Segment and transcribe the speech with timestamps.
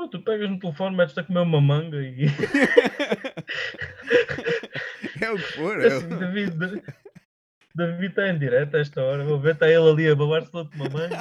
[0.00, 2.24] Pô, tu pegas no telefone, metes-te a comer uma manga e.
[5.20, 5.78] é o que for.
[5.78, 6.56] É assim, David,
[7.74, 9.22] David, está em direto a esta hora.
[9.24, 11.18] Vou ver, está ele ali a babar-se de uma manga.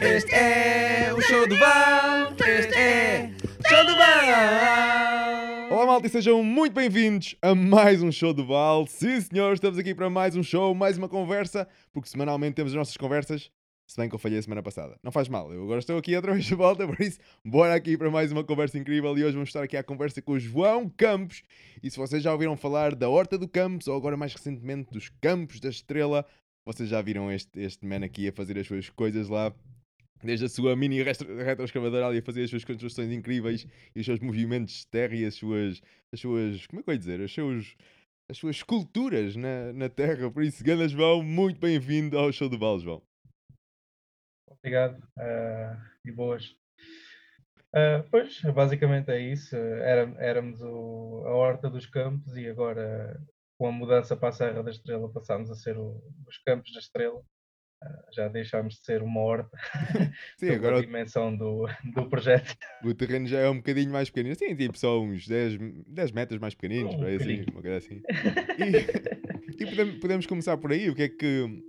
[0.00, 2.32] Este é o show do Val.
[2.46, 5.72] Este é o show do Val.
[5.72, 8.86] Olá, malta, e sejam muito bem-vindos a mais um show do Val.
[8.86, 12.76] Sim, senhor, estamos aqui para mais um show, mais uma conversa, porque semanalmente temos as
[12.76, 13.50] nossas conversas.
[13.92, 14.98] Se bem que eu falhei a semana passada.
[15.02, 17.94] Não faz mal, eu agora estou aqui outra vez de volta, por isso, bora aqui
[17.94, 19.10] para mais uma conversa incrível.
[19.18, 21.42] E hoje vamos estar aqui à conversa com o João Campos.
[21.82, 25.10] E se vocês já ouviram falar da Horta do Campos, ou agora mais recentemente dos
[25.20, 26.24] Campos da Estrela,
[26.64, 29.54] vocês já viram este, este man aqui a fazer as suas coisas lá
[30.24, 34.20] desde a sua mini retroescavadora ali a fazer as suas construções incríveis e os seus
[34.20, 37.30] movimentos de terra e as suas, as suas como é que eu ia dizer, as
[37.30, 37.76] suas,
[38.26, 40.30] as suas esculturas na, na terra.
[40.30, 43.02] Por isso, Ganda João, muito bem-vindo ao show do Val, João.
[44.62, 46.54] Obrigado uh, e boas.
[47.74, 49.56] Uh, pois, basicamente é isso.
[49.56, 53.20] Era, éramos o, a horta dos campos e agora,
[53.58, 56.78] com a mudança para a Serra da Estrela, passámos a ser o, os campos da
[56.78, 57.18] Estrela.
[57.18, 59.58] Uh, já deixámos de ser uma horta.
[60.38, 62.56] Sim, agora a dimensão do, do projeto.
[62.84, 64.36] O terreno já é um bocadinho mais pequenino.
[64.36, 68.00] Sim, tipo só uns 10, 10 metros mais pequeninos, um para assim, uma coisa assim.
[69.58, 70.88] E, e podemos, podemos começar por aí.
[70.88, 71.62] O que é que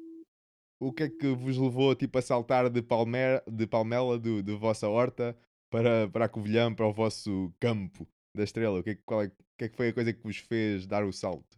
[0.87, 4.59] o que é que vos levou tipo, a saltar de, palmer, de palmela do, do
[4.59, 5.35] vossa horta
[5.71, 8.79] para, para a Covilhã, para o vosso campo da estrela?
[8.79, 11.03] O que é, qual é, que é que foi a coisa que vos fez dar
[11.03, 11.57] o salto?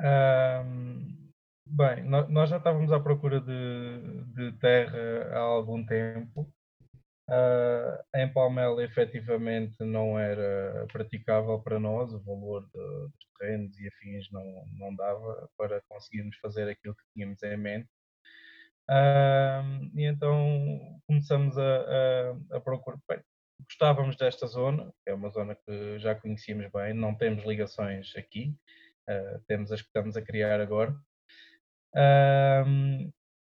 [0.00, 1.30] Um,
[1.66, 6.48] bem, nós já estávamos à procura de, de terra há algum tempo.
[7.28, 13.86] Uh, em Palmela, efetivamente, não era praticável para nós, o valor de, dos terrenos e
[13.86, 17.88] afins não, não dava para conseguirmos fazer aquilo que tínhamos em mente.
[19.94, 22.98] E então começamos a, a, a procurar.
[23.08, 23.20] Bem,
[23.64, 28.54] gostávamos desta zona, que é uma zona que já conhecíamos bem, não temos ligações aqui,
[29.08, 30.94] uh, temos as que estamos a criar agora.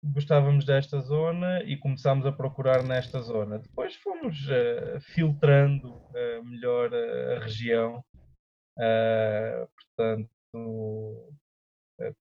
[0.01, 3.59] Gostávamos desta zona e começámos a procurar nesta zona.
[3.59, 8.01] Depois fomos uh, filtrando uh, melhor a, a região,
[8.77, 11.33] uh, portanto,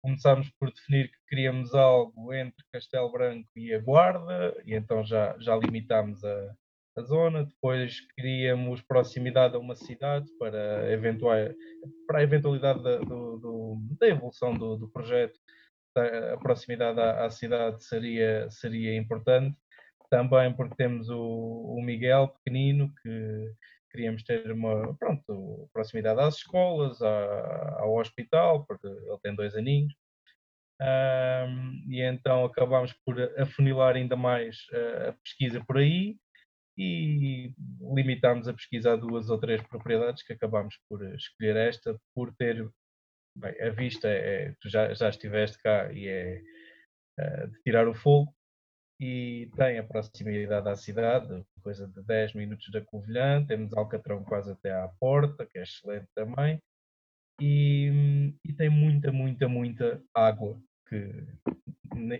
[0.02, 5.36] começámos por definir que queríamos algo entre Castelo Branco e a Guarda, e então já,
[5.38, 6.54] já limitámos a,
[6.96, 7.44] a zona.
[7.44, 11.36] Depois queríamos proximidade a uma cidade para, eventual,
[12.06, 15.38] para a eventualidade da, do, do, da evolução do, do, projeto.
[15.96, 19.56] A proximidade à, à, cidade seria, seria importante.
[20.10, 23.52] Também porque temos o, o Miguel pequenino, que
[23.90, 29.94] queríamos ter uma pronto, proximidade às escolas, à, ao hospital, porque ele tem dois aninhos.
[30.80, 36.16] Um, e então acabámos por afunilar ainda mais a, a pesquisa por aí
[36.76, 37.52] e
[37.92, 42.70] limitámos a pesquisa a duas ou três propriedades que acabámos por escolher esta por ter
[43.36, 46.42] bem, a vista é, tu já, já estiveste cá e é
[47.18, 48.32] uh, de tirar o fogo
[49.00, 54.50] e tem a proximidade à cidade, coisa de 10 minutos da Covilhã, temos Alcatrão quase
[54.50, 56.60] até à porta, que é excelente também,
[57.40, 61.26] e, e tem muita, muita, muita água, que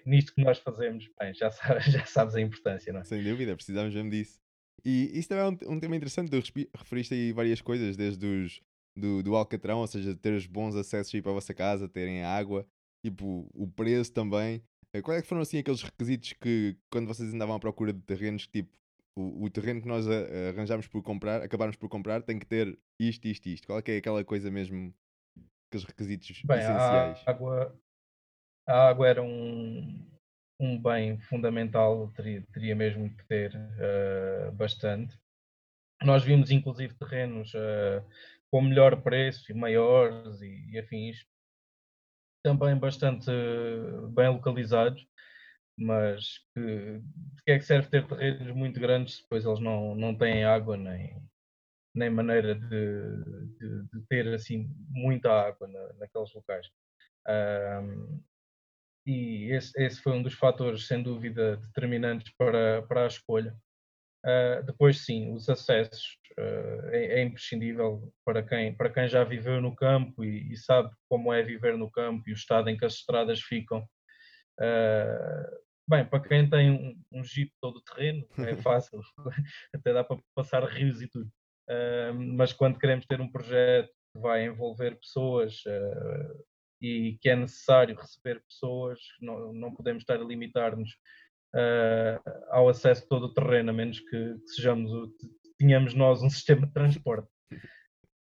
[0.07, 3.05] nisto que nós fazemos, bem, já sabes, já sabes a importância, não é?
[3.05, 4.41] Sem dúvida, precisamos mesmo disso.
[4.85, 8.61] E isso também é um, um tema interessante, tu referiste aí várias coisas, desde os,
[8.97, 12.23] do, do Alcatrão, ou seja, ter os bons acessos aí para a vossa casa, terem
[12.23, 12.67] água,
[13.05, 14.63] tipo, o preço também,
[15.03, 18.47] quais é que foram assim aqueles requisitos que quando vocês andavam à procura de terrenos,
[18.47, 18.71] tipo,
[19.19, 22.79] o, o terreno que nós eh, arranjámos por comprar, acabarmos por comprar, tem que ter
[22.99, 23.67] isto, isto, isto.
[23.67, 24.95] Qual é que é aquela coisa mesmo,
[25.69, 27.23] aqueles requisitos Bem, essenciais?
[27.27, 27.81] A água,
[28.67, 30.07] a água era um,
[30.61, 35.19] um bem fundamental, teria, teria mesmo que ter uh, bastante.
[36.03, 38.05] Nós vimos inclusive terrenos uh,
[38.51, 41.27] com melhor preço e maiores e, e afins,
[42.43, 43.31] também bastante
[44.15, 45.07] bem localizados,
[45.77, 49.95] mas que, de que é que serve ter terrenos muito grandes se depois eles não,
[49.95, 51.23] não têm água nem,
[51.95, 52.69] nem maneira de,
[53.59, 56.69] de, de ter assim muita água na, naqueles locais.
[57.29, 58.23] Um,
[59.07, 63.57] e esse, esse, foi um dos fatores, sem dúvida, determinantes para, para a escolha.
[64.29, 69.59] Uh, depois, sim, os acessos uh, é, é, imprescindível para quem, para quem já viveu
[69.59, 72.85] no campo e, e, sabe como é viver no campo e o estado em que
[72.85, 73.79] as estradas ficam.
[74.61, 75.59] Uh,
[75.89, 79.01] bem, para quem tem um, um jeep todo terreno, é fácil,
[79.75, 81.31] até dá para passar rios e tudo.
[82.37, 85.63] mas quando queremos ter um projeto que vai envolver pessoas
[86.83, 90.91] e que é necessário receber pessoas, não, não podemos estar a limitar-nos
[92.51, 95.13] ao acesso todo o terreno, a menos que, que sejamos o,
[95.59, 97.29] tínhamos nós um sistema de transporte.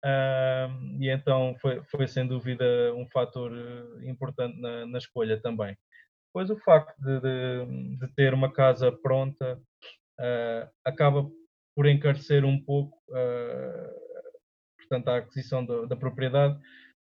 [0.05, 5.75] Uh, e então foi, foi sem dúvida um fator eh, importante na, na escolha também.
[6.29, 9.59] Depois o facto de, de, de ter uma casa pronta
[10.20, 11.27] uh, acaba
[11.75, 14.05] por encarecer um pouco uh,
[14.79, 16.59] portanto, a aquisição da, da propriedade,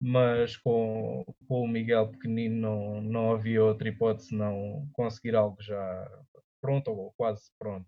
[0.01, 6.11] mas com, com, o Miguel pequenino não, não havia outra hipótese não conseguir algo já
[6.61, 7.87] pronto ou quase pronto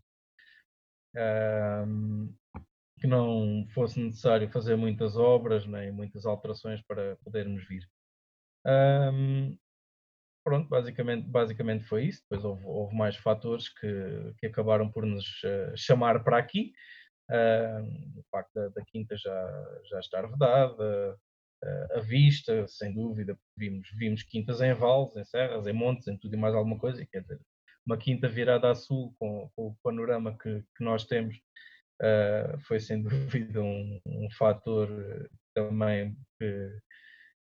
[3.00, 7.88] que não fosse necessário fazer muitas obras nem muitas alterações para podermos vir.
[8.66, 9.56] Um,
[10.44, 12.22] pronto, basicamente, basicamente foi isso.
[12.22, 16.72] Depois houve, houve mais fatores que, que acabaram por nos uh, chamar para aqui.
[17.30, 21.18] O facto da, da, quinta já, já estar vedada,
[21.64, 26.16] uh, a vista, sem dúvida, vimos, vimos quintas em vales, em serras, em montes, em
[26.16, 27.04] tudo e mais alguma coisa.
[27.06, 27.40] Quer dizer,
[27.86, 31.36] uma quinta virada a sul com, com o panorama que, que nós temos
[32.02, 34.88] uh, foi sem dúvida um, um fator
[35.54, 36.80] também que,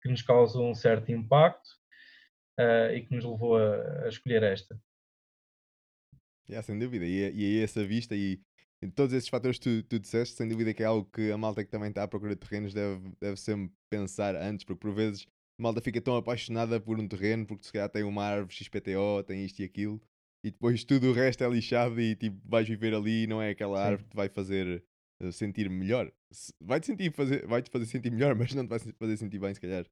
[0.01, 1.69] que, nos causou um certo impacto
[2.59, 4.79] uh, e que nos levou a, a escolher esta.
[6.49, 8.41] Yeah, sem dúvida, e, é, e é essa vista e
[8.87, 11.63] todos esses fatores que tu, tu disseste, sem dúvida que é algo que a malta
[11.63, 15.27] que também está à procura de terrenos deve, deve sempre pensar antes, porque por vezes
[15.59, 19.23] a malta fica tão apaixonada por um terreno porque se calhar tem uma árvore XPTO,
[19.25, 20.01] tem isto e aquilo,
[20.45, 23.49] e depois tudo o resto é lixado e tipo vais viver ali e não é
[23.49, 24.83] aquela árvore que te vai fazer
[25.21, 26.11] uh, sentir melhor.
[26.61, 29.53] Vai-te sentir fazer, vai -te fazer sentir melhor, mas não te vai fazer sentir bem,
[29.53, 29.85] se calhar,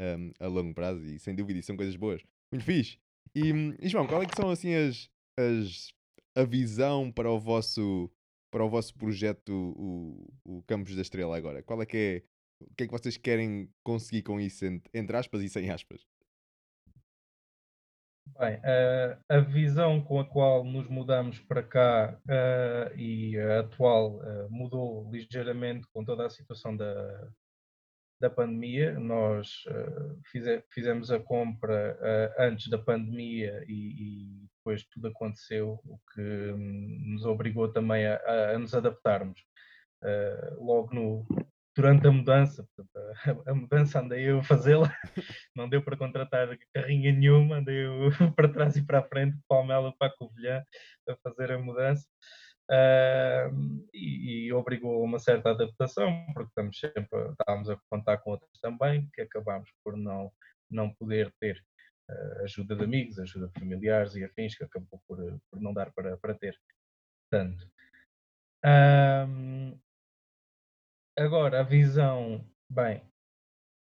[0.00, 1.06] um, a longo prazo.
[1.06, 2.22] E sem dúvida, são coisas boas.
[2.52, 2.98] Muito fixe.
[3.34, 3.50] E,
[3.80, 5.08] e João, qual é que são assim as,
[5.38, 5.94] as
[6.36, 8.10] a visão para o vosso
[8.54, 11.60] para o vosso projeto o, o Campos da Estrela agora?
[11.60, 12.22] Qual é que é
[12.64, 14.64] o que é que vocês querem conseguir com isso
[14.94, 16.06] entre, aspas e sem aspas?
[18.38, 24.18] Bem, uh, a visão com a qual nos mudamos para cá uh, e a atual
[24.18, 27.28] uh, mudou ligeiramente com toda a situação da,
[28.20, 28.96] da pandemia.
[29.00, 29.64] Nós
[30.30, 31.98] fize, fizemos a compra
[32.38, 38.54] antes da pandemia e, e, depois tudo aconteceu, o que um, nos obrigou também a,
[38.54, 39.38] a nos adaptarmos.
[40.58, 41.26] logo no,
[41.76, 42.66] durante a mudança,
[42.96, 44.90] a, a mudança andei eu a fazê-la,
[45.54, 49.42] não deu para contratar carrinha nenhuma, andei eu para trás e para a frente, de
[49.48, 50.64] Palmela para a Covilhã,
[51.08, 52.06] a fazer a mudança.
[52.70, 58.30] Uh, e, e, obrigou a uma certa adaptação, porque estamos sempre, estávamos a contar com
[58.30, 60.32] outros também, que acabámos por não,
[60.70, 61.73] não poder ter uh,
[62.42, 65.18] ajuda de amigos, ajuda de familiares e afins, que acabou por,
[65.50, 66.56] por não dar para, para ter
[67.30, 67.64] tanto.
[68.64, 69.78] Uh,
[71.16, 73.00] Agora, a visão, bem,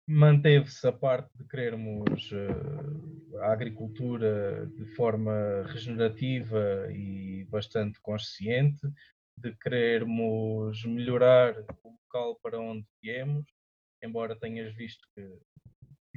[0.07, 8.79] manteve-se a parte de querermos uh, a agricultura de forma regenerativa e bastante consciente,
[9.37, 13.45] de querermos melhorar o local para onde viemos,
[14.01, 15.39] embora tenhas visto que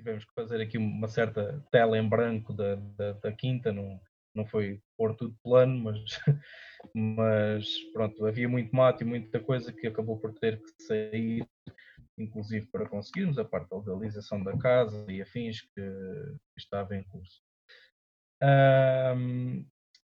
[0.00, 4.00] tivemos que fazer aqui uma certa tela em branco da, da, da quinta, não,
[4.34, 6.00] não foi pôr tudo plano, mas,
[6.94, 11.46] mas pronto, havia muito mato e muita coisa que acabou por ter que sair,
[12.18, 15.80] inclusive para conseguirmos a parte da legalização da casa e afins que,
[16.56, 17.42] estava em curso.
[18.42, 19.66] Um,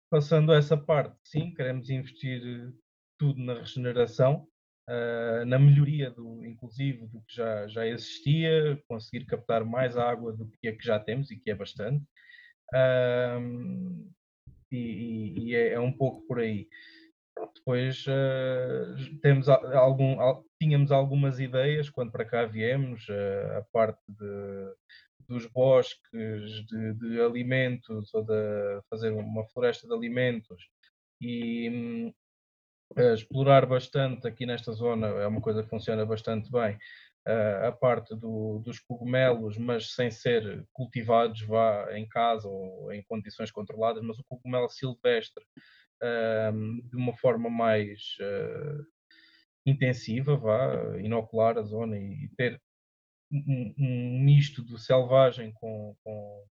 [0.10, 2.74] passando a essa parte, sim, queremos investir
[3.18, 4.48] tudo na regeneração,
[4.90, 10.48] uh, na melhoria do, inclusive do que já, já existia, conseguir captar mais água do
[10.48, 12.04] que é que já temos e que é bastante.
[14.72, 16.68] E, e é, é, um pouco por aí.
[17.56, 20.18] Depois uh, temos algum,
[20.60, 24.74] tínhamos algumas ideias quando para cá viemos, uh, a parte de,
[25.28, 30.70] dos bosques de, de, alimentos ou de fazer uma floresta de alimentos
[31.20, 32.14] e um,
[32.98, 36.77] explorar bastante aqui nesta zona é uma coisa que funciona bastante bem
[37.67, 43.51] a parte do, dos cogumelos, mas sem ser cultivados vá em casa ou em condições
[43.51, 45.43] controladas, mas o cogumelo silvestre
[46.89, 48.17] de uma forma mais
[49.65, 52.60] intensiva, vá, inocular a zona e, ter
[53.31, 56.45] um, um, misto do selvagem com, com,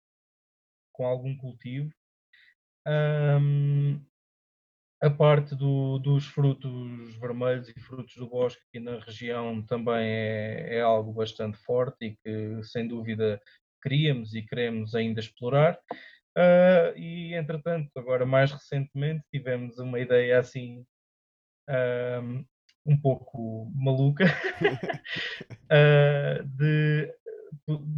[0.92, 1.90] com algum cultivo.
[2.86, 4.04] Um,
[5.06, 10.76] a parte do, dos frutos vermelhos e frutos do bosque aqui na região também é,
[10.76, 13.40] é, algo bastante forte e que, sem dúvida,
[13.82, 15.78] queríamos e queremos ainda explorar.
[16.36, 20.84] Uh, e, entretanto, agora mais recentemente, tivemos uma ideia assim
[21.70, 22.44] uh,
[22.84, 24.24] um pouco maluca
[25.70, 27.14] uh, de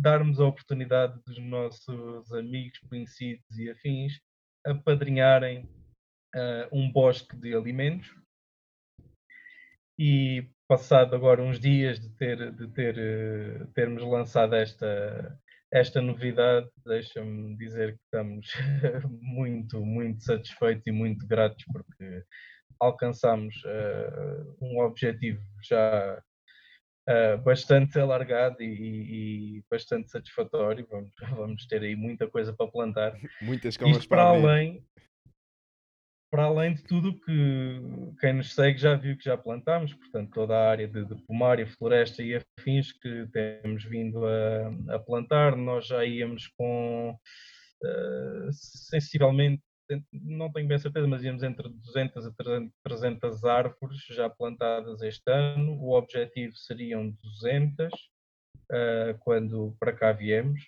[0.01, 4.21] darmos a oportunidade dos nossos amigos, conhecidos e afins
[4.65, 5.69] apadrinharem
[6.35, 8.15] uh, um bosque de alimentos
[9.99, 15.39] e passado agora uns dias de ter de ter uh, termos lançado esta
[15.73, 18.53] esta novidade deixa-me dizer que estamos
[19.21, 22.25] muito muito satisfeitos e muito gratos porque
[22.81, 26.23] alcançamos uh, um objetivo já
[27.09, 30.87] uh, bastante alargado e, e, bastante satisfatório.
[30.91, 33.17] Vamos, vamos ter aí muita coisa para plantar.
[33.41, 34.85] Muitas Isto para, para além,
[36.31, 37.81] para além de tudo que
[38.21, 41.67] quem nos segue já viu que já plantámos, portanto, toda a área de, de pomária,
[41.67, 49.63] floresta e afins que temos vindo a, a plantar, nós já íamos com uh, sensivelmente
[50.13, 52.33] não tenho bem certeza, mas íamos entre 200 a
[52.85, 55.73] 300 árvores já plantadas este ano.
[55.81, 57.97] O objetivo seriam 200 uh,
[58.71, 60.61] eh, quando para cá viemos,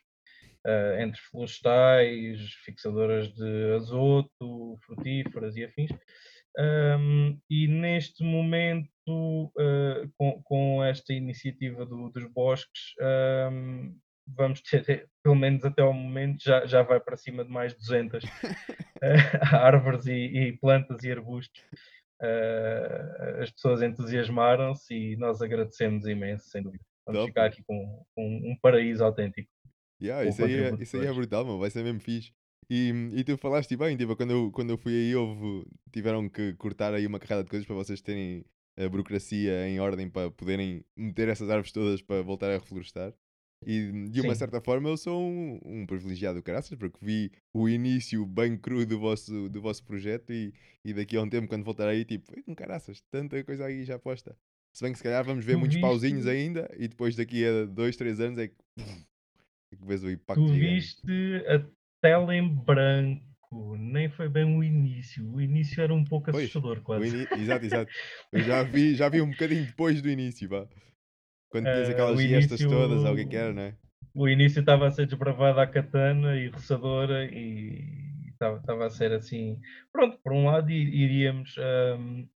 [0.66, 5.90] uh, entre florestais, fixadoras de azoto, frutíferas e afins.
[6.58, 12.94] Um, e neste momento, uh, com, com, esta iniciativa do, dos bosques,
[13.52, 17.74] um, vamos ter, pelo menos até ao momento, já, já vai para cima de mais
[17.74, 18.24] 200
[19.52, 21.62] árvores e, e, plantas e arbustos.
[22.20, 26.84] Uh, as pessoas entusiasmaram-se e nós agradecemos imenso, sem dúvida.
[27.06, 29.50] Vamos ficar aqui com, com, um paraíso autêntico.
[30.00, 31.58] Yeah, isso, aí é, isso aí é brutal, mano.
[31.58, 32.32] vai ser mesmo fixe.
[32.68, 36.54] E, e tu falaste bem, tipo, quando eu, quando eu fui aí, houve, tiveram que
[36.54, 38.44] cortar aí uma carrada de coisas para vocês terem
[38.78, 43.12] a burocracia em ordem para poderem meter essas árvores todas para voltar a reflorestar.
[43.66, 44.38] E de uma Sim.
[44.38, 48.98] certa forma eu sou um, um privilegiado caraças, porque vi o início bem cru do
[48.98, 52.54] vosso, do vosso projeto e, e daqui a um tempo, quando voltar aí, tipo, um
[52.54, 54.34] caraças, tanta coisa aí já posta.
[54.72, 55.86] Se bem que se calhar vamos ver tu muitos viste...
[55.86, 58.54] pauzinhos ainda e depois daqui a dois, três anos é que,
[59.76, 60.42] que vês o impacto.
[60.42, 60.74] Tu gigante.
[60.74, 61.64] viste a
[62.00, 65.28] tela em branco, nem foi bem o início.
[65.32, 67.28] O início era um pouco pois, assustador, quase.
[67.38, 67.92] Exato, exato.
[68.32, 70.66] Eu já vi, já vi um bocadinho depois do início, pá.
[71.50, 73.76] Quando tinhas uh, aquelas gestas todas, alguém que era, não é?
[74.14, 77.84] O início estava a ser desbravado à katana e roçadora e
[78.32, 79.60] estava a ser assim.
[79.92, 82.26] Pronto, por um lado iríamos um,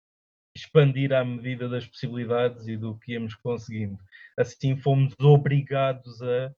[0.56, 3.98] expandir à medida das possibilidades e do que íamos conseguindo.
[4.38, 6.52] Assim fomos obrigados a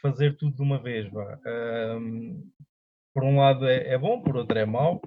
[0.00, 1.10] fazer tudo de uma vez.
[1.46, 2.50] Um,
[3.14, 5.00] por um lado é, é, bom, por outro é mau.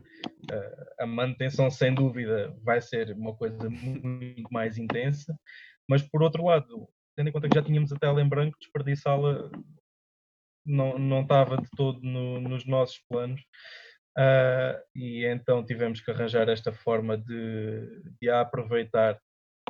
[0.51, 5.38] Uh, a manutenção, sem dúvida, vai ser uma coisa muito mais intensa.
[5.88, 9.50] Mas por outro lado, tendo em conta que já tínhamos a tela em branco, desperdiçá-la
[10.65, 13.41] não, não estava de todo no, nos nossos planos.
[14.17, 19.19] Uh, e então tivemos que arranjar esta forma de, de a aproveitar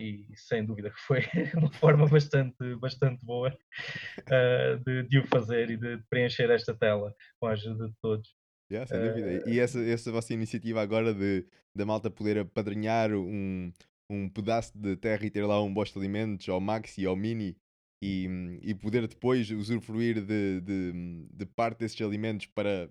[0.02, 1.22] e sem dúvida que foi
[1.56, 7.14] uma forma bastante, bastante boa uh, de, de, o fazer e de preencher esta tela
[7.40, 8.36] com a ajuda de todos.
[8.72, 9.46] Yeah, sem dúvida.
[9.46, 13.72] Uh, e essa, essa vossa iniciativa agora de da malta poder apadrinhar um,
[14.10, 17.56] um pedaço de terra e ter lá um bosta de alimentos, ou maxi, ou mini,
[18.02, 18.28] e,
[18.62, 22.90] e poder depois usufruir de, de, de parte desses alimentos para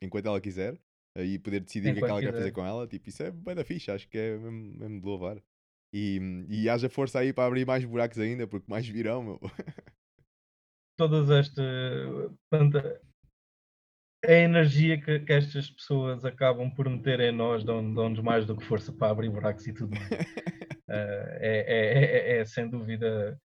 [0.00, 0.78] enquanto ela quiser
[1.16, 3.30] e poder decidir o que é que ela quer fazer com ela, tipo, isso é
[3.30, 5.42] bem da ficha, acho que é mesmo, mesmo de louvar.
[5.92, 9.40] E, e haja força aí para abrir mais buracos ainda, porque mais virão, meu.
[10.98, 11.64] Todas estas.
[14.24, 18.64] A energia que, que, estas pessoas acabam por meter em nós dão-nos mais do que
[18.64, 20.10] força para abrir buracos e tudo mais.
[20.10, 20.18] uh,
[21.40, 23.40] é, é, é, é, sem dúvida.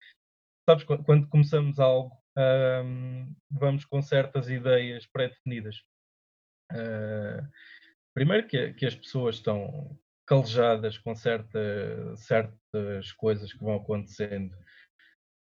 [0.68, 5.78] Sabes, quando começamos algo, um, vamos com certas ideias pré-definidas.
[6.72, 7.48] Uh,
[8.16, 11.60] primeiro que, que, as pessoas estão calejadas com certa,
[12.15, 14.56] certas coisas que vão acontecendo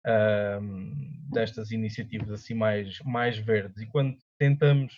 [0.06, 3.82] um, destas iniciativas assim mais, mais verdes.
[3.82, 4.94] E quando tentamos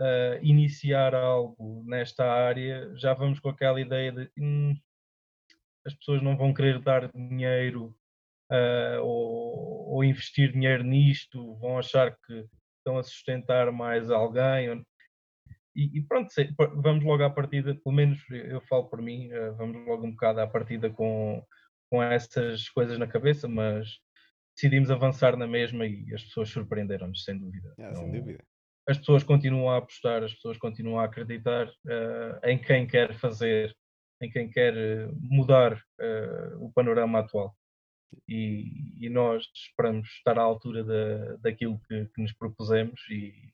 [0.00, 4.74] uh, iniciar algo nesta área, já vamos com aquela ideia de hum,
[5.86, 7.94] as pessoas não vão querer dar dinheiro
[8.50, 12.46] uh, ou, ou, investir dinheiro nisto, vão achar que
[12.78, 14.84] estão a sustentar mais alguém.
[15.74, 16.30] E, e pronto,
[16.76, 20.40] vamos logo à partida, pelo menos eu falo por mim, uh, vamos logo um bocado
[20.40, 21.44] à partida com,
[21.90, 23.98] com essas coisas na cabeça, mas
[24.54, 27.74] decidimos avançar na mesma e as pessoas surpreenderam-nos, sem dúvida.
[27.78, 28.44] É, então, sem dúvida
[28.86, 33.74] as pessoas continuam a apostar, as pessoas continuam a acreditar uh, em quem quer fazer,
[34.20, 37.54] em quem quer eh, mudar uh, o panorama atual.
[38.28, 43.52] E, e, nós esperamos estar à altura da, daquilo que, que nos propusemos e,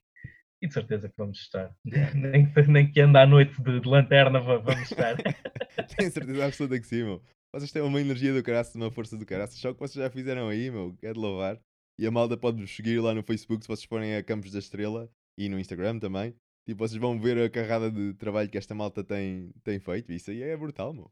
[0.61, 1.75] e, de certeza que vamos estar.
[2.15, 5.15] nem, nem que ande à noite de, de lanterna, vamos estar.
[5.97, 7.21] Tenho certeza absoluta que sim, meu.
[7.53, 9.57] Vocês têm uma energia do caraças, uma força do caraças.
[9.57, 11.59] Só o que vocês já fizeram aí, meu, é de louvar.
[11.99, 15.09] E a malda pode-vos seguir lá no Facebook se vocês forem a Campos da Estrela
[15.37, 16.33] e no Instagram também.
[16.65, 20.11] Tipo, vocês vão ver a carrada de trabalho que esta malta tem, tem feito.
[20.13, 21.11] Isso aí é brutal, meu.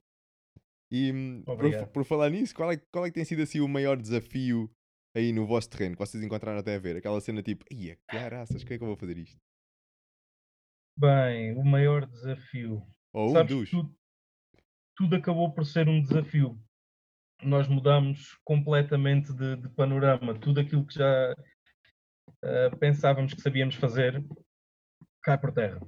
[0.92, 3.68] E hum, por, por falar nisso, qual é, qual é que tem sido assim o
[3.68, 4.70] maior desafio
[5.16, 6.98] aí no vosso terreno que vocês encontraram até a ver?
[6.98, 9.40] Aquela cena tipo, ia, caraças, como é que eu vou fazer isto?
[10.98, 12.86] Bem, o maior desafio.
[13.14, 13.70] Ou um Sabes, dos.
[13.70, 13.96] tudo,
[14.96, 16.62] tudo acabou por ser um desafio.
[17.42, 20.38] Nós mudamos completamente de, de panorama.
[20.38, 21.34] Tudo aquilo que já
[22.44, 24.24] ah, pensávamos que sabíamos fazer
[25.22, 25.80] cai por terra.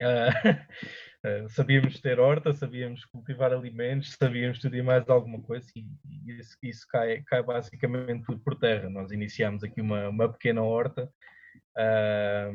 [0.00, 0.28] Ah,
[1.26, 6.38] ah, sabíamos ter horta, sabíamos cultivar alimentos, sabíamos tudo e mais alguma coisa, e, e
[6.38, 8.88] isso, isso cai, cai basicamente tudo por terra.
[8.88, 11.10] Nós iniciamos aqui uma, uma pequena horta.
[11.76, 12.50] Ah,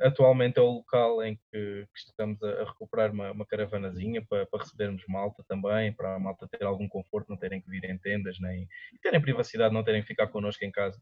[0.00, 4.46] atualmente é o local em que, que estamos a, a recuperar uma, uma caravanazinha para,
[4.46, 7.98] para recebermos malta também, para a malta ter algum conforto, não terem que vir em
[7.98, 8.66] tendas, nem
[9.02, 10.98] terem privacidade, não terem que ficar connosco em casa.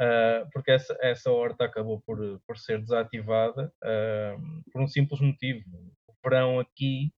[0.00, 4.36] Ah, porque essa, essa horta acabou por, por ser desativada ah,
[4.72, 5.64] por um simples motivo.
[6.24, 7.12] Verão aqui,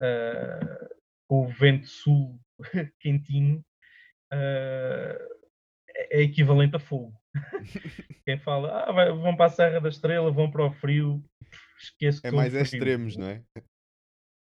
[0.00, 0.88] ah,
[1.28, 2.38] com o vento sul
[3.00, 3.64] quentinho,
[4.32, 5.18] ah,
[6.10, 7.14] é equivalente a fogo.
[8.26, 11.24] Quem fala, ah, vai- vão para a Serra da Estrela, vão para o frio,
[11.78, 13.42] esqueço É mais extremos, não é?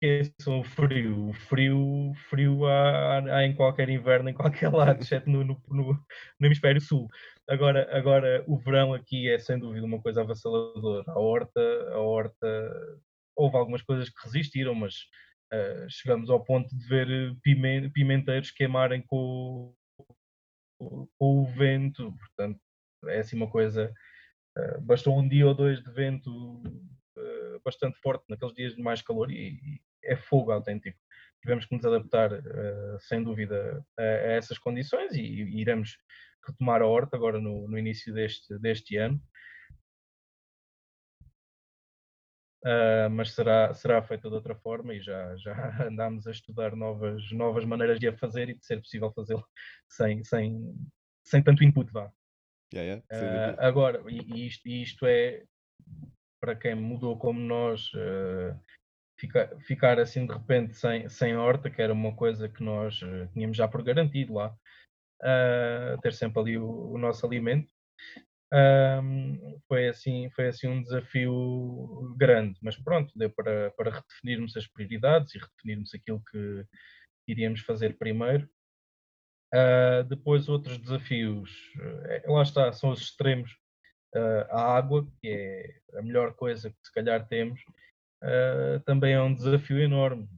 [0.03, 1.29] Esqueçam o frio.
[1.29, 5.63] O frio, frio há, há- há em qualquer inverno, em qualquer lado, exceto no, no,
[5.69, 6.05] no-
[6.41, 7.09] no hemisfério sul.
[7.49, 11.05] Agora, agora, o verão aqui é sem dúvida uma coisa avassaladora.
[11.09, 11.61] A horta,
[11.93, 13.01] a horta,
[13.37, 14.95] houve algumas coisas que resistiram, mas
[15.53, 19.75] ah, chegamos ao ponto de ver eh, pimen- pimenteiros queimarem com,
[20.79, 22.13] o- com o vento.
[22.19, 22.61] Portanto,
[23.07, 23.93] é assim uma coisa.
[24.57, 26.31] ah, bastou um dia ou dois de vento
[27.19, 30.99] ah, bastante forte naqueles dias de mais calor e, e é fogo autêntico.
[31.43, 32.31] Tivemos que nos adaptar,
[33.01, 35.97] sem dúvida, a, a essas condições e, e iremos
[36.47, 39.21] retomar a horta agora no, no início deste, deste ano.
[42.65, 45.53] Ah, mas será, será feita de outra forma e já, já
[45.89, 49.45] andámos a estudar novas, novas maneiras de a fazer e de ser possível fazê-lo
[49.89, 50.75] sem, sem,
[51.25, 52.13] sem tanto input vá.
[52.73, 53.57] Yeah, yeah, Ah, dúvida.
[53.69, 55.45] agora, e, isto, isto é
[56.41, 58.59] para quem mudou como nós, ah,
[59.19, 63.01] fica- ficar assim de repente sem, sem horta, que era uma coisa que nós
[63.35, 64.57] tínhamos já por garantido lá,
[66.03, 67.73] ter sempre ali o, o nosso alimento.
[68.53, 74.67] Ahm, foi assim foi assim um desafio grande, mas pronto, deu para, para redefinirmos as
[74.67, 76.65] prioridades e redefinirmos aquilo que
[77.29, 78.49] iríamos fazer primeiro.
[79.53, 81.51] Ah, depois outros desafios,
[82.09, 83.51] eh, lá está, são os extremos.
[84.15, 87.61] Ah, a água, que é a melhor coisa que se calhar temos,
[88.23, 90.29] ah, também é um desafio enorme.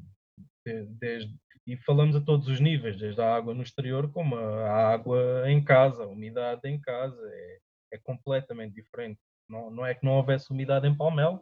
[0.67, 4.71] De- desde- e falamos a todos os níveis, desde a água no exterior como a,
[4.71, 7.59] a água em casa, a umidade em casa, é,
[7.95, 9.21] é completamente diferente.
[9.49, 11.41] Não, não é que não houvesse umidade em Palmel,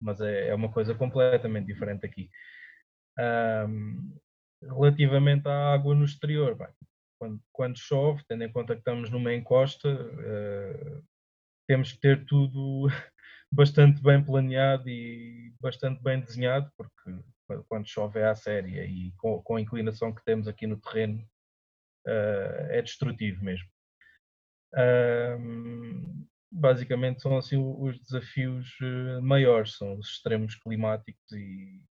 [0.00, 2.30] mas é, é uma coisa completamente diferente aqui.
[3.18, 4.16] Ahm,
[4.62, 6.68] relativamente à água no exterior, bem,
[7.18, 11.00] quando, quando chove, tendo em conta que estamos numa encosta, eh,
[11.68, 12.86] temos que ter tudo
[13.52, 17.22] bastante bem planeado e bastante bem desenhado, porque
[17.68, 21.24] quando- chove é à séria e com, com a inclinação que temos aqui no terreno
[22.06, 23.68] eh, é destrutivo mesmo.
[26.54, 31.82] Basicamente são assim os desafios eh, maiores, são os extremos climáticos e,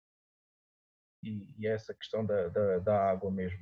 [1.23, 3.59] e, e essa questão da, da, da água mesmo.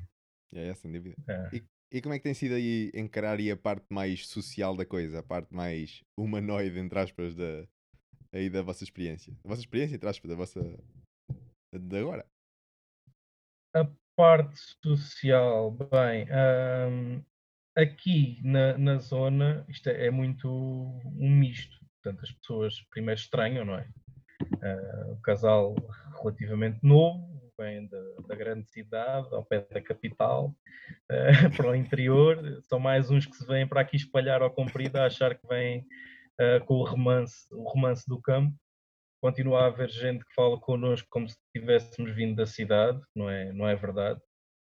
[0.52, 1.16] Yeah, yeah, sem dúvida.
[1.28, 1.56] É.
[1.56, 4.86] E, e como é que tem sido aí encarar aí a parte mais social da
[4.86, 7.66] coisa, a parte mais humanoide, entre aspas, da,
[8.34, 9.34] aí da vossa experiência?
[9.46, 10.62] A vossa experiência, entre aspas, da vossa.
[11.72, 12.26] de agora.
[13.74, 16.28] A parte social, bem,
[17.80, 21.78] aqui na, na zona isto é, é muito um misto.
[22.02, 23.88] Portanto, as pessoas primeiro estranham, não é?
[24.62, 25.76] Ah, o casal
[26.22, 30.56] relativamente novo, vem da, da grande cidade, ao pé da capital,
[31.12, 31.16] ah,
[31.56, 32.62] para o interior.
[32.64, 35.86] São mais uns que se vêm para aqui espalhar ao comprido a achar que vêm
[36.40, 38.56] ah, com o romance, o romance do campo.
[39.22, 43.52] Continua a haver gente que fala connosco como se tivéssemos vindo da cidade, não é,
[43.52, 44.22] não é verdade.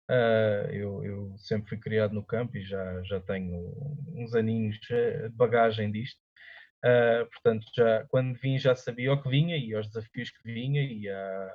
[0.10, 3.74] Ah, eu, eu sempre fui criado no campo e já, já tenho
[4.16, 6.20] uns aninhos eh, de bagagem disto.
[6.84, 10.82] Ah, portanto, já, quando vim já sabia o que vinha e aos desafios que vinha
[10.82, 11.52] e a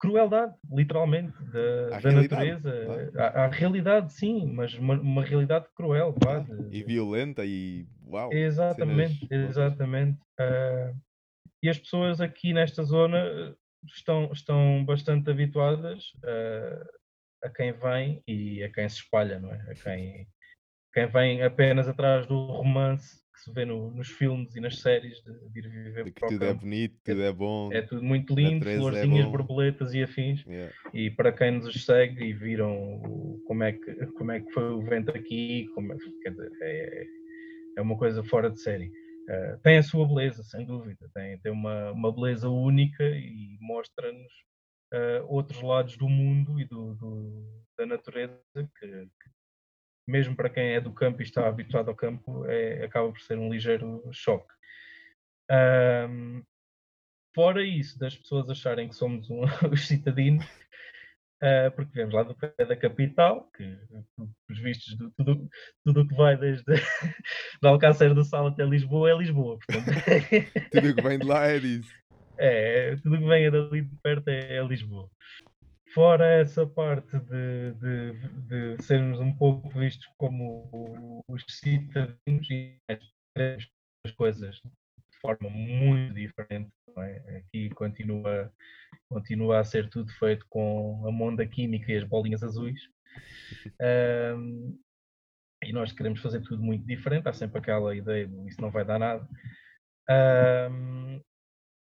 [0.00, 2.72] crueldade, literalmente, da, À da natureza.
[3.16, 7.86] À, à realidade, sim, mas uma, uma realidade cruel, vá, de- E violenta e.
[8.06, 8.32] Uau!
[8.32, 10.18] Exatamente, cenas exatamente.
[10.38, 10.92] Ah,
[11.62, 16.86] e as pessoas aqui nesta zona estão, estão bastante habituadas ah,
[17.44, 19.70] a quem vem e a quem se espalha, não é?
[19.70, 20.26] A quem,
[20.92, 25.22] quem vem apenas atrás do romance que se vê no- nos filmes e nas séries
[25.22, 26.60] de, de ir viver De que tudo é campo.
[26.62, 27.72] bonito, tudo é bom.
[27.72, 29.30] É tudo muito lindo, é florzinhas, bom.
[29.32, 30.44] borboletas e afins.
[30.44, 30.74] Yeah.
[30.92, 34.82] E para quem nos segue e viram como é que, como é que foi o
[34.82, 37.06] vento aqui, como é, quer dizer, é,
[37.76, 38.90] é uma coisa fora de série.
[39.28, 44.32] Uh, tem a sua beleza, sem dúvida, tem, tem uma, uma beleza única e mostra-nos
[44.94, 49.30] uh, outros lados do mundo e do, do- da natureza que, que,
[50.08, 53.38] mesmo para quem é do campo e está habituado ao campo, é, acaba por ser
[53.38, 54.52] um ligeiro choque.
[55.50, 56.42] Um,
[57.34, 60.46] fora isso, das pessoas acharem que somos um, os citadinos,
[61.42, 63.64] uh, porque vemos lá do pé da capital, que
[64.50, 65.48] os vistos de tudo,
[65.84, 66.64] tudo o que vai desde
[67.62, 69.58] de Alcácer do Sal até Lisboa é Lisboa.
[70.72, 71.92] Tudo o que vem de lá é disso.
[72.38, 75.10] é, tudo o que vem dali de perto é, é Lisboa.
[75.94, 82.78] Fora essa parte de, de, de sermos um pouco vistos como os cidadãos e
[84.04, 84.60] as coisas
[85.20, 86.70] forma muito diferente.
[86.98, 87.38] é?
[87.38, 88.52] Aqui continua,
[89.08, 92.80] continua a ser tudo feito com a monda química e as bolinhas azuis.
[93.80, 94.78] Ahm,
[95.64, 97.28] e nós queremos fazer tudo muito diferente.
[97.28, 99.28] Há sempre aquela ideia de isso não vai dar nada.
[100.08, 101.20] Ahm,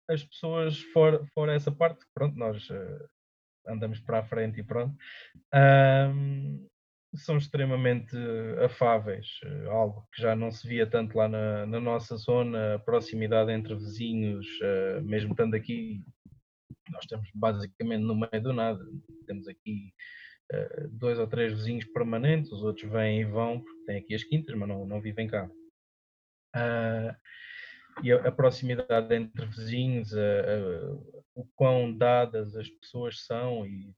[0.09, 3.07] as pessoas, fora, essa parte, pronto, nós eh,
[3.67, 4.95] andamos para a frente e pronto,
[5.53, 6.67] ahm,
[7.17, 8.17] são extremamente
[8.65, 12.79] afáveis, eh, algo que já não se via tanto lá na, na nossa zona, a
[12.79, 16.03] proximidade entre vizinhos, eh, mesmo estando aqui,
[16.91, 18.85] nós estamos basicamente no meio do nada,
[19.27, 19.93] temos aqui
[20.53, 24.25] eh, dois ou três vizinhos permanentes, os outros vêm e vão, porque têm aqui as
[24.25, 25.49] quintas, mas não, não vivem cá.
[26.55, 27.17] Ah,
[28.03, 30.13] e a, a proximidade entre vizinhos,
[31.35, 33.95] o quão dadas as pessoas são e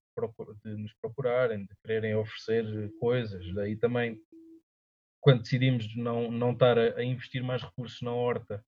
[0.65, 3.45] de nos procurarem, de quererem oferecer coisas.
[3.55, 4.19] Daí também,
[5.21, 8.63] quando decidimos não, não estar a, a investir mais recursos na horta,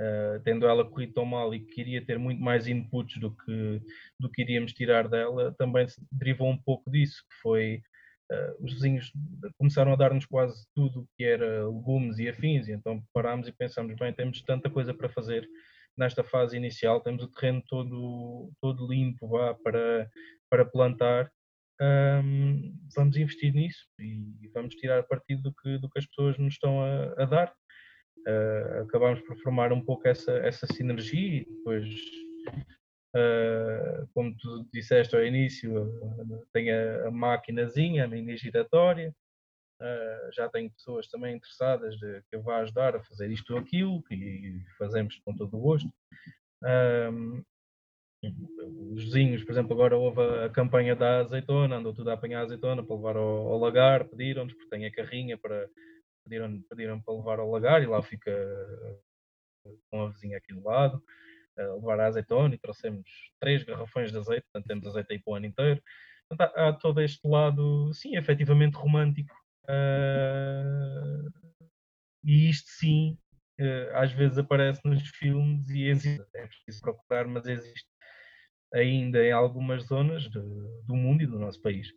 [0.00, 3.82] ah, tendo ela corrido tão mal e que queria ter muito mais inputs do que,
[4.18, 7.82] do que iríamos tirar dela, também se derivou um pouco disso, que foi
[8.30, 9.12] ah, os vizinhos
[9.58, 13.96] começaram a dar-nos quase tudo que era legumes e afins, e então parámos e pensámos,
[13.96, 15.48] bem, temos tanta coisa para fazer
[15.98, 20.08] nesta fase inicial, temos o terreno todo, todo limpo vá, para,
[20.50, 21.30] para plantar,
[21.80, 26.54] ahm, vamos investir nisso e vamos tirar partido do que, do que as pessoas nos
[26.54, 27.54] estão a, a dar.
[28.26, 31.88] Ah, acabámos por formar um pouco essa, essa sinergia e depois
[33.16, 39.14] Uh, como tu disseste ao início, uh, tem a, a maquinazinha, a mini giratória.
[39.80, 43.60] Uh, já tenho pessoas também interessadas de, que eu vá ajudar a fazer isto ou
[43.60, 45.88] aquilo e fazemos com todo o gosto.
[46.64, 47.44] Um,
[48.92, 52.42] os vizinhos, por exemplo, agora houve a, a campanha da azeitona, andou tudo a apanhar
[52.42, 55.68] azeitona para levar ao, ao lagar, pediram-nos, porque tem a carrinha para
[56.24, 58.32] pediram, pediram para levar ao lagar e lá fica
[59.90, 61.02] com a vizinha aqui do lado
[61.58, 63.08] a levar a azeitona e trouxemos
[63.40, 65.82] três garrafões de azeite, portanto temos azeite aí para o ano inteiro.
[66.28, 69.34] Portanto, há, há todo este lado, sim, efetivamente romântico.
[69.68, 71.28] Uh,
[72.24, 73.18] e isto sim,
[73.60, 77.86] uh, às vezes aparece nos filmes e existe, é preciso procurar, mas existe
[78.72, 80.40] ainda em algumas zonas de,
[80.86, 81.88] do mundo e do nosso país.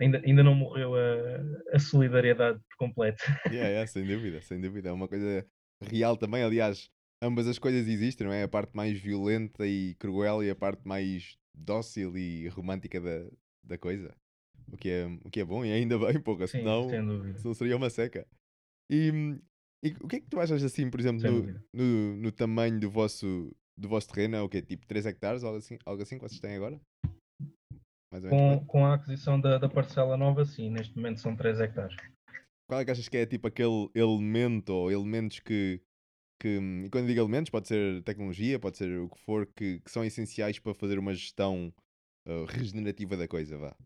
[0.00, 3.22] Ainda, ainda não morreu a, a solidariedade por completo.
[3.46, 4.88] Yeah, yeah, sem dúvida, sem dúvida.
[4.88, 5.46] É uma coisa
[5.80, 6.42] real também.
[6.42, 6.90] Aliás,
[7.22, 8.42] ambas as coisas existem, não é?
[8.42, 13.30] A parte mais violenta e cruel e a parte mais dócil e romântica da,
[13.62, 14.14] da coisa.
[14.72, 16.14] O que, é, o que é bom e ainda bem,
[16.46, 16.88] Sim, senão,
[17.36, 18.26] senão seria uma seca.
[18.90, 19.38] E,
[19.84, 22.90] e o que é que tu achas assim, por exemplo, no, no, no tamanho do
[22.90, 24.36] vosso, do vosso terreno?
[24.36, 24.62] É o quê?
[24.62, 26.80] Tipo 3 hectares, algo assim, algo assim que vocês têm agora?
[28.12, 28.60] Mais ou menos.
[28.60, 31.96] Com, com a aquisição da, da parcela nova, sim, neste momento são 3 hectares.
[32.66, 35.80] Qual é que achas que é tipo aquele elemento ou elementos que,
[36.40, 39.90] que e quando digo elementos, pode ser tecnologia, pode ser o que for, que, que
[39.90, 41.72] são essenciais para fazer uma gestão
[42.26, 43.76] uh, regenerativa da coisa, vá.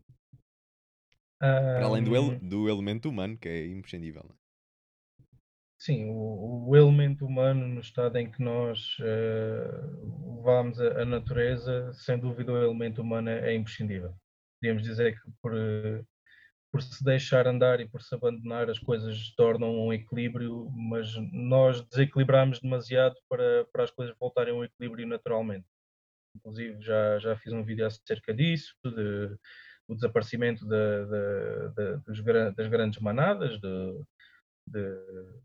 [1.73, 4.23] Para além do, ele- do elemento humano, que é imprescindível.
[4.23, 4.37] não é?
[5.77, 9.71] Sim, o, o elemento humano no estado em que nós eh,
[10.35, 14.13] levamos a, a natureza, sem dúvida o elemento humano é, é imprescindível.
[14.59, 15.53] Podríamos dizer que por,
[16.71, 21.81] por se deixar andar e por se abandonar as coisas tornam um equilíbrio, mas nós
[21.89, 25.65] desequilibramos demasiado para, para as coisas voltarem ao equilíbrio naturalmente.
[26.35, 29.37] Inclusive já, já fiz um vídeo acerca disso, de,
[29.89, 32.23] do desaparecimento da- da- dos
[32.55, 34.03] das grandes manadas, de,
[34.67, 35.39] de-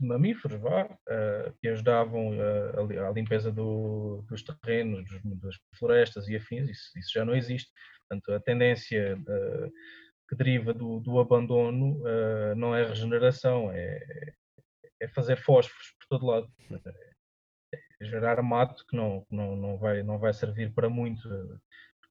[0.00, 5.40] de mamíferos, vá, eh, que ajudavam eh, a, li- à limpeza do- dos terrenos, dos-
[5.40, 7.72] das florestas e afins, isso, isso já não existe.
[8.08, 9.70] Portanto, a tendência eh,
[10.28, 14.34] que deriva do, do abandono uh, não é regeneração, é,
[15.00, 16.52] é fazer fósforos por todo lado.
[18.00, 21.26] É gerar mato que não, não, não, vai, não vai servir para muito,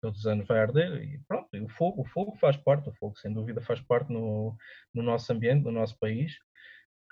[0.01, 2.93] todos os anos vai arder e pronto, e o fogo, o fogo faz parte, o
[2.93, 4.55] fogo sem dúvida faz parte no,
[4.93, 6.33] no nosso ambiente, no nosso país,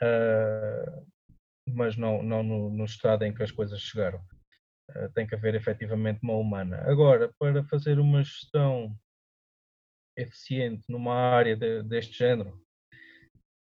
[0.01, 1.05] uh,
[1.67, 4.21] mas não, não no, no, estado em que as coisas chegaram.
[4.91, 6.77] Uh, tem que haver efetivamente uma humana.
[6.85, 8.95] Agora, para fazer uma gestão
[10.15, 12.61] eficiente numa área de, deste género,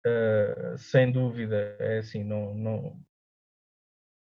[0.06, 3.02] uh, sem dúvida, é assim, não, não,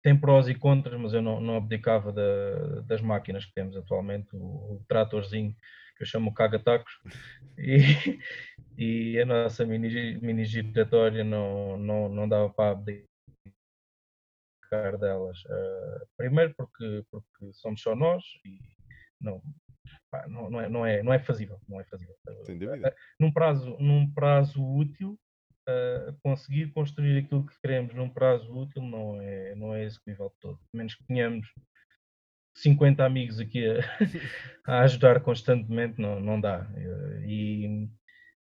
[0.03, 4.27] tem prós e contras, mas eu não, não abdicava da, das máquinas que temos atualmente,
[4.35, 5.55] o, o tratorzinho
[5.95, 6.91] que eu chamo caga-tacos,
[7.57, 8.19] e,
[8.77, 13.07] e a nossa mini, mini giratória não, não, não dava para abdicar
[14.99, 15.39] delas.
[15.45, 18.59] Uh, primeiro porque, porque somos só nós e
[19.21, 19.41] não,
[20.11, 21.59] pá, não, não, é, não, é, não é fazível.
[21.69, 22.15] Não é fazível.
[22.43, 22.89] Sem dúvida.
[22.89, 25.17] Uh, num, prazo, num prazo útil,
[25.67, 30.39] uh, conseguir construir aquilo que queremos num prazo útil não é, não é execuível de
[30.39, 30.59] todo.
[30.73, 31.47] A menos que tenhamos
[32.55, 33.79] 50 amigos aqui a,
[34.65, 36.67] a ajudar constantemente, não, não dá.
[37.25, 37.89] E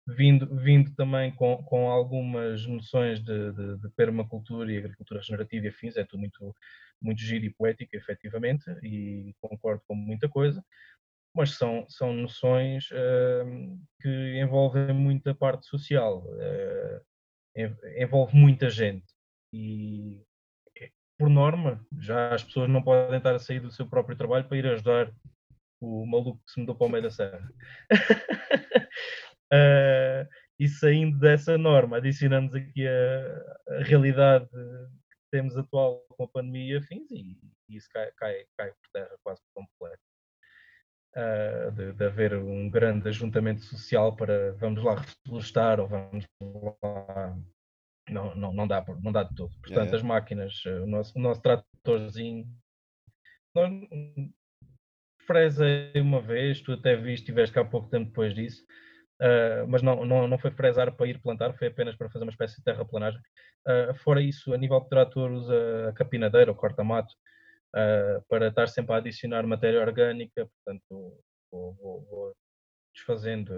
[0.06, 5.68] vindo, vindo também com, com algumas noções de, de, de permacultura e agricultura regenerativa e
[5.68, 6.54] afins, é tudo muito,
[7.00, 10.62] muito giro e poético, efetivamente, e concordo com muita coisa,
[11.35, 16.24] mas são, são noções uh, que envolvem muita parte social.
[16.26, 17.12] Uh,
[17.54, 19.06] envolve muita gente
[19.52, 20.24] e
[21.18, 24.56] por norma já as pessoas não podem estar a sair do seu próprio trabalho para
[24.56, 25.12] ir ajudar
[25.80, 27.48] o maluco que se mudou para o meio da serra.
[29.52, 36.28] uh, e saindo dessa norma, adicionamos aqui a, a, realidade que temos atual com a
[36.28, 37.38] pandemia e e,
[37.68, 40.12] e isso cai, cai, cai por terra quase por completo.
[41.14, 47.37] Uh, de, de, haver um grande ajuntamento social para vamos lá reflorestar ou vamos lá
[48.09, 49.53] não, não, não, dá, não dá de todo.
[49.61, 52.46] Portanto, as máquinas, eh, o nosso, o nosso tratorzinho,
[53.55, 53.70] nós,
[55.27, 58.64] fresei uma vez, tu até viste, estiveste cá há pouco tempo depois disso,
[59.20, 62.33] uh, mas não, não, não foi fresar para ir plantar, foi apenas para fazer uma
[62.33, 63.20] espécie de terraplanagem.
[63.66, 67.14] Uh, fora isso, a nível de trator, usa a capinadeira, o corta-mato,
[67.74, 72.37] uh, para estar sempre a adicionar matéria orgânica, portanto, vou, vou, vou
[72.94, 73.54] desfazendo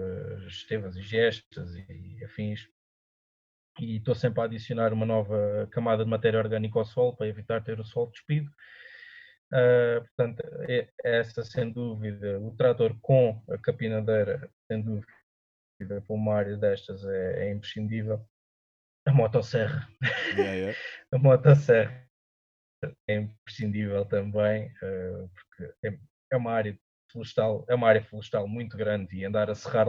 [0.47, 2.69] estevas e gestas e afins
[3.79, 7.63] e estou sempre a adicionar uma nova camada de matéria orgânica ao solo para evitar
[7.63, 8.49] ter o solo despido.
[9.51, 15.07] Uh, portanto, é, é, essa sem dúvida, o trator com a capinadeira, sem dúvida,
[15.77, 18.25] para uma área destas é, é imprescindível.
[19.05, 19.87] A motosserra,
[20.35, 20.79] yeah, yeah.
[21.13, 22.04] a motosserra
[23.07, 25.97] é imprescindível também, uh, porque é,
[26.31, 26.77] é, uma área
[27.11, 29.87] florestal, é uma área florestal muito grande e andar a serrar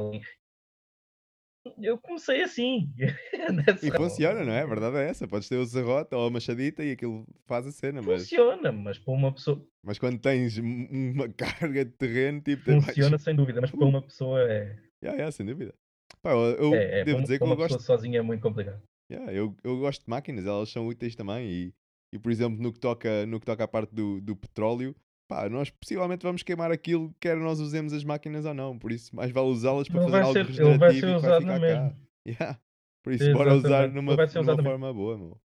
[1.78, 2.92] eu comecei assim.
[3.82, 4.62] e funciona, não é?
[4.62, 5.26] A verdade é essa.
[5.26, 8.00] Podes ter o serrote ou a machadita e aquilo faz a cena.
[8.02, 8.22] Mas...
[8.22, 9.66] Funciona, mas para uma pessoa.
[9.82, 12.62] Mas quando tens uma carga de terreno, tipo.
[12.62, 13.22] Funciona mais...
[13.22, 14.76] sem dúvida, mas para uma pessoa é.
[15.02, 15.74] Yeah, yeah, sem dúvida.
[16.22, 17.80] Pá, eu é, é, devo dizer que eu gosto.
[17.80, 18.80] sozinha é muito complicado.
[19.10, 21.46] Yeah, eu, eu gosto de máquinas, elas são úteis também.
[21.46, 21.74] E,
[22.16, 24.96] e por exemplo, no que toca, no que toca à parte do, do petróleo,
[25.28, 28.78] pá, nós possivelmente vamos queimar aquilo, quer nós usemos as máquinas ou não.
[28.78, 31.46] Por isso, mais vale usá-las para fazer algo ser, regenerativo ele vai ser usado e
[31.46, 31.96] vai ficar cá.
[32.26, 32.60] Yeah.
[33.02, 33.44] Por isso, Exatamente.
[33.44, 35.40] bora usar numa, numa forma boa, meu.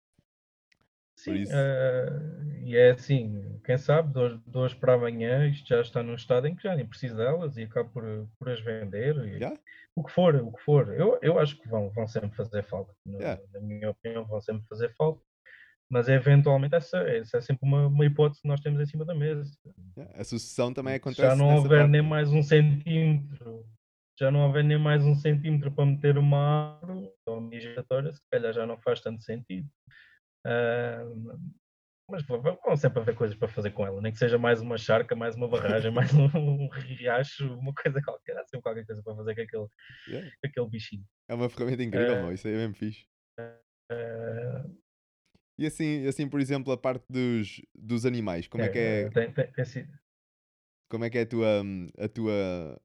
[1.17, 6.15] Sim, uh, e é assim, quem sabe, de hoje, para amanhã isto já está num
[6.15, 8.03] estado em que já nem precisa delas e acaba por,
[8.37, 9.17] por as vender.
[9.25, 9.59] E, yeah.
[9.93, 10.93] O que for, o que for.
[10.93, 12.93] Eu, eu acho que vão, vão sempre fazer falta.
[13.05, 13.41] Yeah.
[13.51, 15.19] Na, na minha opinião, vão sempre fazer falta
[15.91, 19.15] mas eventualmente essa, essa é sempre uma, uma, hipótese que nós temos em cima da
[19.15, 19.49] mesa.
[20.13, 21.21] A sucessão também acontece.
[21.21, 21.91] Já não houver parte.
[21.91, 23.65] nem mais um centímetro,
[24.19, 28.21] já não houver nem mais um centímetro para meter uma árvore ou uma giratória, se
[28.31, 29.67] calhar já não faz tanto sentido.
[30.45, 31.39] Uh,
[32.09, 35.15] mas vão sempre haver coisas para fazer com ela, nem que seja mais uma charca,
[35.15, 39.15] mais uma barragem, mais um, um riacho, uma coisa qualquer, há sempre qualquer coisa para
[39.15, 39.67] fazer com aquele,
[40.07, 40.31] yeah.
[40.43, 41.03] aquele bichinho.
[41.27, 43.05] É uma ferramenta incrível, uh, isso aí é mesmo fixe.
[43.39, 44.88] Uh,
[45.59, 49.09] e assim, assim, por exemplo, a parte dos, dos animais, como é, é que é?
[49.09, 49.87] tem, tem, tem,
[50.89, 51.61] como é que é a tua,
[51.97, 52.81] a tua.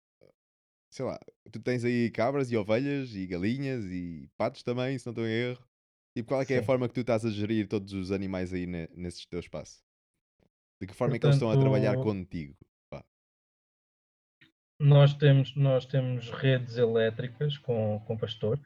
[0.91, 1.17] Sei lá,
[1.53, 5.31] tu tens aí cabras e ovelhas e galinhas e patos também, se não estou em
[5.31, 5.65] erro.
[6.17, 8.53] Tipo, qual é que é a forma que tu estás a gerir todos os animais
[8.53, 9.81] aí ne, nesse teu espaço?
[10.81, 12.57] De que forma Portanto, é que eles estão a trabalhar contigo?
[12.91, 13.05] Pá.
[14.81, 18.61] Nós temos, nós temos redes elétricas com, com pastor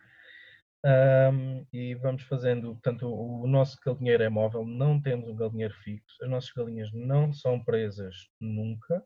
[0.85, 5.75] um, e vamos fazendo, portanto, o, o nosso galinheiro é móvel, não temos um galinheiro
[5.83, 9.05] fixo, as nossas galinhas não são presas nunca.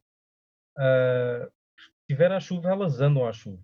[0.78, 3.62] Uh, se tiver à chuva, elas andam à chuva.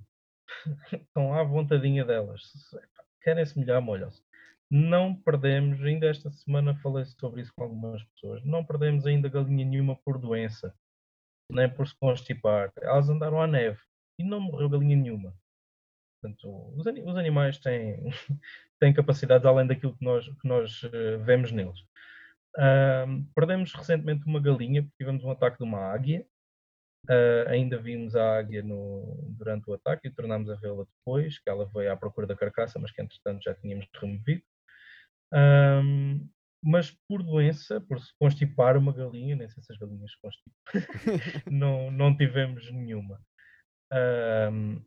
[0.93, 2.43] estão à vontadinha delas.
[3.23, 4.23] Querem se molhar, molham-se.
[4.71, 9.65] Não perdemos, ainda esta semana falei sobre isso com algumas pessoas, não perdemos ainda galinha
[9.65, 10.75] nenhuma por doença,
[11.51, 12.71] nem por se constipar.
[12.77, 13.81] Elas andaram à neve
[14.19, 15.35] e não morreu galinha nenhuma.
[16.21, 18.05] Portanto, os, os animais têm,
[18.81, 21.81] têm capacidades além daquilo que nós, que nós uh, vemos neles.
[22.57, 26.27] Uh, perdemos recentemente uma galinha porque tivemos um ataque de uma águia.
[27.09, 31.49] Uh, ainda vimos a águia no, durante o ataque e tornámos a vê-la depois, que
[31.49, 34.43] ela veio à procura da carcaça, mas que entretanto já tínhamos removido.
[35.33, 36.29] Um,
[36.63, 40.53] mas por doença, por se constipar uma galinha, nem sei se as galinhas se constipam,
[41.51, 43.21] não, não tivemos nenhuma.
[43.93, 44.85] Um,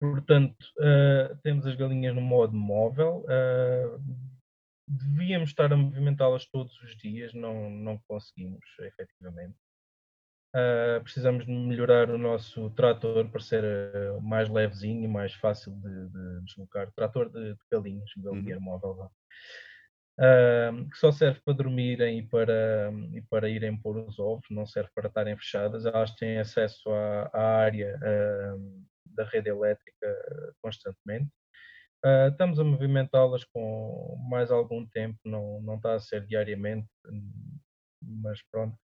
[0.00, 3.24] portanto, uh, temos as galinhas no modo móvel.
[3.24, 4.00] Uh,
[4.88, 9.56] devíamos estar a movimentá-las todos os dias, não, não conseguimos, efetivamente.
[10.54, 15.72] Uh, precisamos de melhorar o nosso trator para ser uh, mais levezinho e mais fácil
[15.72, 16.90] de, de deslocar.
[16.92, 18.64] Trator de, de galinhas, galinheiro uhum.
[18.64, 19.10] móvel.
[20.18, 24.64] Uh, que só serve para dormirem e para, e para irem pôr os ovos, não
[24.64, 25.84] serve para estarem fechadas.
[25.84, 27.98] Elas têm acesso à, à área
[29.16, 31.30] da rede elétrica constantemente.
[32.30, 36.88] estamos a movimentá-las com mais algum tempo, não, não está a ser diariamente,
[38.02, 38.78] mas pronto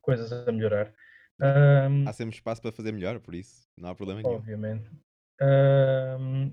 [0.00, 0.92] coisas a melhorar.
[1.40, 4.34] Um, há sempre espaço para fazer melhor, por isso não há problema nenhum.
[4.34, 4.90] Obviamente.
[5.40, 6.52] Um,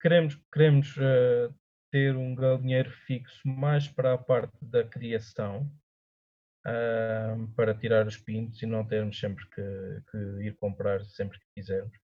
[0.00, 1.54] queremos queremos uh,
[1.90, 5.70] ter um galinheiro fixo mais para a parte da criação,
[6.66, 11.46] uh, para tirar os pintos e não termos sempre que, que, ir comprar sempre que
[11.56, 11.96] quisermos.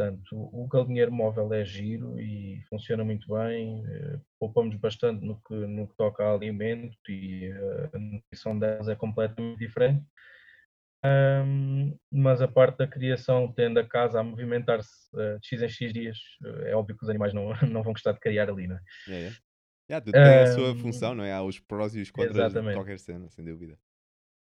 [0.00, 5.52] Portanto, o galinheiro móvel é giro e funciona muito bem, uh, poupamos bastante no que,
[5.52, 10.02] no que toca a alimento e uh, a nutrição delas é completamente diferente.
[11.04, 15.68] Um, mas a parte da criação, tendo a casa a movimentar-se uh, de X em
[15.68, 16.18] X dias,
[16.64, 18.80] é óbvio que os animais não, não vão gostar de criar ali, não é?
[19.06, 19.32] É, é.
[19.90, 21.32] Yeah, tudo tem a sua função, não é?
[21.34, 22.70] Há os prós e os contras exatamente.
[22.70, 23.78] de qualquer cena, sem dúvida.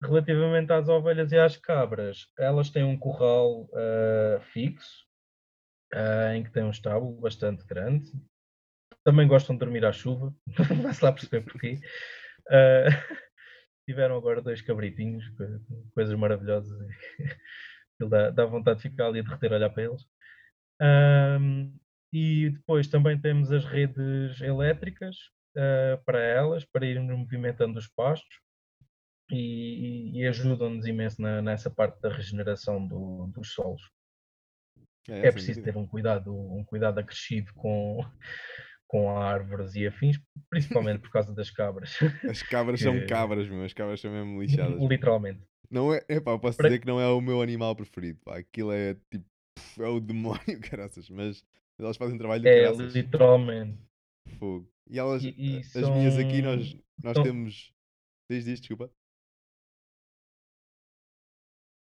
[0.01, 5.10] Relativamente às ovelhas e às cabras, elas têm um curral uh, fixo,
[6.35, 8.11] em que tem um estábulo bastante grande.
[9.03, 10.33] Também gostam de dormir à chuva,
[10.83, 11.79] vai-se lá perceber porquê.
[13.87, 15.25] tiveram agora dois cabritinhos,
[15.93, 16.77] coisas maravilhosas.
[18.09, 20.05] dá, dá vontade de ficar ali a derreter, olhar para eles.
[20.81, 21.77] Um,
[22.13, 25.15] e depois também temos as redes elétricas
[25.55, 28.39] uh, para elas, para irmos movimentando os pastos
[29.29, 33.81] e, e ajudam-nos imenso na, nessa parte da regeneração do, dos solos.
[35.09, 37.99] É, é preciso ter um cuidado, um cuidado acrescido com,
[38.87, 41.97] com árvores e afins, principalmente por causa das cabras.
[42.29, 42.85] As cabras que...
[42.85, 43.63] são cabras, meu.
[43.63, 44.79] As cabras são mesmo lixadas.
[44.79, 45.41] Literalmente.
[45.69, 46.67] Não é, epá, posso Para...
[46.67, 48.37] dizer que não é o meu animal preferido, pá.
[48.37, 49.25] Aquilo é tipo,
[49.79, 51.43] é o demónio, caraças, mas
[51.79, 52.93] elas fazem trabalho de é, caraças.
[52.93, 53.79] literalmente.
[54.37, 54.69] Fogo.
[54.89, 55.95] E elas, e, e as são...
[55.95, 57.23] minhas aqui, nós, nós são...
[57.23, 57.73] temos.
[58.29, 58.91] Diz, diz, desculpa.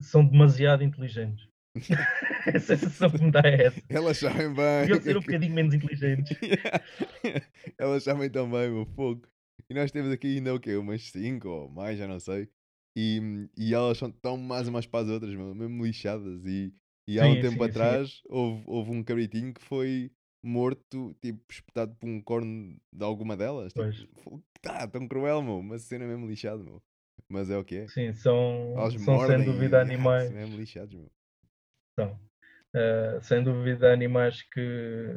[0.02, 1.48] São demasiado inteligentes.
[2.54, 3.82] a sensação que me dá é essa.
[3.90, 4.82] Elas sabem bem.
[4.82, 6.38] Deviam ser um bocadinho menos inteligentes.
[7.78, 9.28] Elas sabem também, meu fogo.
[9.70, 10.76] E nós temos aqui ainda o quê?
[10.76, 12.50] Umas 5 ou mais, já não sei.
[12.96, 16.44] E, e elas são tão mais umas para as outras, meu, mesmo lixadas.
[16.46, 16.74] E,
[17.08, 18.22] e há sim, um tempo sim, atrás sim.
[18.28, 20.12] Houve, houve um cabritinho que foi
[20.44, 23.74] morto, tipo, espetado por um corno de alguma delas.
[23.74, 25.60] Tipo, tá, tão cruel, meu.
[25.60, 26.82] Uma cena mesmo lixada, meu.
[27.30, 27.88] Mas é o que é.
[27.88, 30.32] Sim, são, são sem dúvida animais.
[30.32, 31.12] mesmo lixados, meu.
[31.97, 32.19] São.
[32.75, 35.07] Uh, sem dúvida, animais que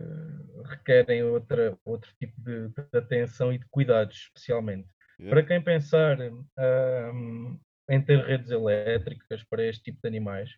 [0.64, 4.88] requerem outra, outro tipo de, de atenção e de cuidados, especialmente.
[5.18, 5.30] Yeah.
[5.30, 10.48] Para quem pensar uh, em ter redes elétricas para este tipo de animais,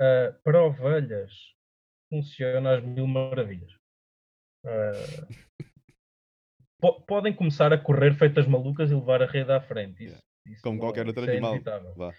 [0.00, 1.32] uh, para ovelhas
[2.10, 3.72] funciona às mil maravilhas.
[6.80, 10.04] po podem começar a correr feitas malucas e levar a rede à frente.
[10.04, 10.26] Isso, yeah.
[10.46, 12.12] isso Como qualquer outro é animal.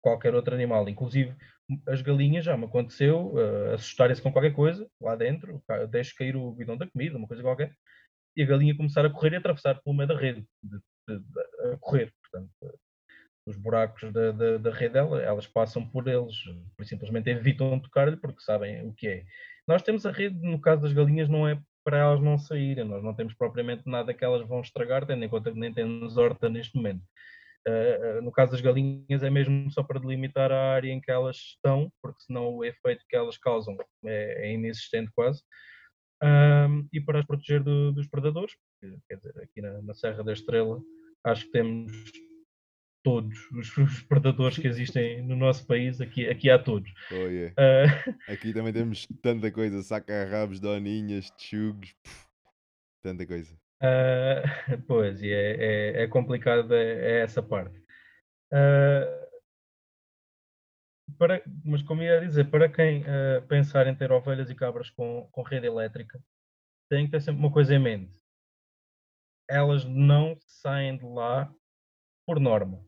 [0.00, 0.88] Qualquer outro animal.
[0.88, 1.36] Inclusive,
[1.86, 6.52] as galinhas já me aconteceu uh, assustarem-se com qualquer coisa lá dentro, deixo cair o
[6.52, 7.74] bidão da comida, uma coisa qualquer,
[8.36, 10.78] e a galinha começar a correr e atravessar pelo meio da rede, de,
[11.08, 12.12] de, de, a correr.
[12.20, 12.50] Portanto,
[13.48, 16.34] os buracos da, da, da rede dela, elas passam por eles,
[16.82, 19.24] simplesmente evitam tocar-lhe porque sabem o que é.
[19.66, 23.02] Nós temos a rede, no caso das galinhas, não é para elas não saírem, nós
[23.02, 26.48] não temos propriamente nada que elas vão estragar, tendo em conta que nem temos horta
[26.48, 27.02] neste momento.
[27.68, 31.36] Uh, no caso das galinhas é mesmo só para delimitar a área em que elas
[31.36, 35.42] estão, porque senão o efeito que elas causam é, é inexistente quase,
[36.92, 38.54] e para as proteger do, dos predadores,
[39.08, 40.80] quer dizer, aqui na, na, Serra da Estrela
[41.24, 41.92] acho que temos
[43.02, 46.90] todos os, predadores que existem no nosso país, aqui, aqui há todos.
[47.12, 47.54] Oh, yeah.
[47.54, 51.94] Uh, Aqui também temos tanta coisa, saca-rabos, doninhas, tchugos,
[53.02, 53.56] tanta coisa.
[53.82, 54.42] Uh,
[54.86, 57.78] pois, e é, é, é complicado é, é essa parte.
[58.52, 59.26] Uh,
[61.18, 65.28] para, mas como ia dizer, para quem uh, pensar em ter ovelhas e cabras com,
[65.30, 66.22] com rede elétrica,
[66.90, 68.20] tem que ter sempre uma coisa em mente.
[69.48, 71.52] Elas não saem de lá
[72.26, 72.84] por norma.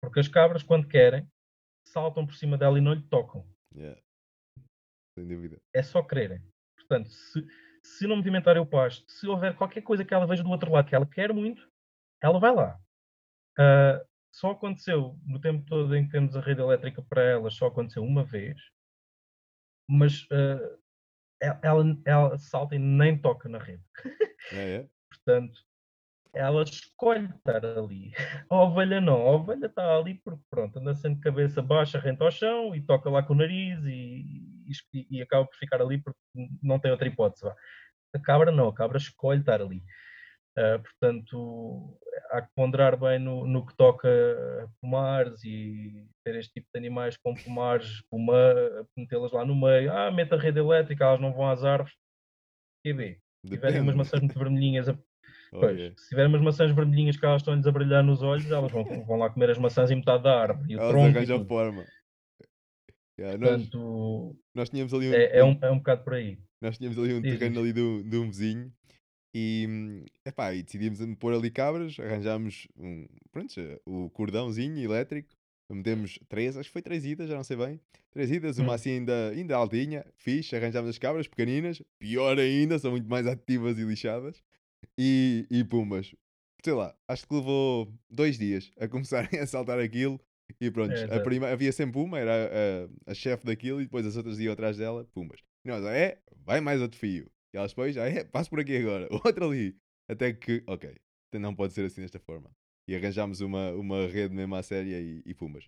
[0.00, 1.28] Porque as cabras, quando querem,
[1.86, 3.46] saltam por cima dela e não lhe tocam.
[3.74, 4.00] Yeah.
[5.16, 5.60] Sem dúvida.
[5.74, 6.42] É só quererem.
[6.76, 7.46] Portanto, se,
[7.84, 10.88] se não movimentarem o pasto, se houver qualquer coisa que ela veja do outro lado
[10.88, 11.68] que ela quer muito,
[12.20, 12.78] ela vai lá.
[13.58, 17.66] Uh, só aconteceu, no tempo todo em que temos a rede elétrica para elas, só
[17.66, 18.58] aconteceu uma vez,
[19.88, 20.82] mas uh,
[21.62, 23.82] ela, ela salta e nem toca na rede.
[24.52, 24.88] É, é.
[25.10, 25.60] Portanto,
[26.34, 28.12] ela escolhe estar ali.
[28.48, 32.22] A ovelha não, a ovelha está ali porque pronto, anda sempre de cabeça baixa, rente
[32.22, 34.51] ao chão e toca lá com o nariz e,
[34.94, 36.18] e, e acaba por ficar ali porque
[36.62, 37.44] não tem outra hipótese.
[37.44, 37.54] Vá.
[38.14, 39.82] A cabra não, a cabra escolhe estar ali.
[40.58, 41.98] Uh, portanto,
[42.30, 46.78] há que ponderar bem no, no, que toca a pomares e ter este tipo de
[46.78, 48.02] animais com pomares,
[48.96, 49.90] metê-las lá no meio.
[49.90, 51.94] Ah, mete a rede elétrica, elas não vão às árvores.
[52.84, 54.92] Bem, se tiverem umas maçãs muito vermelhinhas, a...
[55.52, 55.96] Oh, pois, yeah.
[55.96, 59.16] se tiverem umas maçãs vermelhinhas que elas estão-lhes a brilhar nos olhos, elas vão, vão
[59.16, 60.70] lá comer as maçãs e metade da árvore.
[60.70, 61.84] E o Elas tronco arranjam forma.
[63.22, 66.38] Yeah, nós, Portanto, nós tínhamos ali um, é, é, um, é um bocado por aí.
[66.60, 68.72] nós tínhamos ali um Diz, terreno ali do, de um vizinho
[69.32, 73.54] e, hum, epá, e decidimos pôr ali cabras, arranjámos um, pronto,
[73.86, 75.28] o cordãozinho elétrico,
[75.70, 78.74] metemos três, acho que foi três idas, já não sei bem, três idas, uma Hum.
[78.74, 83.78] assim ainda, ainda altinha, fixe, arranjámos as cabras pequeninas, pior ainda, são muito mais ativas
[83.78, 84.42] e lixadas,
[84.98, 86.12] e, e pumas.
[86.64, 90.20] Sei lá, acho que levou dois dias a começarem a saltar aquilo
[90.60, 94.06] e pronto, É, a prima, havia sempre uma, era a, a chefe daquilo e depois
[94.06, 95.40] as outras iam atrás dela, pumas.
[95.64, 97.30] E nós, ah, é, vai mais outro fio.
[97.52, 99.76] E elas depois, ah, é, passo por aqui agora, outro ali.
[100.08, 100.96] Até que, ok,
[101.34, 102.50] não pode ser assim desta forma.
[102.88, 105.64] E arranjámos uma, uma rede mesmo à séria e, e pumas.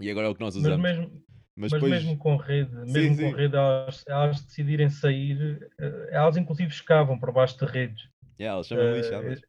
[0.00, 0.76] E agora é o que nós Mas usamos.
[0.76, 1.22] mesmo,
[1.56, 3.30] Mas mas depois, mesmo com rede, Sim, mesmo sim.
[3.30, 8.08] com rede, elas, elas decidirem sair, eh, elas inclusive escavam por baixo de redes.
[8.38, 9.44] yeah, elas chamam Eh, lixadas.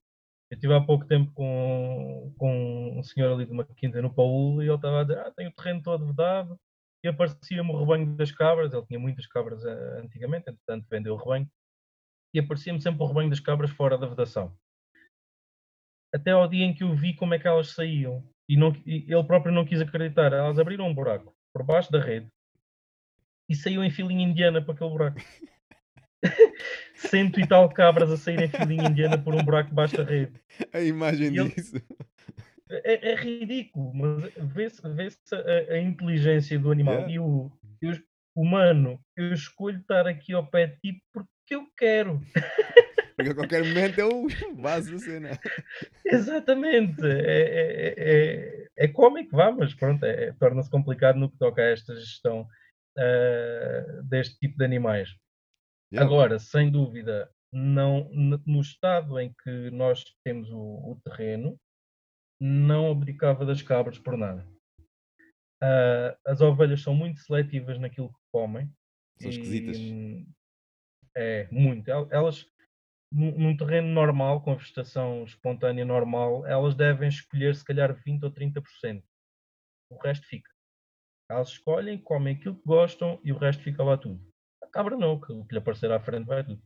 [0.52, 4.62] Eu estive há pouco tempo com, com um senhor ali de uma quinta no Paulo
[4.62, 6.60] e ele estava a dizer: Ah, tenho o terreno todo vedado.
[7.02, 8.74] E aparecia-me o rebanho das cabras.
[8.74, 11.50] Ele tinha muitas cabras eh, antigamente, entretanto vendeu o rebanho.
[12.34, 14.54] E aparecia-me sempre o rebanho das cabras fora da vedação.
[16.14, 18.22] Até ao dia em que eu vi como é que elas saíam.
[18.50, 20.34] E, não, e ele próprio não quis acreditar.
[20.34, 22.28] Elas abriram um buraco por baixo da rede
[23.50, 25.18] e saíam em filinha indiana para aquele buraco.
[26.96, 30.34] Cento e tal cabras a sair em filinha indiana por um buraco debaixo da rede.
[30.74, 31.82] A imagem ele- disso.
[32.70, 36.94] É, é ridículo, mas vê-se vê-se a, a inteligência do animal.
[36.94, 37.14] Yeah.
[37.14, 37.52] E o,
[37.82, 38.02] e o
[38.34, 42.22] humano, eu escolho estar aqui ao pé de ti porque eu quero.
[43.14, 45.40] Porque a qualquer momento eu vaso a cena.
[46.04, 47.06] Exatamente.
[47.06, 51.66] É, é, é, é cómico, vá, mas pronto, é- torna-se complicado no que toca a
[51.70, 52.48] esta gestão
[52.98, 55.10] ah, deste tipo de animais.
[55.92, 56.06] Yeah.
[56.06, 58.10] Agora, sem dúvida, não,
[58.46, 60.58] no estado em que nós temos o,
[60.92, 61.60] o terreno,
[62.40, 64.48] não abdicava das cabras por nada.
[65.62, 68.72] Ah, as ovelhas são muito seletivas naquilo que comem.
[69.20, 69.78] São esquisitas.
[69.78, 70.26] e,
[71.16, 71.90] É, muito.
[71.90, 72.46] El- Elas,
[73.12, 78.32] num num terreno normal, com vegetação espontânea normal, elas devem escolher se calhar 20 ou
[78.32, 79.04] 30%.
[79.92, 80.50] O resto fica.
[81.30, 84.31] Elas escolhem, comem aquilo que gostam e o resto fica lá tudo.
[84.64, 86.62] A cabra não, que o que lhe aparecer à frente vai tudo.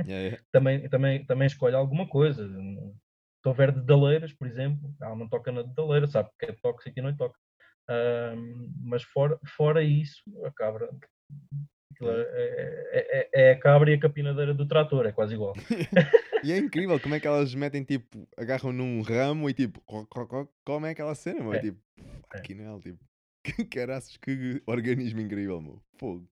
[0.00, 0.42] Yeah, yeah.
[0.52, 2.46] Também, também, também escolhe alguma coisa.
[2.48, 6.98] Se houver de daleiras, por exemplo, ela não toca na dedaleira, sabe que é tóxico
[6.98, 7.38] e não lhe toca.
[8.82, 10.88] Mas fora, fora isso, a cabra
[12.02, 12.08] é,
[12.92, 15.54] é- é- é a cabra e a capinadeira do trator, é quase igual.
[16.44, 20.06] E é incrível como é que elas metem tipo, agarram num ramo e tipo, co-
[20.06, 21.54] co- co- comem aquela cena.
[21.54, 21.60] É É.
[21.60, 21.80] tipo,
[22.34, 22.38] É.
[22.38, 23.02] aqui não, tipo,
[23.44, 25.80] que caraças, que organismo incrível, meu.
[25.98, 26.28] Fogo.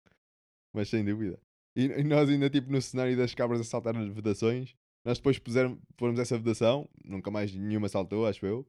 [0.75, 1.39] Mas sem dúvida.
[1.77, 5.39] E, e nós ainda tipo no cenário das cabras a saltar nas vedações, nós depois
[5.39, 8.67] puseram, formos essa vedação, nunca mais nenhuma saltou, acho eu.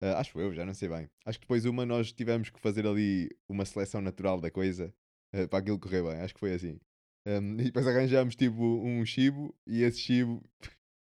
[0.00, 1.08] Ah, acho eu, já não sei bem.
[1.24, 4.92] Acho que depois uma nós tivemos que fazer ali uma seleção natural da coisa
[5.32, 6.80] ah, para aquilo correr bem, acho que foi assim.
[7.26, 10.42] Um, e depois arranjámos tipo um chibo e esse chibo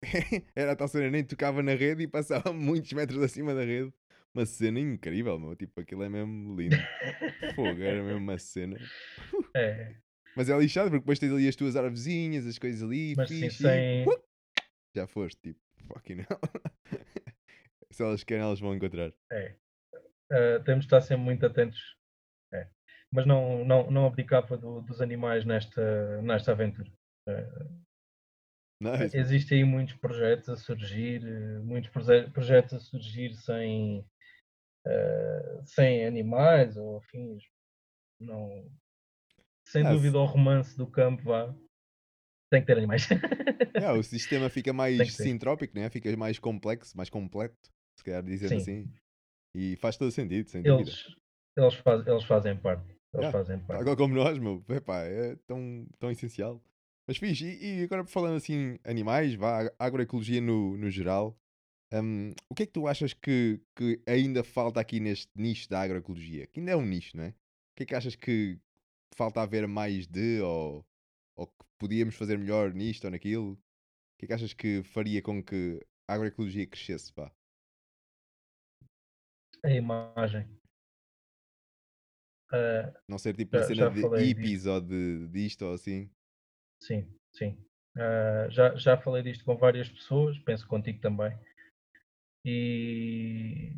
[0.57, 3.93] era a tal cena, nem tocava na rede e passava muitos metros acima da rede.
[4.35, 5.57] Uma cena incrível, meu.
[5.57, 6.77] Tipo, aquilo é mesmo lindo.
[7.55, 8.77] Fogo, era mesmo uma cena.
[9.55, 9.97] É,
[10.37, 13.49] Mas é lixado porque depois tens ali as tuas árvorezinhas, as coisas ali, mas sim,
[13.49, 14.05] sem,
[14.95, 16.41] já foste, tipo, fucking hell.
[17.91, 19.13] Se elas querem, elas vão encontrar.
[19.33, 19.57] É.
[20.31, 21.97] Uh, temos de estar sempre muito atentos.
[22.53, 22.69] É.
[23.11, 26.93] Mas não, não, não abdicava do, dos animais nesta, nesta aventura.
[27.29, 27.87] Uh,
[28.79, 29.17] Nice.
[29.17, 31.23] Existem aí muitos projetos a surgir,
[31.63, 34.01] muitos proje- projetos a surgir sem,
[34.87, 37.43] uh, sem animais ou afins.
[38.21, 38.71] Não,
[39.67, 41.55] sem Ah, se- dúvida, o romance do campo vá.
[42.51, 43.09] Tem que ter animais.
[43.77, 45.91] Yeah, o sistema fica mais sintrópico, né?
[45.91, 47.57] fica mais complexo, mais completo,
[47.99, 48.57] se calhar Sim.
[48.57, 48.89] assim.
[49.55, 50.91] E faz todo sentido, sem dúvida.
[50.91, 51.17] eles,
[51.57, 52.85] eles, faz, eles fazem parte.
[52.89, 53.33] Eles Yeah.
[53.33, 53.85] fazem parte.
[53.85, 54.63] Tal como nós, meu.
[54.69, 56.63] Epá, é tão, tão essencial.
[57.09, 61.39] Mas fixe, e, e agora falando assim, animais, vá, agroecologia no, no geral,
[61.93, 65.81] hum, o que é que tu achas que, que ainda falta aqui neste nicho da
[65.81, 66.47] agroecologia?
[66.49, 67.29] Que ainda é um nicho, não é?
[67.31, 67.35] O
[67.77, 68.59] que é que achas que
[69.15, 70.87] falta haver mais de, ou,
[71.37, 73.53] ou que podíamos fazer melhor nisto ou naquilo?
[73.55, 73.59] O
[74.19, 77.33] que é que achas que faria com que a agroecologia crescesse, pá?
[79.63, 80.49] A imagem.
[82.53, 86.11] Uh, Não ser tipo uma Já- cena já de hippies ou de disto ou assim.
[86.81, 87.57] sim, sim.
[87.97, 91.33] Uh, já, já falei disto com várias pessoas, penso contigo também.
[92.45, 93.73] E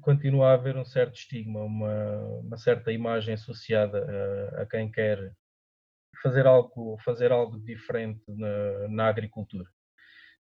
[0.00, 3.98] continua a haver um certo estigma, uma, uma certa imagem associada
[4.56, 5.32] a, a quem quer
[6.22, 9.68] fazer algo, fazer algo diferente na, na agricultura.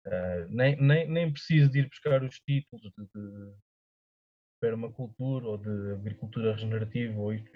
[0.05, 3.53] Uh, nem, nem, nem preciso de ir buscar os títulos de, de
[4.61, 7.20] permacultura ou de agricultura regenerativa.
[7.20, 7.51] Ou, isto.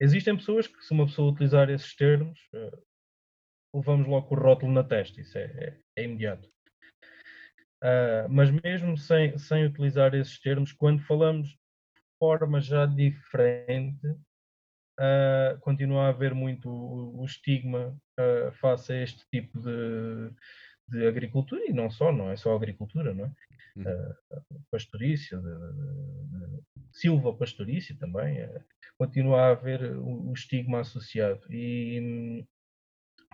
[0.00, 2.82] existem pessoas que, se uma pessoa utilizar esses termos, uh,
[3.74, 6.48] levamos logo o rótulo na testa, isso é, é, é imediato.
[7.82, 11.58] Uh, mas mesmo sem, sem utilizar esses termos, quando falamos de
[12.18, 14.06] forma já diferente,
[15.00, 20.30] uh, continua a haver muito o, o estigma uh, face a este tipo de,
[20.88, 23.32] de agricultura, e não só, não é só agricultura, não é?
[23.74, 23.84] Uhum.
[23.84, 26.62] Uh, pastorícia, de, de, de,
[26.92, 28.48] silva pastorícia também,
[28.98, 32.46] continua a haver o, o estigma associado e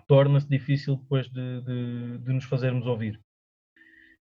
[0.07, 3.21] torna-se difícil depois de, de, de, nos fazermos ouvir.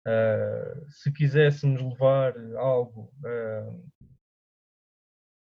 [0.06, 3.92] Uh, se quiséssemos levar algo, uh,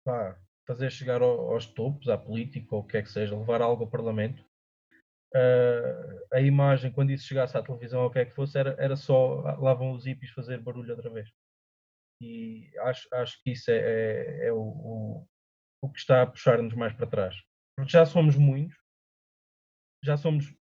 [0.05, 3.63] pá, fazer chegar ao, aos topos, à política, ou o que é que seja, levar
[3.63, 4.45] algo ao Parlamento,
[5.35, 8.77] uh, a imagem, quando isso chegasse à televisão ou o que é que fosse, era,
[8.79, 11.31] era só lá vão os hippies fazer barulho outra vez.
[12.21, 15.27] E acho, acho que isso é, é, é o, o,
[15.83, 17.35] o que está a puxar-nos mais para trás.
[17.77, 18.77] Porque já somos muitos,
[20.05, 20.55] já somos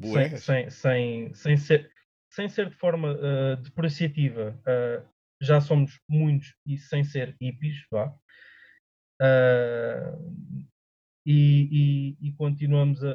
[0.00, 1.91] sem, sem, sem, sem, ser,
[2.32, 5.08] sem ser de forma uh, depreciativa, uh,
[5.40, 8.08] já somos muitos e sem ser hippies, vá.
[9.20, 10.66] Uh,
[11.24, 13.12] e, e, e, continuamos a,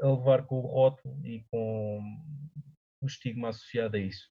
[0.00, 2.00] a, levar com o rótulo e com
[3.02, 4.30] o estigma associado a isso.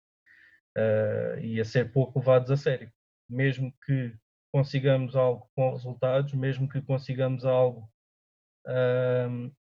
[1.40, 2.92] e a ser pouco levados a sério.
[3.30, 4.16] Mesmo que
[4.52, 7.88] consigamos algo com resultados, mesmo que consigamos algo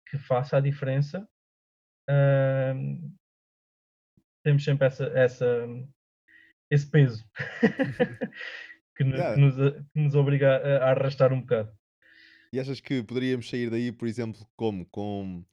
[0.09, 1.28] que faça a diferença,
[2.09, 3.18] Uh,
[4.50, 5.68] temos sempre essa, essa,
[6.72, 7.24] esse peso
[8.97, 9.36] que, nos, Yeah.
[9.36, 9.56] que, nos,
[9.93, 11.72] que nos obriga a, a arrastar um bocado.
[12.52, 14.88] E achas que poderíamos sair daí, por exemplo, como?
[14.88, 15.45] Com,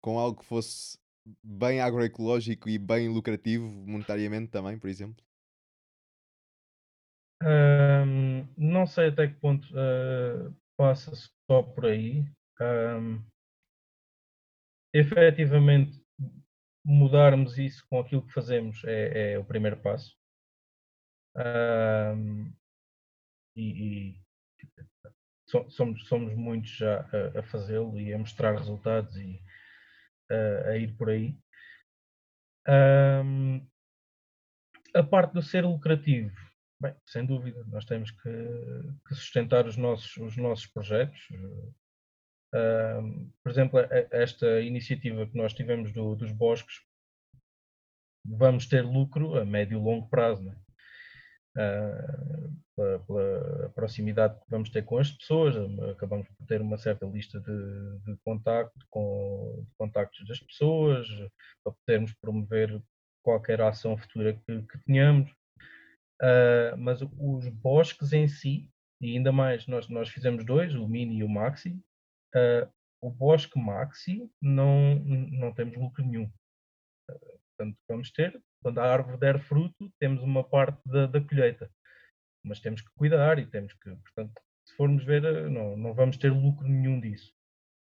[0.00, 0.98] com algo que fosse
[1.42, 5.22] bem agroecológico e bem lucrativo monetariamente também, por exemplo?
[7.42, 12.24] Um, não sei até que ponto uh, passa só por aí.
[12.58, 13.22] Um,
[14.94, 16.03] efetivamente
[16.84, 20.16] mudarmos isso com aquilo que fazemos é, é o primeiro passo.
[21.36, 22.52] Um,
[23.56, 24.24] e, e
[25.46, 29.42] so, somos, somos muitos já a, a fazê-lo e a mostrar resultados e
[30.30, 31.36] a, a ir por aí.
[32.68, 33.66] Um,
[34.94, 36.34] a parte do ser lucrativo,
[36.80, 38.30] bem, sem dúvida, nós temos que,
[39.08, 41.28] que sustentar os nossos, os nossos projetos.
[43.42, 43.80] Por exemplo,
[44.10, 46.80] esta iniciativa que nós tivemos do, dos bosques,
[48.24, 50.56] vamos ter lucro a médio e longo prazo, né?
[51.56, 55.54] uh, pela, pela, proximidade que vamos ter com as pessoas,
[55.90, 61.06] acabamos por ter uma certa lista de, de contacto com de contactos das pessoas,
[61.62, 62.82] para podermos promover
[63.22, 65.30] qualquer ação futura que, que tenhamos.
[66.22, 71.18] Uh, mas os bosques em si, e ainda mais, nós, nós fizemos dois, o Mini
[71.18, 71.78] e o Maxi,
[72.34, 72.70] Uh,
[73.00, 76.24] o bosque maxi não, não temos lucro nenhum.
[77.10, 81.70] Uh, portanto, vamos ter, quando a árvore der fruto, temos uma parte da, da colheita.
[82.44, 84.32] Mas temos que cuidar e temos que, portanto,
[84.66, 87.32] se formos ver, não, não vamos ter lucro nenhum disso.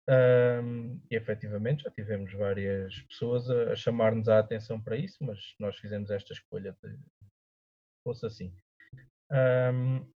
[0.09, 5.37] Um, e efetivamente já tivemos várias pessoas a, a chamar-nos a atenção para isso, mas
[5.59, 6.97] nós fizemos esta escolha de
[8.05, 8.55] fosse assim.
[9.29, 10.09] Um,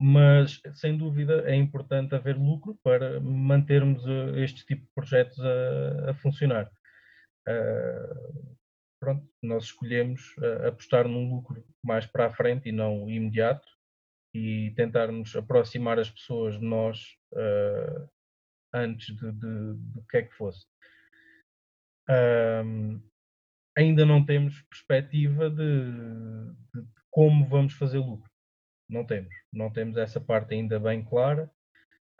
[0.00, 6.10] mas, sem dúvida, é importante haver lucro para mantermos uh, este tipo de projetos a,
[6.10, 6.70] a funcionar.
[7.48, 8.56] Uh,
[9.00, 13.66] pronto, nós escolhemos uh, apostar num lucro mais para a frente e não imediato
[14.32, 17.16] e tentarmos aproximar as pessoas de nós
[18.72, 20.66] antes de, de, do que é que fosse.
[22.08, 23.02] Um,
[23.76, 25.90] ainda não temos perspectiva de,
[26.74, 28.30] de, como vamos fazer lucro.
[28.88, 29.34] Não temos.
[29.52, 31.50] Não temos essa parte ainda bem clara.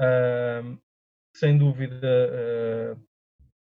[0.00, 0.78] Uh,
[1.34, 3.08] sem dúvida, uh,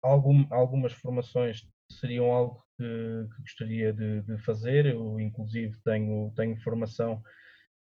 [0.02, 4.86] algum, algumas formações seriam algo que, que gostaria de, de, fazer.
[4.86, 7.22] Eu, inclusive, tenho, tenho formação,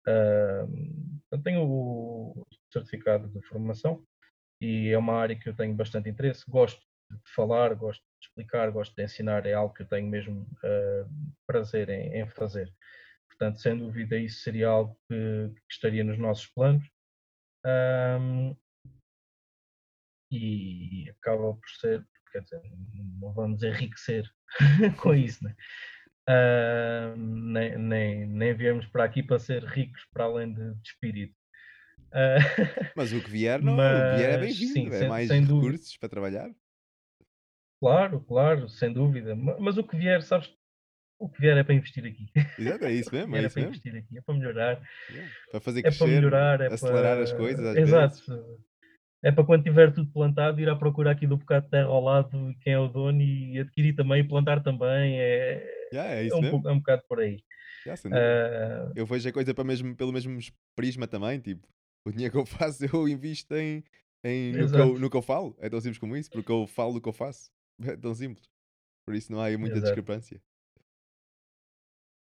[0.09, 4.05] uh, tenho o certificado de formação
[4.61, 6.45] e é uma área que eu tenho bastante interesse.
[6.49, 6.81] Gosto
[7.11, 11.11] de falar, gosto de explicar, gosto de ensinar, é algo que eu tenho mesmo uh,
[11.47, 12.73] prazer em, em, fazer.
[13.41, 16.86] Portanto, sem dúvida, isso seria algo que, que estaria nos nossos planos.
[17.64, 18.55] Um,
[20.30, 22.61] e acaba por ser, quer dizer,
[23.18, 24.30] não vamos enriquecer
[25.01, 25.57] com isso, né?
[26.28, 31.34] Uh, nem, nem, nem viemos para aqui para ser ricos para além de, de espírito.
[32.09, 32.36] Uh,
[32.95, 35.41] mas o que vier, não, mas, o que vier é bem-vindo, é sem, mais sem
[35.41, 35.99] recursos dúvida.
[35.99, 36.51] para trabalhar.
[37.80, 39.34] Claro, claro, sem dúvida.
[39.34, 40.55] Mas o que vier, sabes,
[41.21, 42.27] o que vier é para investir aqui.
[42.59, 43.37] Exato, é isso mesmo.
[43.37, 43.77] É, é isso para mesmo.
[43.77, 44.83] investir aqui, é para melhorar.
[45.11, 45.33] Yeah.
[45.51, 47.23] Para fazer crescer, é para melhorar, é acelerar para...
[47.23, 47.77] as coisas.
[47.77, 48.16] Exato.
[48.27, 48.61] Vezes.
[49.23, 52.03] É para quando tiver tudo plantado, ir à procura aqui do bocado de terra ao
[52.03, 55.21] lado, quem é o dono, e adquirir também, e plantar também.
[55.21, 57.39] É, yeah, é, é, um, é um bocado por aí.
[57.87, 58.93] Yeah, uh...
[58.97, 60.39] Eu vejo a coisa para mesmo, pelo mesmo
[60.75, 61.39] prisma também.
[61.39, 61.68] Tipo,
[62.07, 63.85] o dinheiro que eu faço, eu invisto em,
[64.25, 65.55] em no, que eu, no que eu falo.
[65.61, 67.51] É tão simples como isso, porque eu falo do que eu faço.
[67.83, 68.49] É tão simples.
[69.07, 69.87] Por isso não há aí muita Exato.
[69.87, 70.41] discrepância.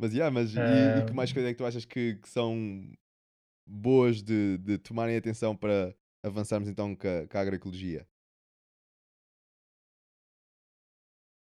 [0.01, 2.57] Mas, yeah, mas e, e, que mais coisas é que tu achas que, que são
[3.66, 5.94] boas de, de tomarem atenção para
[6.24, 8.09] avançarmos então com a, com a agroecologia?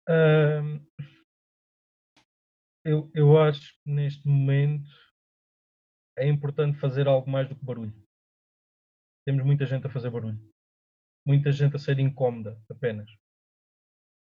[0.07, 0.85] Um,
[2.85, 4.91] eu, eu acho que neste momento
[6.19, 7.95] é importante fazer algo mais do que barulho.
[9.25, 10.39] Temos muita gente a fazer barulho.
[11.27, 13.09] Muita gente a ser incómoda apenas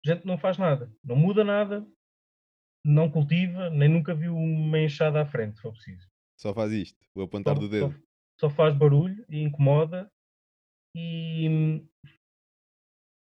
[0.05, 1.87] gente não faz nada, não muda nada,
[2.85, 6.07] não cultiva, nem nunca viu uma enxada à frente, se for preciso.
[6.37, 7.91] Só faz isto, o apontar só, do dedo.
[8.39, 10.11] Só, só, faz barulho e incomoda.
[10.95, 11.81] E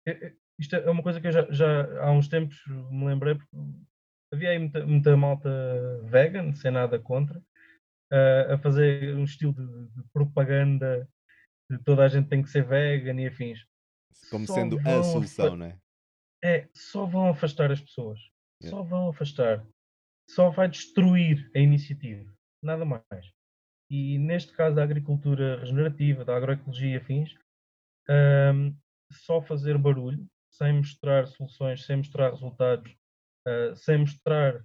[0.07, 3.35] é, é, isto é uma coisa que eu já, já há uns tempos me lembrei,
[3.35, 3.57] porque
[4.33, 5.51] havia aí muita, muita malta
[6.05, 7.39] vegan, sem nada contra,
[8.13, 11.09] uh, a fazer um estilo de, de, propaganda
[11.71, 13.67] de toda a gente tem que ser vegan e afins.
[14.31, 15.79] Como Só sendo a solução, não é?
[16.45, 18.21] é só vão afastar as pessoas.
[18.63, 19.67] Só vão afastar.
[20.29, 22.33] Só vai destruir a iniciativa.
[22.63, 23.33] Nada mais.
[23.91, 27.37] E neste caso da agricultura regenerativa, da agroecologia fins,
[28.09, 28.77] um,
[29.13, 32.91] só fazer barulho, sem mostrar soluções, sem mostrar resultados,
[33.47, 34.65] uh, sem mostrar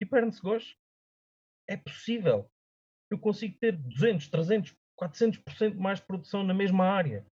[0.00, 0.76] e perde-se gosto.
[1.68, 2.50] É possível.
[3.10, 7.26] Eu consigo ter 200, 300, 400% mais produção na mesma área.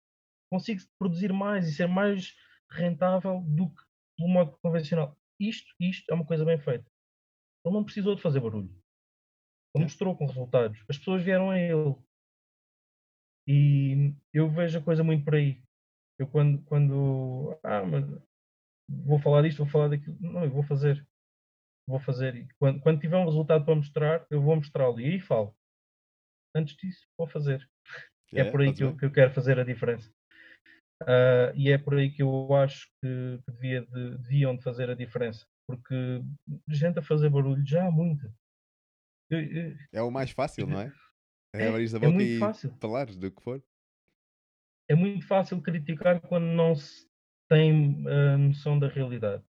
[0.51, 2.35] Consigo produzir mais e ser mais
[2.71, 3.83] rentável do que
[4.17, 5.17] pelo modo convencional.
[5.41, 6.85] Isto, isto é uma coisa bem feita.
[7.65, 8.71] Ele não precisou de fazer barulho.
[9.75, 10.79] Ele mostrou com resultados.
[10.89, 11.97] As pessoas vieram a ele.
[13.47, 15.63] E eu vejo a coisa muito por aí.
[16.19, 18.05] Eu quando, quando ah, mas
[18.89, 20.17] vou falar disto, vou falar daquilo.
[20.21, 21.07] Não, eu vou fazer.
[21.87, 22.37] Vou fazer.
[22.37, 25.01] E quando, quando tiver um resultado para mostrar, eu vou mostrá-lo.
[25.01, 25.55] E aí falo.
[26.55, 27.69] Antes disso, vou fazer.
[28.33, 30.13] É, é por aí que eu, que eu, quero fazer a diferença.
[31.03, 34.89] Uh, e é por aí que eu acho que, que devia de, deviam de fazer
[34.89, 36.23] a diferença, porque
[36.69, 38.33] gente a fazer barulho já há muita.
[39.93, 40.93] É o mais fácil, não é?
[41.55, 42.75] É, é abrir a é boca e fácil.
[42.81, 43.63] falar do que for.
[44.89, 47.07] É muito fácil criticar quando não se
[47.49, 49.43] tem a noção da realidade.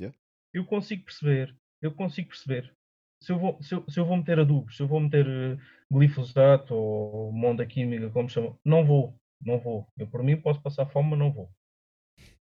[0.00, 0.16] Yeah.
[0.52, 2.74] Eu consigo perceber, eu consigo perceber.
[3.22, 5.58] Se eu, vou, se, eu, se eu vou meter adubos, se eu vou meter uh,
[5.90, 9.86] glifosato ou monda química, como chamam, não vou não vou.
[9.96, 11.50] Eu, por mim, posso passar fome, mas não vou.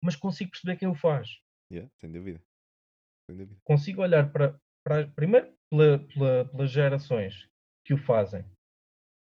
[0.01, 1.39] Mas consigo perceber quem o faz.
[1.71, 2.41] Yeah, sem dúvida.
[3.29, 3.59] Sem dúvida.
[3.63, 7.49] Consigo olhar para, para primeiro, pela, pela, pelas gerações
[7.85, 8.41] que o fazem.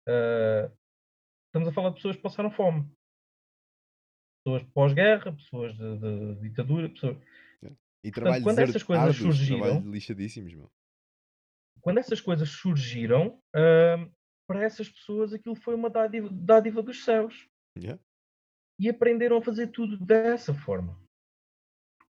[0.07, 0.71] Uh,
[1.47, 2.89] estamos a falar de pessoas que passaram fome.
[4.43, 7.17] Pessoas pós-guerra, pessoas de, de, ditadura, pessoas...
[7.63, 7.79] Yeah.
[8.03, 10.71] E Portanto, quando essas coisas surgiram, lixadíssimos, meu.
[11.81, 14.11] Quando essas coisas surgiram, uh,
[14.47, 17.47] para essas pessoas aquilo foi uma dádiva, dádiva dos céus.
[17.77, 18.01] Yeah.
[18.79, 20.99] E aprenderam a fazer tudo dessa forma.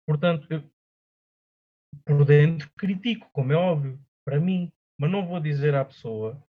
[0.06, 0.62] Portanto, eu,
[2.04, 4.00] por dentro critico, como é óbvio.
[4.24, 6.42] para mim, mas não vou dizer à pessoa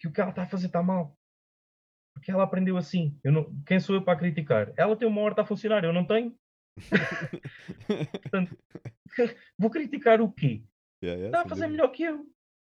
[0.00, 1.16] que o que ela está a fazer está mal.
[2.14, 3.18] Porque ela aprendeu assim.
[3.24, 4.72] Eu não, quem sou eu para criticar?
[4.76, 6.36] Ela tem uma horta a funcionar, eu não tenho.
[8.22, 8.56] Portanto,
[9.58, 10.64] vou criticar o quê?
[11.02, 12.26] Yeah, yeah, Está a fazer melhor que eu.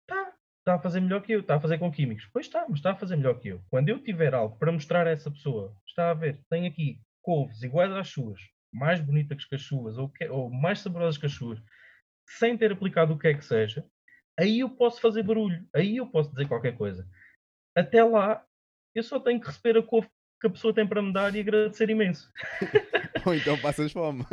[0.01, 0.38] Está.
[0.59, 1.39] Está a fazer melhor que eu.
[1.39, 2.27] Está a fazer com químicos.
[2.33, 3.61] Pois está, mas está a fazer melhor que eu.
[3.69, 7.63] Quando eu tiver algo para mostrar a essa pessoa, está a ver, tem aqui couves
[7.63, 8.39] iguais às suas,
[8.73, 11.59] mais bonitas que as suas, ou, que- ou mais saborosas que as suas,
[12.37, 13.85] sem ter aplicado o que é que seja,
[14.39, 15.67] aí eu posso fazer barulho.
[15.73, 17.07] Aí eu posso dizer qualquer coisa.
[17.75, 18.45] Até lá,
[18.93, 20.07] eu só tenho que receber a couve
[20.41, 22.31] que a pessoa tem para me dar e agradecer imenso.
[23.25, 24.23] Ou então passas fome.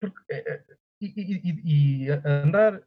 [0.00, 2.82] Porque, eh, eh, e, e- e- andar.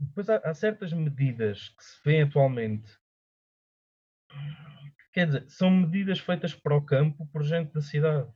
[0.00, 2.90] Depois há, há certas medidas que se vêem atualmente.
[5.12, 8.30] Quer dizer, são medidas feitas para o campo por gente da cidade.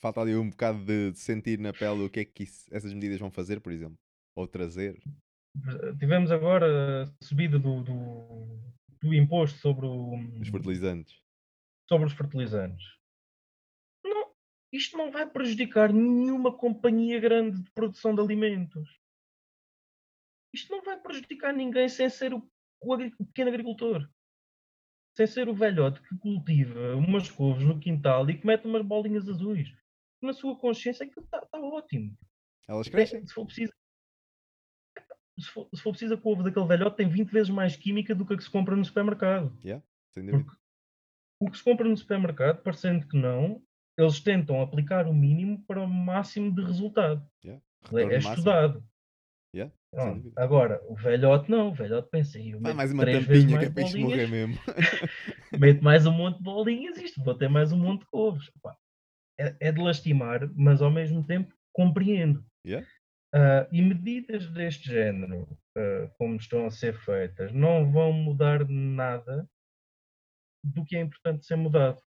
[0.00, 3.20] Falta ali um bocado de sentir na pele o que é que isso- essas medidas
[3.20, 3.96] vão fazer, por exemplo.
[4.34, 5.00] Ou trazer.
[6.00, 8.58] Tivemos agora a subida do, do,
[9.00, 11.20] do imposto sobre, o, Os fertilizantes.
[11.88, 12.84] sobre os fertilizantes.
[14.04, 14.32] Não,
[14.72, 18.98] isto não vai prejudicar nenhuma companhia grande de produção de alimentos.
[20.52, 22.38] Isto não vai prejudicar ninguém sem ser o,
[22.80, 24.08] o o pequeno agricultor.
[25.16, 29.28] Sem ser o velhote que cultiva umas couves no quintal e que mete umas bolinhas
[29.28, 29.68] azuis.
[30.22, 32.16] Na sua consciência aquilo está tá ótimo.
[32.68, 33.26] Elas É, crescem.
[33.26, 33.72] se for preciso.
[35.38, 38.24] Se for, se for preciso, a couve daquele velhote tem 20 vezes mais química do
[38.26, 39.56] que a que se compra no supermercado.
[40.32, 40.56] Porque
[41.40, 43.62] o que se compra no supermercado, parecendo que não,
[43.98, 47.26] eles tentam aplicar o mínimo para o máximo de resultado.
[47.44, 47.62] Yeah.
[47.94, 48.84] É, é estudado.
[49.54, 49.70] Yeah.
[50.36, 53.58] Agora, o velhote não, o velhote pensa, "Ih, eu Pá, meto mais uma três tampinha
[53.58, 54.54] que é para isto morrer mesmo.
[55.60, 58.50] meto mais um monte de bolinhas, isto, vou ter mais um monte de couves.
[58.62, 58.74] Pá,
[59.38, 62.42] É, é de lastimar, mas ao mesmo tempo compreendo.
[62.66, 62.86] Yeah.
[63.34, 65.46] Ah, e medidas deste género,
[65.76, 69.46] ah, como estão a ser feitas, não vão mudar nada
[70.64, 72.00] do que é importante ser mudado.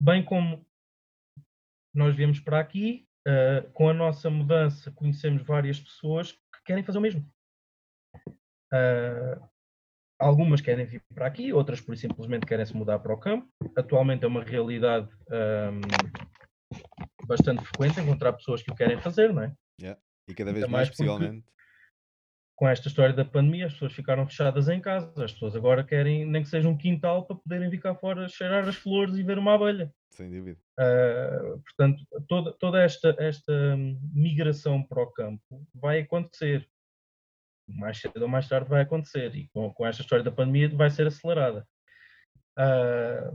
[0.00, 0.64] Bem como
[1.94, 6.98] nós viemos para aqui, ah, com a nossa mudança, conhecemos várias pessoas que querem fazer
[6.98, 7.26] o mesmo.
[8.72, 9.48] Ah,
[10.18, 13.48] algumas querem vir para aqui, outras por simplesmente querem se mudar para o campo.
[13.76, 15.80] Atualmente é uma realidade ahm,
[17.26, 19.54] bastante frequente encontrar pessoas que o querem fazer, não é?
[20.28, 21.44] E cada vez Ainda mais, mais possivelmente.
[22.54, 25.12] Com esta história da pandemia, as pessoas ficaram fechadas em casa.
[25.24, 28.68] As pessoas agora querem nem que seja um quintal para poderem vir cá fora cheirar
[28.68, 29.92] as flores e ver uma abelha.
[30.12, 30.58] Sem dúvida.
[30.78, 33.76] Ah, portanto, toda, toda esta, esta
[34.12, 36.68] migração para o campo vai acontecer.
[37.66, 39.34] Mais cedo ou mais tarde vai acontecer.
[39.34, 41.66] E com, com esta história da pandemia vai ser acelerada.
[42.56, 43.32] Ah,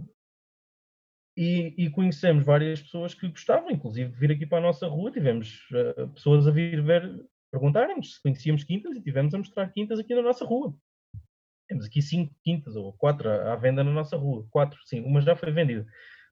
[1.35, 5.11] e, e conhecemos várias pessoas que gostavam, inclusive, de vir aqui para a nossa rua.
[5.11, 9.99] Tivemos ah, pessoas a vir ver, perguntarem-nos se conhecíamos quintas e tivemos a mostrar quintas
[9.99, 10.77] aqui na nossa rua.
[11.67, 14.47] Temos aqui cinco quintas ou quatro à à venda na nossa rua.
[14.51, 15.01] Quatro, sim.
[15.01, 15.87] Uma já foi vendida.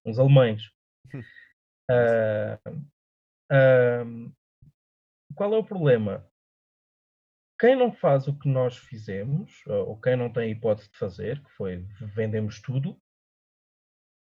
[0.05, 0.61] Uns alemães.
[1.89, 2.59] Ah,
[3.51, 4.03] ah,
[5.35, 6.25] qual é o problema?
[7.59, 11.41] Quem não faz o que nós fizemos, ou quem não tem a hipótese de fazer,
[11.43, 11.77] que foi
[12.13, 12.99] vendemos tudo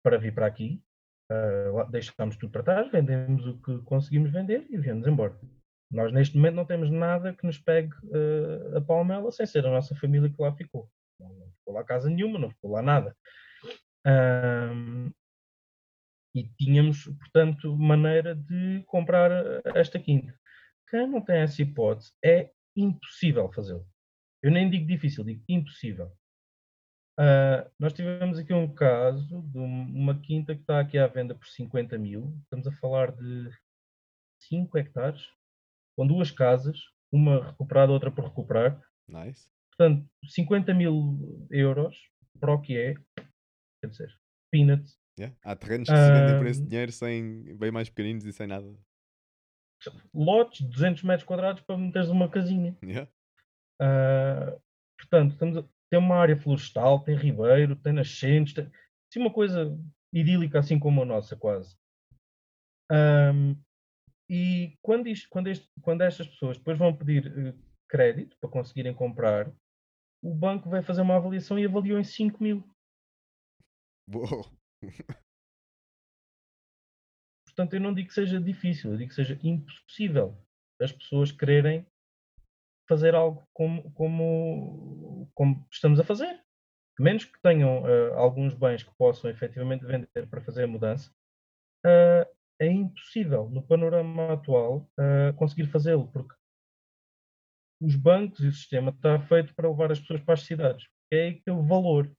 [0.03, 0.83] para vir para aqui,
[1.31, 5.37] ah, lá- deixamos tudo para trás, vendemos o que conseguimos vender e viemos embora.
[5.91, 9.71] Nós neste momento não temos nada que nos pegue ah, a palmela sem ser a
[9.71, 10.89] nossa família que lá ficou.
[11.19, 13.15] Não, ficou lá casa nenhuma, não ficou lá nada.
[14.05, 15.11] Ahm,
[16.35, 20.33] e tínhamos, portanto, maneira de comprar eh, esta quinta.
[20.89, 23.85] Quem não tem essa hipótese é impossível fazê-lo.
[24.41, 26.11] Eu nem digo difícil, digo impossível.
[27.17, 31.35] Ah, nós tivemos aqui um caso de um- uma quinta que está aqui à venda
[31.35, 32.35] por 50 mil.
[32.43, 33.49] Estamos a falar de
[34.41, 35.21] 5 hectares,
[35.95, 36.79] com duas casas,
[37.11, 38.81] uma recuperada, outra por recuperar.
[39.07, 39.47] Nice.
[39.69, 41.95] Portanto, 50 mil euros
[42.39, 42.95] para o que é,
[43.81, 44.09] quer dizer,
[44.51, 44.97] peanuts.
[45.17, 45.35] Yeah.
[45.43, 48.67] Há terrenos que se vendem por esse dinheiro sem, bem mais pequeninos e sem nada.
[50.13, 52.75] Lotes, 200 metros quadrados para meteres uma casinha.
[52.83, 53.11] Yeah.
[53.79, 54.57] Ah,
[54.97, 59.77] portanto, a- tem uma área florestal, tem ribeiro, tem nascentes, tem assim, uma coisa
[60.11, 61.77] idílica, assim como a nossa, quase.
[62.89, 63.55] Ahm,
[64.29, 67.53] e quando, isto- quando, este- quando estas pessoas depois vão pedir eh,
[67.87, 69.51] crédito para conseguirem comprar,
[70.23, 72.63] o banco vai fazer uma avaliação e avaliou em 5 mil.
[74.11, 74.45] Uou.
[77.45, 80.37] Portanto, eu não digo que seja difícil, eu digo que seja impossível
[80.81, 81.85] as pessoas quererem
[82.89, 86.43] fazer algo como, como, como estamos a fazer.
[86.99, 91.13] Menos que tenham ah, alguns bens que possam efetivamente vender para fazer a mudança,
[91.85, 92.27] ah,
[92.59, 96.33] é impossível, no panorama atual, uh, conseguir fazê-lo, porque
[97.81, 100.87] os bancos e o sistema está feito para levar as pessoas para as cidades.
[101.11, 102.09] É aí que o valor.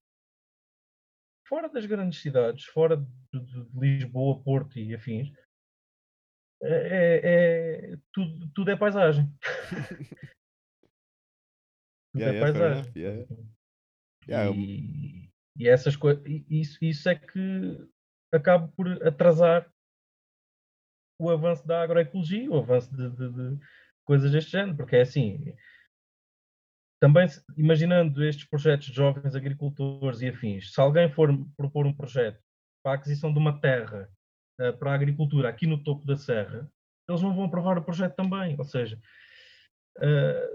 [1.47, 5.30] Fora das grandes cidades, fora de, de, Lisboa, Porto e afins,
[6.62, 9.30] é, é, é tudo, tudo é paisagem.
[12.12, 12.92] tudo Yeah, é yeah, paisagem.
[12.97, 13.26] yeah.
[14.26, 17.86] Yeah, E, e essas coisas, isso, isso é que
[18.32, 19.70] acaba por atrasar
[21.20, 23.64] o avanço da agroecologia, o avanço de, de- de
[24.05, 25.55] coisas deste género, porque é assim,
[27.05, 27.26] também
[27.59, 32.40] imaginando estes projetos de jovens agricultores e afins, se alguém for propor um projeto
[32.82, 34.09] para a aquisição de uma terra
[34.59, 36.66] eh, para a agricultura aqui no topo da serra,
[37.07, 38.98] eles não vão aprovar o projeto também, ou seja,
[40.00, 40.48] eh,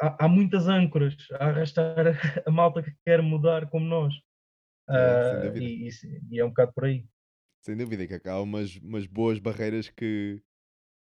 [0.00, 1.96] há, há muitas âncoras a arrastar
[2.46, 4.14] a malta que quer mudar como nós.
[5.42, 5.64] Dúvida.
[5.64, 7.08] e, isso- e é um bocado por aí.
[7.64, 10.40] Sem dúvida que há umas, umas boas barreiras que,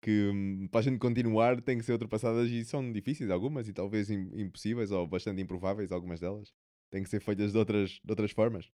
[0.01, 3.73] que hum, para a gente continuar têm que ser ultrapassadas e são difíceis algumas e
[3.73, 6.53] talvez im- impossíveis ou bastante improváveis algumas delas.
[6.91, 8.71] Têm que ser feitas de outras, de outras formas.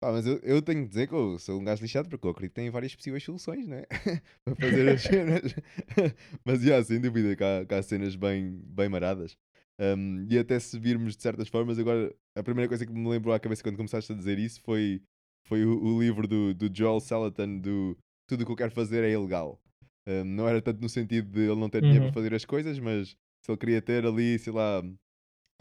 [0.00, 2.30] Pá, mas eu, eu tenho que dizer que eu sou um gajo lixado porque eu
[2.30, 3.82] acredito que tem várias possíveis soluções, né?
[4.44, 5.54] para fazer as cenas.
[6.44, 9.36] mas, yeah, sem dúvida que há, que há cenas bem, bem maradas.
[9.80, 13.34] Um, e até se virmos de certas formas, agora a primeira coisa que me lembrou
[13.34, 15.02] à cabeça quando começaste a dizer isso foi,
[15.44, 19.02] foi o, o livro do, do Joel Salatin do Tudo o que eu quero fazer
[19.04, 19.60] é ilegal.
[20.08, 22.10] Um, não era tanto no sentido de ele não ter dinheiro Uhum.
[22.10, 23.10] para fazer as coisas, mas
[23.44, 24.82] se ele queria ter ali, sei lá,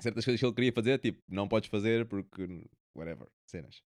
[0.02, 2.48] certas coisas que ele queria fazer, tipo, não podes fazer porque
[2.96, 3.84] whatever, cenas.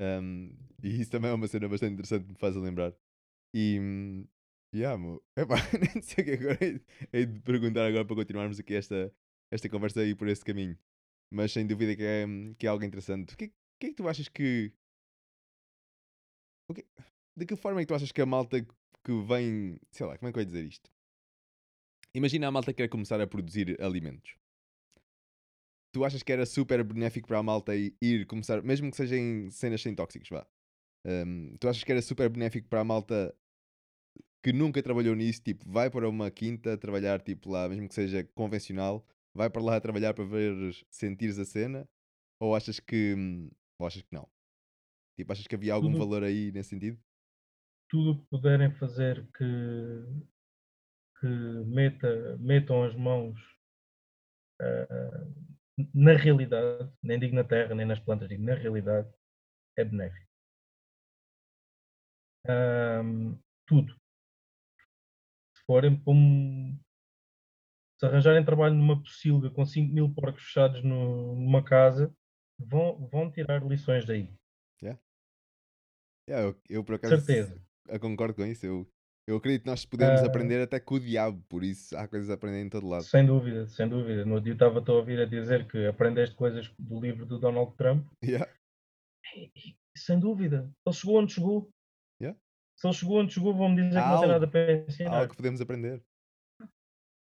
[0.00, 0.52] Um,
[0.82, 2.92] e isso também é uma cena bastante interessante que me faz a lembrar.
[3.54, 3.78] E,
[4.74, 6.58] yeah, mo, epá, nem sei o que agora
[7.12, 9.12] hei- de perguntar agora para continuarmos aqui esta,
[9.52, 10.76] esta conversa aí por esse caminho.
[11.32, 12.24] Mas sem dúvida que é,
[12.58, 13.34] que é algo interessante.
[13.34, 14.72] O que, é- que é que tu achas que.
[16.74, 16.86] que-
[17.36, 18.64] de que forma é que tu achas que a malta
[19.04, 19.78] que vem.
[19.90, 20.90] Sei lá, como é que eu ia dizer isto?
[22.14, 24.34] Imagina a malta que quer começar a produzir alimentos.
[25.92, 29.50] Tu achas que era super benéfico para a malta ir começar, mesmo que seja em
[29.50, 30.46] cenas sem tóxicos, vá.
[31.04, 33.34] Hum, tu achas que era super benéfico para a malta
[34.42, 38.24] que nunca trabalhou nisso, tipo, vai para uma quinta trabalhar, tipo, lá, mesmo que seja
[38.34, 40.54] convencional, vai para lá trabalhar para ver,
[40.90, 41.88] sentires a cena?
[42.40, 44.28] Ou achas que, hum, ou achas que não?
[45.16, 46.98] Tipo, achas que havia algum Tudo- valor aí nesse sentido?
[47.90, 49.44] Tudo o que puderem fazer que,
[51.20, 53.38] que meta, metam as mãos
[54.60, 55.26] ah,
[55.94, 59.12] na realidade, nem digo na terra, nem nas plantas, digo na realidade,
[59.76, 60.28] é benéfico.
[62.46, 63.94] Ahm, tudo.
[65.54, 66.78] Se forem para um.
[67.98, 72.14] Se arranjarem trabalho numa pocilga com 5 mil porcos fechados no- numa casa,
[72.58, 74.32] vão, vão tirar lições daí.
[76.28, 77.60] Yeah, eu, eu, por acaso Certeza.
[77.90, 78.64] Eu concordo com isso.
[78.66, 78.88] Eu,
[79.28, 80.26] eu acredito que nós podemos Ah.
[80.26, 83.04] aprender até com o diabo, por isso há coisas a aprender em todo lado.
[83.04, 84.24] Sem dúvida, sem dúvida.
[84.24, 88.06] No dia estava a ouvir a dizer que aprendeste coisas do livro do Donald Trump.
[88.24, 88.50] Yeah.
[89.36, 90.70] E- sem dúvida.
[90.86, 91.70] Ele chegou onde chegou.
[92.22, 92.38] Yeah.
[92.78, 95.16] Se ele chegou onde chegou, vão-me dizer Há que não tem nada para Há ensinar.
[95.18, 96.02] algo que podemos aprender.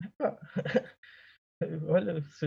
[1.88, 2.46] Olha, se,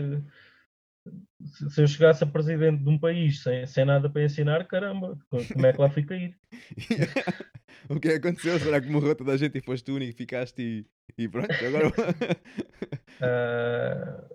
[1.70, 5.44] se- eu chegasse a presidente de um país sem, sem nada para ensinar, caramba, co-
[5.52, 6.36] como é que lá fui cair?
[7.88, 8.58] o que é que aconteceu?
[8.58, 11.64] Será que morreu toda a gente e foste tu único e ficaste e, e pronto?
[11.64, 11.92] Agora.
[13.20, 14.28] Ah,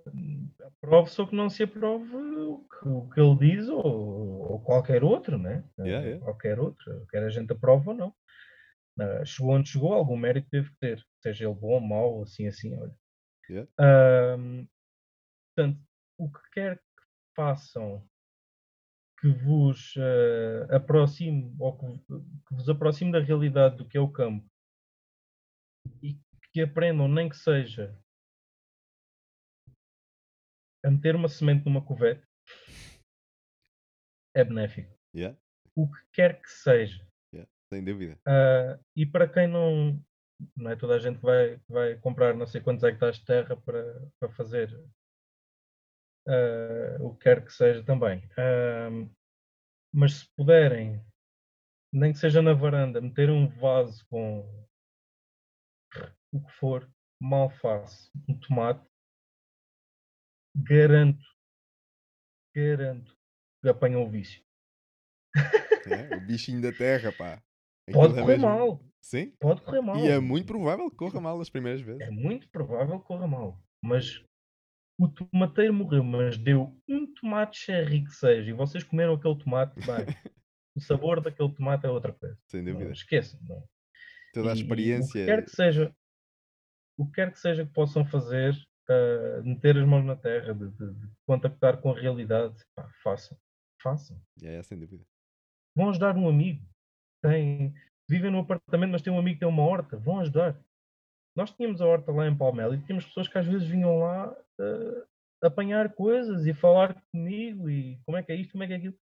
[0.66, 5.04] aprove só que não se aprove o que, o que ele diz ou, ou qualquer
[5.06, 5.64] outro, né?
[5.80, 6.26] Ah, Yeah, yeah.
[6.26, 8.14] Qualquer outro, quer a gente aprova ou não.
[9.00, 12.46] Ah, chegou onde chegou, algum mérito teve que ter, seja ele bom ou mau, assim,
[12.48, 12.94] assim, olha.
[13.50, 13.70] Yeah.
[13.80, 14.68] Ahm,
[15.56, 15.80] portanto,
[16.18, 17.04] o que quer que
[17.36, 18.08] façam
[19.20, 24.12] que vos ah, aproxime ou que, que vos aproxime da realidade do que é o
[24.12, 24.46] campo
[26.02, 26.18] e
[26.52, 27.98] que aprendam, nem que seja
[30.86, 32.26] a meter uma semente numa cuvete,
[34.36, 34.94] é benéfico.
[35.16, 35.38] Yeah,
[35.76, 37.08] O que quer que seja.
[37.70, 38.20] sem dúvida.
[38.28, 40.04] Ah, e para quem não.
[40.58, 43.56] Não é toda a gente que vai, vai comprar não sei quantos hectares de terra
[43.56, 44.70] para, para fazer
[46.28, 48.28] ah, o que quer que seja também.
[48.38, 48.90] Ah,
[49.94, 51.04] mas se puderem,
[51.94, 54.40] nem que seja na varanda, meter um vaso com
[56.34, 56.90] o que for,
[57.22, 58.84] mal alface, um tomate,
[60.56, 61.24] garanto,
[62.56, 63.16] garanto
[63.62, 64.44] que apanham o vício.
[65.86, 67.42] É, o bichinho da terra, pá.
[67.92, 69.36] Pode Aquilo é correr mesmo- mal, Sim.
[69.40, 69.98] pode correr mal.
[69.98, 72.02] E é muito provável que corra mal as primeiras vezes.
[72.02, 73.62] É muito provável que corra mal.
[73.84, 74.24] Mas
[75.00, 79.76] o tomateiro morreu, mas deu um tomate cherry que seja, e vocês comeram aquele tomate,
[79.76, 80.06] bem,
[80.76, 82.38] o sabor daquele tomate é outra coisa.
[82.48, 82.92] Sem Não, dúvida.
[82.92, 83.40] esqueçam.
[83.44, 83.64] Não.
[84.34, 85.26] Toda a E, e o que experiência.
[85.26, 85.96] quer que seja,
[86.98, 88.54] o que quer que seja que possam fazer,
[88.90, 93.38] uh, meter as mãos na terra, de, de- de contactar com a realidade, pá, façam,
[93.82, 94.20] façam.
[94.44, 95.04] É, é, sem dúvida.
[95.76, 96.64] Vão ajudar um amigo,
[97.24, 97.74] tem,
[98.08, 100.60] vivem num apartamento, mas tem um amigo que tem uma horta, vão ajudar.
[101.36, 104.32] Nós tínhamos a horta lá em Palmela e tínhamos pessoas que às vezes vinham lá
[104.32, 105.08] uh,
[105.42, 108.76] apanhar coisas e falar comigo e como é que é isto, como é que é
[108.78, 108.96] aquilo.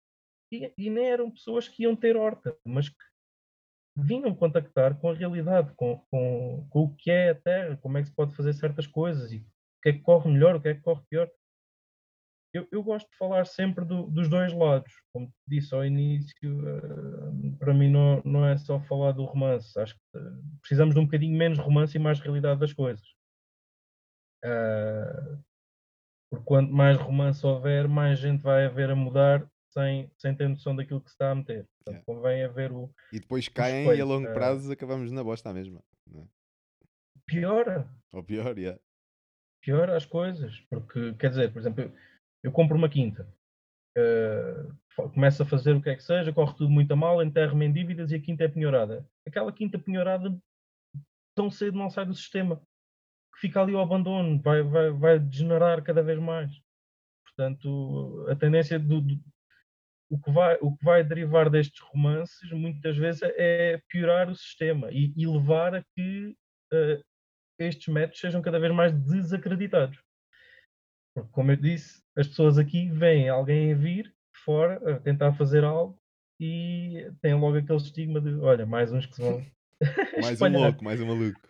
[0.53, 2.97] E, e nem eram pessoas que iam ter horta, mas que
[3.97, 8.03] vinham contactar com a realidade, com, com, com o que é a Terra, como é
[8.03, 10.69] que se pode fazer certas coisas e o que é que corre melhor, o que
[10.69, 11.31] é que corre pior.
[12.53, 14.93] Eu, eu gosto de falar sempre do, dos dois lados.
[15.13, 19.79] Como disse ao início, uh, para mim não, não é só falar do romance.
[19.79, 23.07] Acho que uh, precisamos de um bocadinho menos romance e mais realidade das coisas.
[24.45, 25.43] Uh,
[26.31, 30.75] porque quanto mais romance houver, mais gente vai haver a mudar sem, sem ter noção
[30.75, 31.65] daquilo que se está a meter.
[31.65, 32.05] Portanto, Yeah.
[32.05, 34.33] convém haver o E depois caem e a longo eh.
[34.33, 35.83] prazo acabamos na bosta mesmo.
[36.07, 36.27] Né?
[37.27, 37.89] pior.
[38.13, 38.81] Ou pior, yeah.
[39.61, 40.61] pior as coisas.
[40.69, 41.93] Porque, quer dizer, por exemplo,
[42.43, 43.29] eu, compro uma quinta,
[43.97, 47.67] uh, começo a fazer o que é que seja, corre tudo muito a mal, enterro-me
[47.67, 49.07] em dívidas e a quinta é penhorada.
[49.27, 50.37] Aquela quinta penhorada
[51.35, 52.57] tão cedo não sai do sistema,
[53.35, 56.53] que fica ali ao abandono, vai, vai, vai degenerar cada vez mais.
[57.25, 59.21] Portanto, a tendência do, do-
[60.11, 64.91] o, que vai, o que vai derivar destes romances muitas vezes é piorar o sistema
[64.91, 66.37] e, e levar a que
[66.73, 67.05] uh,
[67.59, 69.99] estes métodos sejam cada vez mais desacreditados.
[71.15, 75.65] Porque, como eu disse, as pessoas aqui veem alguém a vir fora a tentar fazer
[75.65, 75.99] algo
[76.41, 79.45] e têm logo aquele estigma de: olha, mais uns que se vão.
[80.15, 80.61] Mais um espalhar.
[80.61, 81.41] louco, mais um maluco.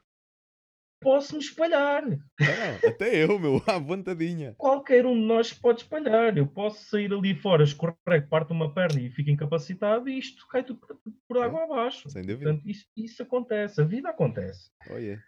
[1.02, 2.06] Posso-me espalhar.
[2.06, 4.54] Não, não, até eu, meu, à vontadinha.
[4.58, 6.36] Qualquer um de nós pode espalhar.
[6.36, 10.62] Eu posso sair ali fora, escorrego, parto uma perna e fico incapacitado e isto cai
[10.62, 10.96] tudo por,
[11.26, 12.08] por água abaixo.
[12.10, 12.50] Sem dúvida.
[12.50, 13.80] Portanto, isso, isso acontece.
[13.80, 14.70] A vida acontece.
[14.90, 15.22] Oh, yeah.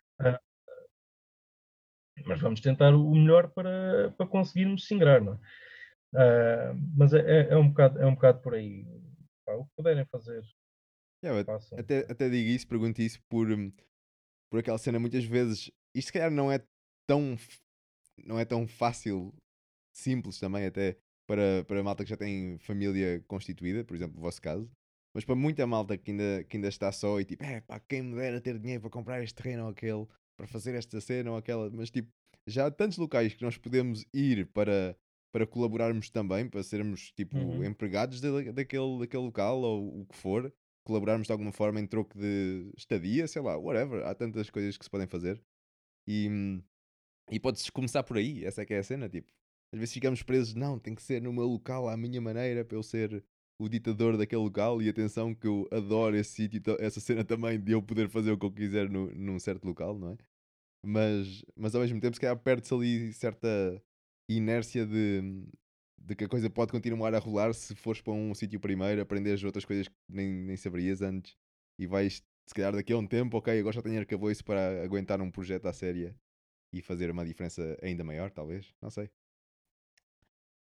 [2.27, 5.39] Mas vamos tentar o melhor para, para conseguirmos se ingrar, não é?
[6.15, 8.85] Ah, mas é, é- é um bocado, é um bocado por aí.
[9.47, 10.43] Pá, o que puderem fazer,
[11.25, 11.79] Yeah, façam.
[11.79, 13.73] até, até digo isso, pergunto isso por, hum,
[14.51, 15.71] por aquela cena muitas vezes.
[15.95, 16.61] Isto se calhar não é
[17.07, 17.37] tão
[18.25, 19.33] não é tão fácil,
[19.93, 20.97] simples também até
[21.27, 24.71] para, para a malta que já tem família constituída, por exemplo, o vosso caso.
[25.15, 28.03] Mas para muita malta que ainda, que ainda está só e tipo, é pá, quem
[28.03, 30.07] me dera ter dinheiro para comprar este terreno ou aquele,
[30.37, 31.71] para fazer esta cena ou aquela.
[31.71, 32.11] Mas tipo,
[32.47, 34.97] já há tantos locais que nós podemos ir para,
[35.33, 37.65] para colaborarmos também, para sermos tipo Uhum.
[37.65, 40.53] empregados da- daquele, daquele local ou o que for
[40.85, 44.05] colaborarmos de alguma forma em troco de estadia, sei lá, whatever.
[44.05, 45.41] Há tantas coisas que se podem fazer.
[46.09, 46.29] E,
[47.31, 49.33] e pode-se começar por aí, essa é que é a cena, tipo.
[49.73, 52.77] Às vezes ficamos presos, não, tem que ser no meu local, à minha maneira, para
[52.77, 53.25] eu ser
[53.59, 54.83] o ditador daquele local.
[54.83, 58.33] E atenção que eu adoro esse sítio, ta- essa cena também de eu poder fazer
[58.33, 60.17] o que eu quiser no, num certo local, não é?
[60.85, 63.49] Mas, mas ao mesmo tempo, se calhar perde-se ali certa
[64.29, 65.45] inércia de,
[65.99, 69.43] de que a coisa pode continuar a rolar se fores para um sítio primeiro, aprenderes
[69.45, 71.37] outras coisas que nem, nem saberias antes
[71.79, 75.21] e vais, se calhar daqui a um tempo, ok, agora já tenho arcabouço para aguentar
[75.21, 76.17] um projeto à séria
[76.73, 79.11] e fazer uma diferença ainda maior, talvez, não sei.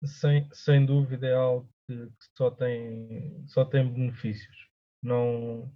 [0.05, 4.69] Sem, sem dúvida é algo que, que só, tem, só tem benefícios.
[5.01, 5.71] Não.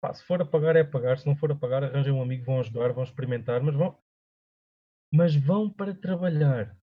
[0.00, 1.18] Pá, se for a pagar, é a pagar.
[1.18, 3.98] Se não for a pagar, arranjem um amigo, vão ajudar, vão experimentar, mas vão,
[5.12, 6.76] mas vão para trabalhar.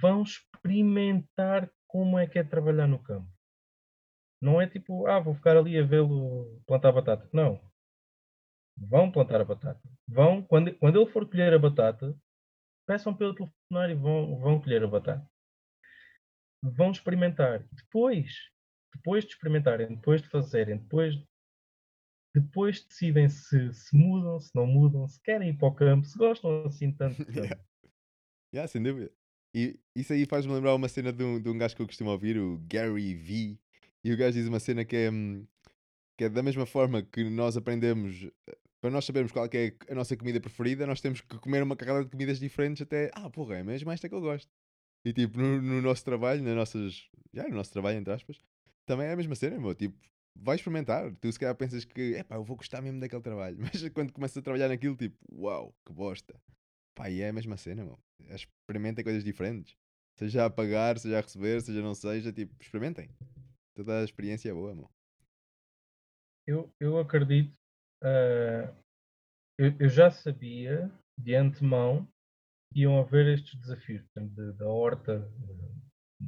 [0.00, 3.30] Vão experimentar como é que é trabalhar no campo.
[4.42, 7.28] Não é tipo, ah, vou ficar ali a vê-lo plantar batata.
[7.32, 7.60] Não.
[8.76, 9.80] Vão plantar a batata.
[10.06, 12.14] Vão, quando, quando ele for colher a batata,
[12.86, 15.30] peçam pelo telefonar e vão, vão colher a batata.
[16.62, 17.66] Vão experimentar.
[17.72, 18.32] Depois,
[18.94, 21.14] depois de experimentarem, depois de fazerem, depois,
[22.34, 26.18] depois decidem se, se mudam, se não mudam, se querem ir para o campo, se
[26.18, 27.22] gostam assim tanto.
[27.30, 27.60] Yeah.
[28.54, 29.12] Yeah, sem dúvida.
[29.54, 32.10] E isso aí faz-me lembrar uma cena de um, de um gajo que eu costumo
[32.10, 33.58] ouvir, o Gary V.
[34.04, 35.46] E o gajo diz uma cena que é, hum,
[36.16, 39.76] que é da mesma forma que nós aprendemos, eh, para nós sabermos qual é é
[39.90, 43.28] a nossa comida preferida, nós temos que comer uma carrada de comidas diferentes até, ah,
[43.30, 44.50] porra, é mesmo esta que eu gosto.
[45.06, 48.40] E tipo, no, no nosso trabalho, nas nossas, já, no nosso trabalho, entre aspas,
[48.84, 49.96] também é a mesma cena, meu, tipo,
[50.34, 51.14] vai experimentar.
[51.20, 53.56] Tu se calhar pensas que, é pá, eu vou gostar mesmo daquele trabalho.
[53.62, 56.34] Mas quando começas a trabalhar naquilo, tipo, uau, que bosta.
[56.92, 57.96] Pá, e é a mesma cena, meu.
[58.30, 59.76] Experimentem coisas diferentes.
[60.18, 63.08] Seja a pagar, seja a receber, seja não seja, tipo, experimentem.
[63.76, 64.90] Toda a experiência é boa, meu.
[66.48, 67.54] Eu, eu acredito,
[68.02, 68.74] ah,
[69.56, 72.08] eu, eu já sabia de antemão
[72.74, 74.04] iam haver estes desafios,
[74.56, 75.30] da horta,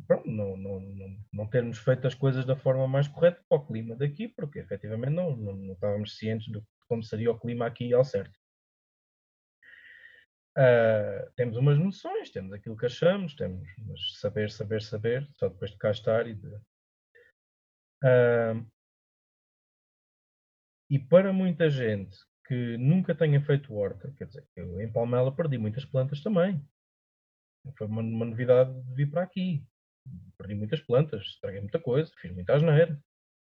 [0.07, 3.67] pronto, não, não, não, não termos feito as coisas da forma mais correta para o
[3.67, 7.93] clima daqui, porque efetivamente não, não, não estávamos cientes de como seria o clima aqui
[7.93, 8.37] ao certo.
[10.57, 15.71] Uh, temos umas noções, temos aquilo que achamos, temos mas saber, saber, saber, só depois
[15.71, 16.49] de cá estar e de.
[18.03, 18.67] Uh,
[20.91, 22.19] e para muita gente
[22.49, 26.59] que nunca tenha feito horta, quer dizer, eu em Palmela perdi muitas plantas também.
[27.77, 29.63] Foi uma, uma novidade de vir para aqui.
[30.39, 32.99] Perdi muitas plantas, estraguei muita coisa, fiz muita asneira.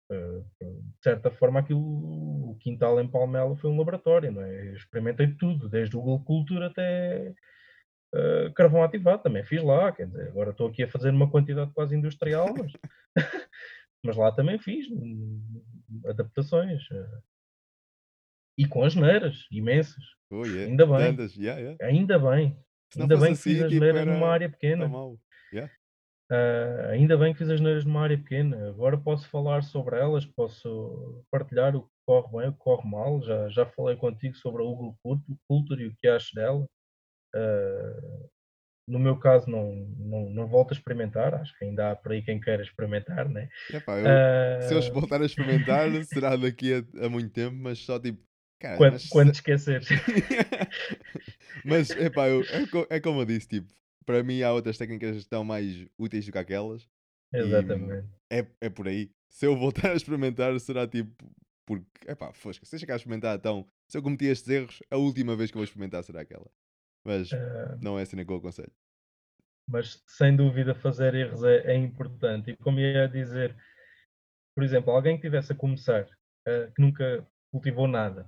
[0.09, 4.69] Uh, de certa forma, aquilo, o quintal em Palmela foi um laboratório, não é?
[4.69, 7.35] Eu experimentei tudo, desde o Cultura até
[8.15, 11.73] uh, carvão ativado, também fiz lá, quer dizer, agora estou aqui a fazer uma quantidade
[11.73, 12.71] quase industrial, mas,
[14.01, 15.61] mas lá também fiz hum,
[16.05, 16.89] adaptações.
[16.89, 17.32] Uh,
[18.57, 20.03] e com as neiras imensas.
[20.31, 20.69] Oh, yeah.
[20.69, 20.97] Ainda bem.
[21.15, 21.77] Tantas, yeah, yeah.
[21.85, 22.57] Ainda bem.
[22.95, 24.91] Ainda bem que fiz assim, as tipo, neiras era numa área pequena.
[26.31, 28.69] Ah, ainda bem que fiz as neiras numa área pequena.
[28.69, 33.21] Agora posso falar sobre elas, posso partilhar o que corre bem, o que corre mal.
[33.21, 34.95] Já, já falei contigo sobre a Google
[35.47, 36.65] Culture e o que acho dela.
[37.35, 38.23] Ah,
[38.87, 41.33] no meu caso, não, não, não volto a experimentar.
[41.35, 43.47] Acho que ainda há por aí quem queira experimentar, né?
[43.71, 44.07] Epá, eu-
[44.67, 48.21] se eu Ah, voltar a experimentar, será daqui a, a muito tempo, mas só tipo,
[48.63, 49.89] cara, quando, mas, quando esqueceres.
[51.63, 52.47] mas epá, eu-
[52.89, 53.73] é, é como eu disse, tipo,
[54.05, 56.87] para mim há outras técnicas que estão mais úteis do que aquelas
[57.33, 58.07] Exatamente.
[58.31, 59.11] é, é por aí.
[59.29, 61.11] Se eu voltar a experimentar, será tipo,
[61.65, 65.35] porque, epá, fosca, se deixa cá experimentar, então, se eu cometi estes erros, a última
[65.35, 66.49] vez que eu vou experimentar será aquela.
[67.05, 68.71] Mas Ah, não é assim que eu aconselho.
[69.67, 72.51] mas sem dúvida fazer erros é, é importante.
[72.51, 73.55] E como ia dizer,
[74.55, 76.07] por exemplo, alguém que tivesse a começar,
[76.47, 78.27] eh, que nunca cultivou nada,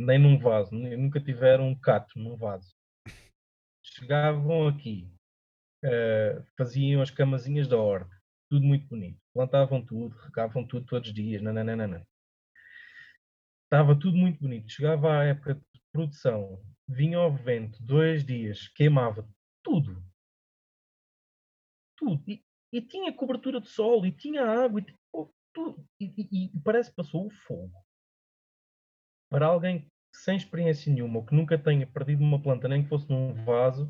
[0.00, 2.74] nem num vaso, nem- nunca tiveram um cato num vaso,
[3.82, 5.12] chegavam aqui,
[5.84, 8.14] eh, faziam as camazinhas da horta,
[8.50, 12.06] tudo muito bonito, plantavam tudo, regavam tudo todos os dias, nananana.
[13.64, 14.70] Estava tudo muito bonito.
[14.70, 19.26] Chegava à época de produção, vinha ao vento, dois dias, queimava
[19.62, 20.04] tudo,
[21.96, 22.22] tudo.
[22.28, 22.42] E,
[22.72, 25.86] e tinha cobertura de sol, e tinha água, e, pô, tudo.
[26.00, 27.72] E, e- e parece que passou o fogo.
[29.30, 33.08] Para alguém sem experiência nenhuma, ou que nunca tenha perdido uma planta, nem que fosse
[33.08, 33.88] num vaso,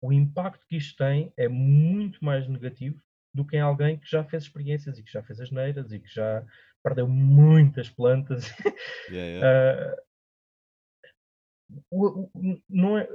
[0.00, 3.00] o impacto que isto tem é muito mais negativo
[3.34, 6.00] do que em alguém que já fez experiências e que já fez as neiras e
[6.00, 6.44] que já
[6.82, 8.44] perdeu muitas plantas.
[9.08, 9.92] Yeah, yeah.
[9.98, 10.02] Ah,
[11.90, 13.08] o- o- não é,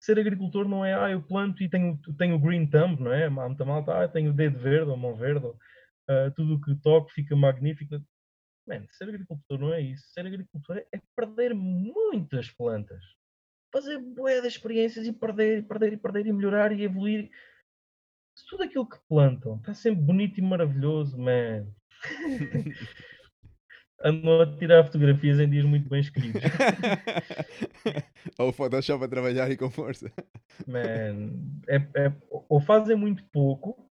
[0.00, 3.26] ser agricultor não é, ah, eu planto e tenho, tenho o green thumb, não é?
[3.26, 5.56] Há muita malta, ah, tenho o dedo verde ou mão verde, ou,
[6.08, 7.96] ah, tudo o que toco fica magnífico.
[8.68, 10.06] Man, ser agricultor não é isso.
[10.12, 13.02] Ser agricultor é, é perder muitas plantas.
[13.72, 17.30] Fazer de experiências e perder, e perder, e perder, e melhorar e evoluir.
[18.36, 21.66] Se tudo aquilo que plantam está sempre bonito e maravilhoso, man.
[24.00, 26.40] Andam a tirar fotografias em dias muito bem escolhidos.
[28.38, 30.12] Ou o Photoshop a trabalhar e com força.
[30.68, 31.32] Man,
[31.66, 33.90] é, é- ou fazem muito pouco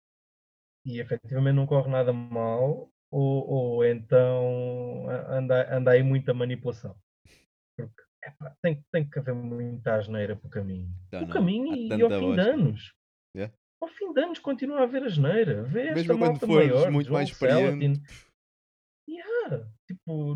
[0.85, 6.97] e efetivamente não corre nada mal, ou, ou então anda, anda aí muita manipulação.
[7.77, 10.89] Porque epá, tem, tem que haver muita asneira pelo caminho.
[11.13, 12.95] Já o caminho e, e ao fim de anos.
[13.37, 13.55] Yeah.
[13.83, 15.63] Ao fim de anos continua a haver asneira.
[15.63, 18.03] Vê esta Mesmo quando malta fores maior, muito Joel mais experiente.
[19.09, 20.35] Yeah, tipo,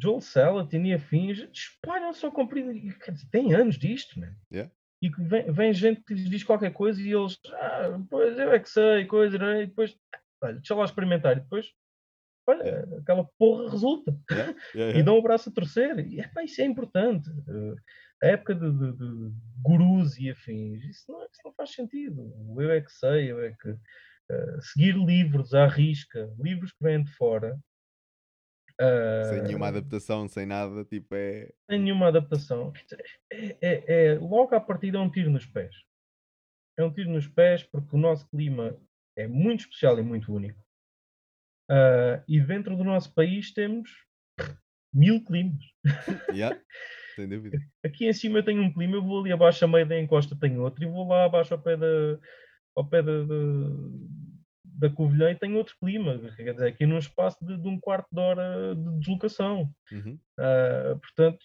[0.00, 2.72] Joel Salatin e afins espalham só comprido.
[2.98, 4.34] Quer dizer, tem anos disto, né?
[4.50, 4.72] Yeah.
[5.02, 8.58] E vem, vem gente que lhes diz qualquer coisa e eles, ah, pois eu é
[8.58, 9.64] que sei, coisa, né?
[9.64, 9.94] e depois,
[10.44, 11.72] olha, deixa lá experimentar, e depois,
[12.46, 12.96] olha, Yeah.
[12.98, 14.16] aquela porra resulta.
[14.30, 15.98] yeah, yeah, E dão o braço a torcer.
[16.06, 17.28] E epá, isso é importante.
[17.48, 17.74] Eh,
[18.22, 22.32] a época de, de- de gurus e afins, isso não, isso não faz sentido.
[22.58, 23.68] Eu é que sei, eu é que.
[24.30, 27.58] eh, seguir livros à risca, livros que vêm de fora,
[29.30, 31.48] Sem nenhuma adaptação, sem nada, tipo, é.
[31.70, 32.72] sem nenhuma adaptação,
[33.30, 35.74] é, é- é- logo à partida é um tiro nos pés.
[36.76, 38.76] É um tiro nos pés porque o nosso clima
[39.16, 40.62] é muito especial e muito único.
[41.70, 43.90] Ah, e dentro do nosso país temos
[44.92, 45.62] mil climas.
[46.34, 46.60] Yeah,
[47.14, 47.58] sem dúvida.
[47.84, 50.36] Aqui em cima eu tenho um clima, eu vou ali abaixo a meio da encosta
[50.38, 52.18] tenho outro, e vou lá abaixo ao pé da,
[52.76, 53.34] ao pé da, da,
[54.64, 56.18] da Covilhã e tenho outro clima.
[56.36, 59.72] Quer dizer, aqui num espaço de, de um quarto de hora de deslocação.
[59.92, 60.18] Uhum.
[60.38, 61.44] Ah, portanto,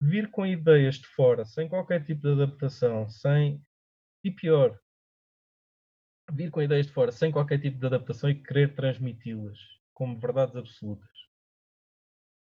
[0.00, 3.62] vir com ideias de fora, sem qualquer tipo de adaptação, sem.
[4.24, 4.78] E pior,
[6.32, 9.58] vir com ideias de fora, sem qualquer tipo de adaptação e querer transmiti-las
[9.94, 11.10] como verdades absolutas.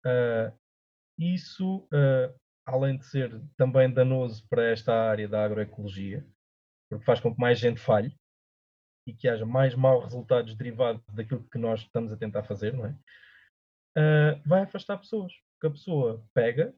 [0.05, 0.53] Ah,
[1.19, 2.33] isso, ah,
[2.67, 6.27] além de ser também danoso para esta área da agroecologia,
[6.89, 8.15] porque faz com que mais gente falhe,
[9.09, 12.85] e que haja mais maus resultados derivados daquilo que nós estamos a tentar fazer, não
[12.85, 12.91] é?
[13.97, 15.33] Uh, vai afastar pessoas.
[15.55, 16.75] Porque a pessoa pega,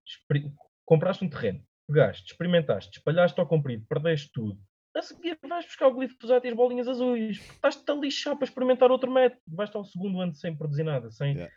[0.87, 4.59] compraste um terreno, pegaste, experimentaste, espalhaste ao comprido, perdeste tudo.
[4.97, 7.39] A seguir vais buscar o glifosato e as bolinhas azuis.
[7.39, 9.41] Estás-te a lixar para experimentar outro método.
[9.47, 11.11] Vais estar o segundo ano sem produzir nada.
[11.11, 11.35] Sem...
[11.35, 11.55] Yeah.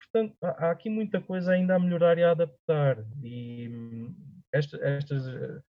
[0.00, 3.04] Portanto, há, há, aqui muita coisa ainda a melhorar e a adaptar.
[3.22, 4.14] E hum,
[4.52, 5.60] esta, estas uh,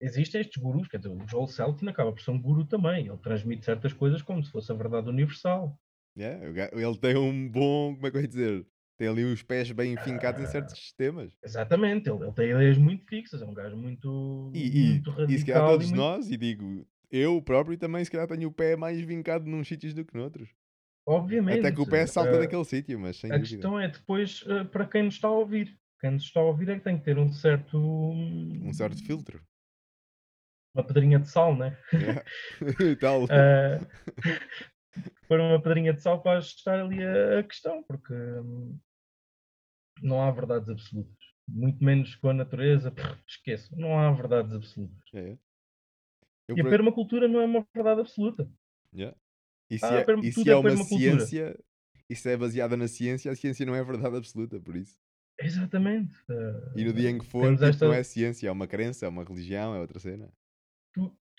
[0.00, 3.18] existem estes gurus, quer dizer, o Joel Seltin acaba por ser um guru também, ele
[3.18, 5.78] transmite certas coisas como se fosse a verdade universal.
[6.18, 8.66] Yeah, ele tem um bom, como é que eu ia dizer?
[9.00, 11.32] Tem ali os pés bem fincados em certos sistemas.
[11.42, 15.30] Exatamente, ele, ele tem ideias muito fixas, é um gajo muito, e, muito e, radical.
[15.30, 15.96] E se calhar todos muito...
[15.96, 19.94] nós, e digo, eu próprio também se calhar tenho o pé mais vincado num sítios
[19.94, 20.50] do que noutros.
[21.06, 21.60] Obviamente.
[21.60, 23.54] Até que o pé salta uh, daquele sítio, mas sem A dúvida.
[23.54, 25.74] questão é depois uh, para quem nos está a ouvir.
[25.98, 27.78] Quem nos está a ouvir é que tem que ter um certo...
[27.78, 29.40] Um certo filtro
[30.72, 31.76] uma pedrinha de sal, né?
[31.92, 32.22] Yeah.
[33.00, 33.22] Tal.
[34.92, 38.76] Uh, pôr uma pedrinha de sal para ajustar ali a, a questão, porque hum,
[40.00, 41.16] não há verdades absolutas.
[41.48, 42.92] Muito menos com a natureza,
[43.26, 44.98] esqueço, não há verdades absolutas.
[45.14, 45.36] É.
[46.48, 48.48] e a permacultura não é uma verdade absoluta.
[48.94, 49.16] Yeah.
[49.68, 51.58] E se, ah, é, e se é, é uma ciência,
[52.08, 54.98] e se é baseada na ciência, a ciência não é verdade absoluta, por isso.
[55.38, 56.12] Exatamente.
[56.76, 57.86] E no dia em que for, tipo, esta...
[57.86, 60.30] não é ciência, é uma crença, é uma religião, é outra cena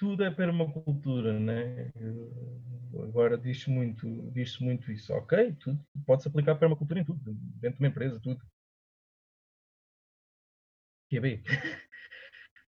[0.02, 1.92] tudo é permacultura, né?
[3.04, 5.14] Agora diz-se muito, diz muito isso.
[5.14, 7.22] Ok, tudo, pode-se aplicar permacultura em tudo,
[7.60, 8.44] dentro de uma empresa, tudo.
[11.08, 11.44] QB.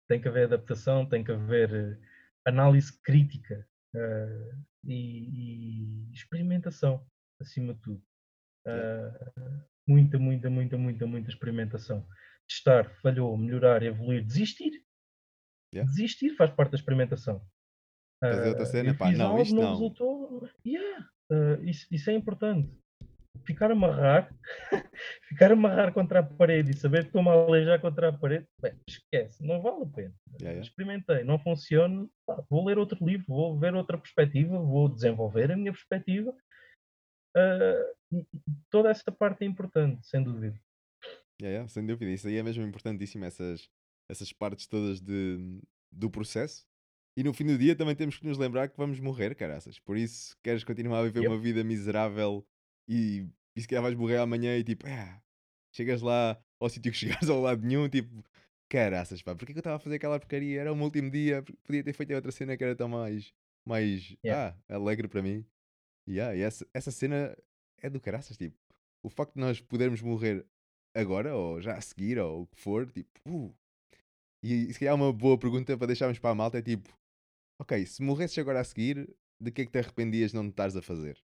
[0.09, 1.99] tem que haver adaptação, tem que haver eh,
[2.45, 7.07] análise crítica uh, e, e, experimentação,
[7.41, 8.03] acima de tudo.
[8.67, 12.05] Uh, muita, muita, muita, muita, muita experimentação.
[12.49, 14.83] Testar, falhou, melhorar, evoluir, desistir
[15.75, 15.89] Yeah.
[15.91, 17.41] Desistir faz parte da experimentação.
[18.21, 19.71] Fazer outra ah, cena, pá, não, algo, isto não.
[19.71, 20.49] resultou.
[20.67, 21.09] Yeah.
[21.31, 22.71] Uh, isso, isso é importante.
[23.47, 24.35] Ficar a amarrar,
[25.29, 28.47] ficar a amarrar contra a parede e saber que estou-me a aleijar contra a parede,
[28.61, 30.15] bem, esquece, não vale a pena.
[30.33, 30.61] Yeah, yeah.
[30.61, 35.57] Experimentei, não funciona, pá, vou ler outro livro, vou ver outra perspectiva, vou desenvolver a
[35.57, 36.35] minha perspectiva.
[37.35, 38.27] Uh,
[38.69, 40.61] toda essa parte é importante, sem dúvida.
[41.41, 43.71] Yeah, sem dúvida, isso aí é mesmo importantíssimo, essas,
[44.11, 45.61] essas partes todas de,
[45.91, 46.67] do processo.
[47.17, 49.79] E no fim do dia também temos que nos lembrar que vamos morrer, caraças.
[49.79, 51.29] Por isso, queres continuar a viver yep.
[51.29, 52.47] uma vida miserável
[52.89, 55.21] e, e se calhar vais morrer amanhã e tipo, ah,
[55.73, 58.25] chegas lá ao sítio que chegares ao lado nenhum, tipo,
[58.69, 60.61] caraças, pá, porquê que eu estava a fazer aquela porcaria?
[60.61, 63.33] Era o meu último dia, podia ter feito outra cena que era tão mais,
[63.67, 64.57] mais yeah.
[64.69, 65.45] ah, alegre para mim.
[66.09, 67.37] Yeah, e essa, essa cena
[67.79, 68.57] é do caraças, tipo,
[69.03, 70.47] o facto de nós podermos morrer
[70.95, 73.55] agora, ou já a seguir, ou o que for, tipo, uh,
[74.43, 76.89] e se calhar uma boa pergunta para deixarmos para a malta é tipo:
[77.61, 79.09] Ok, se morresses agora a seguir,
[79.41, 81.23] de que é que te arrependias não estares a fazer?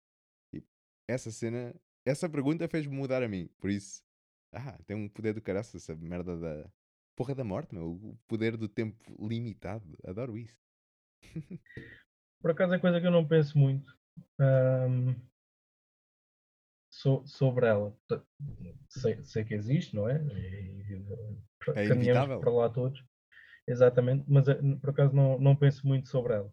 [0.54, 0.66] Tipo,
[1.08, 1.74] essa cena,
[2.04, 3.48] essa pergunta fez-me mudar a mim.
[3.58, 4.02] Por isso,
[4.52, 6.70] ah, tem um poder do caraças, essa merda da
[7.16, 7.92] porra da morte, meu.
[7.92, 9.98] O poder do tempo limitado.
[10.04, 10.56] Adoro isso.
[12.42, 13.96] Por acaso é coisa que eu não penso muito
[14.38, 15.14] um,
[16.90, 17.96] so, sobre ela.
[18.88, 20.22] Sei, sei, que existe, não é?
[20.22, 21.04] E,
[21.74, 23.02] é caminhamos para lá todos.
[23.68, 26.52] Exatamente, mas eh, por acaso não, não penso muito sobre ela.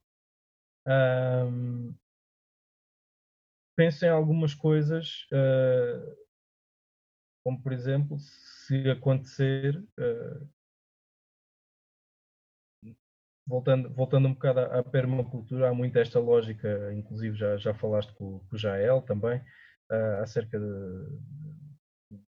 [0.87, 1.95] Um,
[3.75, 6.17] penso em algumas coisas, uh,
[7.43, 10.49] como por exemplo, se acontecer, uh,
[13.45, 18.11] voltando, voltando um bocado à, à, permacultura, há muito esta lógica, inclusive já, já falaste
[18.13, 19.39] com, com o Jael também,
[19.91, 20.65] uh, acerca de,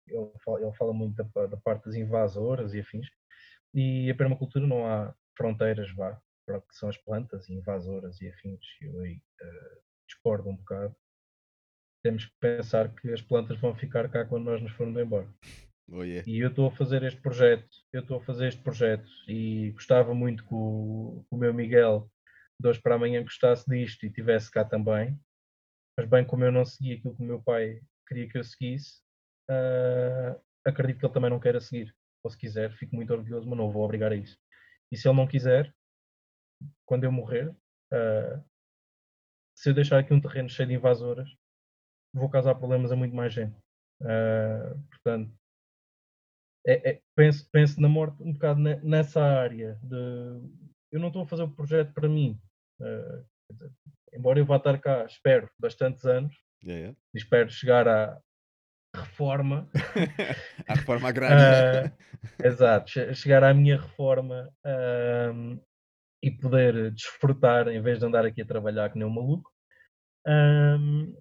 [0.06, 3.08] ele fala, ele fala muito da, da, parte das invasoras e afins,
[3.72, 8.28] e a permacultura não há fronteiras, vá, para o que são as plantas invasoras e
[8.28, 10.94] afins, eu aí uh, discordo um bocado.
[12.02, 15.28] Temos que pensar que as plantas vão ficar cá quando nós nos formos embora.
[15.88, 16.28] Oh, yeah.
[16.28, 20.14] E eu estou a fazer este projeto, eu estou a fazer este projeto e gostava
[20.14, 22.10] muito que o, o meu Miguel
[22.60, 25.18] de hoje para amanhã gostasse disto e tivesse cá também,
[25.98, 29.02] mas bem como eu não segui aquilo que o meu pai queria que eu seguisse,
[29.50, 31.94] uh, acredito que ele também não queira seguir.
[32.22, 34.38] Ou se quiser, fico muito orgulhoso, mas não vou obrigar a isso.
[34.90, 35.74] E se ele não quiser,
[36.86, 38.44] quando eu morrer, uh,
[39.56, 41.28] se eu deixar aqui um terreno cheio de invasoras,
[42.12, 43.56] vou causar problemas a muito mais gente.
[44.00, 45.32] Uh, portanto,
[46.66, 50.40] é, é, penso, penso na morte um bocado nessa área de
[50.90, 52.40] eu não estou a fazer o projeto para mim.
[52.80, 53.72] Uh, dizer,
[54.12, 56.98] embora eu vá estar cá, espero, bastantes anos, yeah, yeah.
[57.14, 58.20] espero chegar a,
[58.94, 59.68] reforma.
[60.68, 61.92] a reforma agrária.
[61.92, 65.60] Uh, exato, chegar à minha reforma uh,
[66.22, 69.50] e poder desfrutar em vez de andar aqui a trabalhar que nem um maluco.
[70.26, 71.14] Um,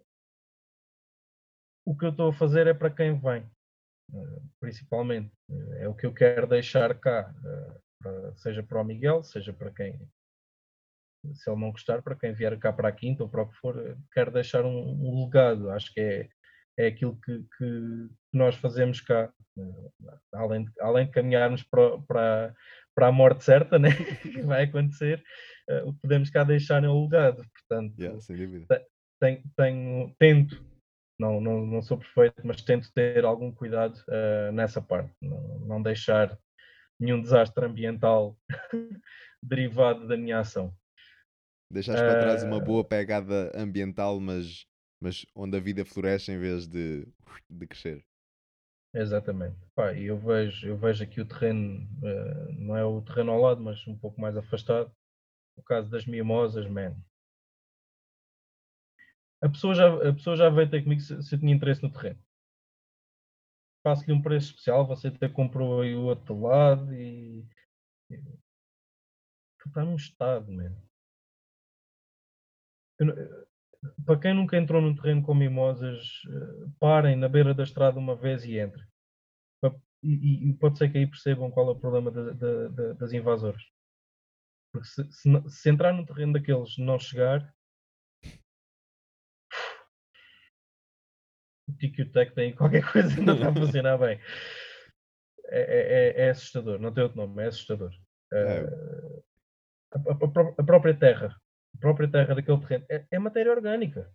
[1.85, 3.43] o que eu estou a fazer é para quem vem,
[4.11, 5.31] uh, principalmente.
[5.79, 7.33] É o que eu quero deixar cá,
[8.01, 9.99] para, seja para o Miguel, seja para quem,
[11.33, 13.57] se ele não gostar, para quem vier cá para a quinta ou para o que
[13.57, 15.69] for, quero deixar um, um legado.
[15.71, 16.29] Acho que é,
[16.77, 19.31] é aquilo que, que nós fazemos cá,
[20.33, 22.55] além de, além de caminharmos para, para,
[22.95, 23.89] para a morte certa, né?
[24.21, 25.23] que vai acontecer,
[25.85, 27.43] o que podemos cá deixar legado.
[27.53, 28.85] Portanto, yeah, sem dúvida.
[29.19, 30.73] Tenho, tenho, tento
[31.19, 35.81] não, não, não sou perfeito, mas tento ter algum cuidado uh, nessa parte, não, não
[35.81, 36.37] deixar
[36.99, 38.37] nenhum desastre ambiental
[39.41, 40.73] derivado da minha ação.
[41.71, 44.65] Deixaste uh, para trás uma boa pegada ambiental, mas,
[45.03, 47.05] mas onde a vida floresce em vez de,
[47.49, 48.05] de crescer.
[48.95, 49.57] Exatamente.
[49.75, 53.61] Pá, eu, vejo, eu vejo aqui o terreno, uh, não é o terreno ao lado,
[53.61, 54.89] mas um pouco mais afastado.
[55.57, 56.95] O caso das mimosas, man,
[59.43, 61.91] a pessoa já, a pessoa já veio ter comigo se, se eu tinha interesse no
[61.91, 62.19] terreno.
[63.83, 67.45] Faço-lhe um preço especial, você até comprou aí o outro lado e.
[69.65, 70.81] Está num estado, mesmo.
[74.05, 78.15] Para quem nunca entrou num terreno com mimosas, eh, parem na beira da estrada uma
[78.15, 78.85] vez e entrem.
[80.03, 83.61] E, e, pode ser que aí percebam qual é o problema das invasoras.
[84.73, 87.53] Porque se, se, se entrar num terreno daqueles não chegar,
[91.67, 94.19] o Tec tem qualquer coisa não está a funcionar bem.
[95.45, 97.91] É, é, é, é, assustador, não tem outro nome, é assustador.
[98.33, 99.23] Uh,
[99.93, 101.35] a, a, a, própria terra,
[101.75, 104.11] a própria terra daquele terreno é, é, matéria orgânica.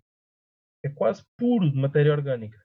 [0.84, 2.62] É quase puro de matéria orgânica.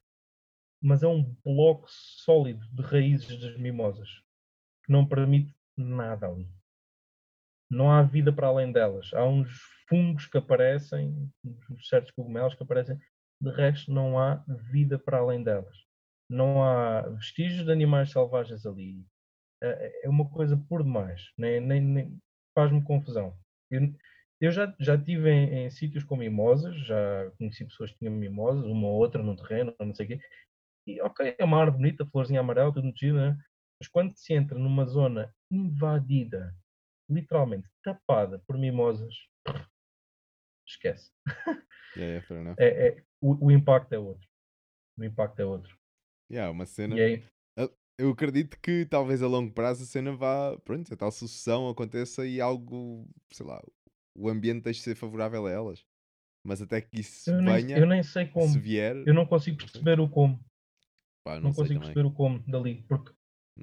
[0.81, 4.09] Mas é um bloco sólido de raízes das mimosas
[4.85, 6.49] que não permite nada ali.
[7.69, 9.13] Não há vida para além delas.
[9.13, 9.49] Há uns
[9.87, 12.99] fungos que aparecem, uns certos cogumelos que aparecem
[13.41, 15.75] de resto, não há vida para além delas.
[16.29, 19.05] Não há vestígios de animais selvagens ali.
[19.61, 21.31] É, é uma coisa por demais.
[21.37, 22.17] Nem, nem, nem
[22.55, 23.35] faz-me confusão.
[23.69, 23.81] Eu,
[24.45, 28.65] eu já, já estive em, em, sítios com mimosas, já conheci pessoas que tinham mimosas,
[28.65, 30.19] uma ou outra no terreno, não sei o quê.
[30.85, 33.37] E ok, é uma árvore bonita, florzinha amarela, tudo metido, né?
[33.79, 36.53] Mas quando se entra numa zona invadida,
[37.09, 39.15] literalmente tapada por mimosas,
[40.67, 41.11] esquece.
[41.95, 44.27] Yeah, yeah, é, é, o, o, impacto é outro.
[44.97, 45.77] O impacto é outro.
[46.31, 46.95] Yeah, uma cena.
[46.95, 47.23] Aí...
[47.99, 50.57] Eu acredito que talvez a longo prazo a cena vá.
[50.65, 53.61] Pronto, a tal sucessão aconteça e algo, sei lá,
[54.15, 55.85] o ambiente deixe de ser favorável a elas.
[56.45, 57.61] Mas até que isso eu venha.
[57.61, 58.49] Nem, eu nem sei como.
[58.49, 58.95] Se vier.
[59.07, 60.43] Eu não consigo perceber o como.
[61.25, 61.93] Pá, não, não consigo também.
[61.93, 62.83] perceber o como dali.
[62.83, 63.13] Porque,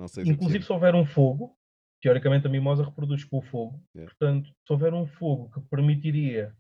[0.09, 1.59] se inclusive, se houver um fogo,
[2.03, 3.85] teoricamente a mimosa reproduz com o fogo.
[3.95, 4.11] Yeah.
[4.11, 6.57] Portanto, se houver um fogo que permitiria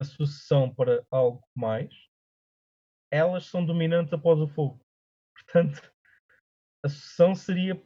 [0.00, 1.94] a sucessão para algo mais,
[3.12, 4.80] elas são dominantes após o fogo.
[5.34, 5.92] Portanto,
[6.84, 7.80] a sucessão seria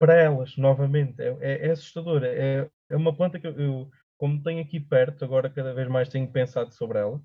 [0.00, 1.20] para elas, novamente.
[1.20, 2.24] É, é, é assustador.
[2.24, 6.08] É, é uma planta que eu, eu, como tenho aqui perto, agora cada vez mais
[6.08, 7.22] tenho pensado sobre ela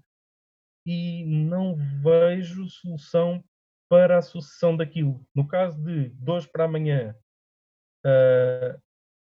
[0.86, 3.44] e não vejo solução
[3.90, 5.26] para a sucessão daquilo.
[5.36, 7.16] No caso de hoje para amanhã
[8.06, 8.82] uh,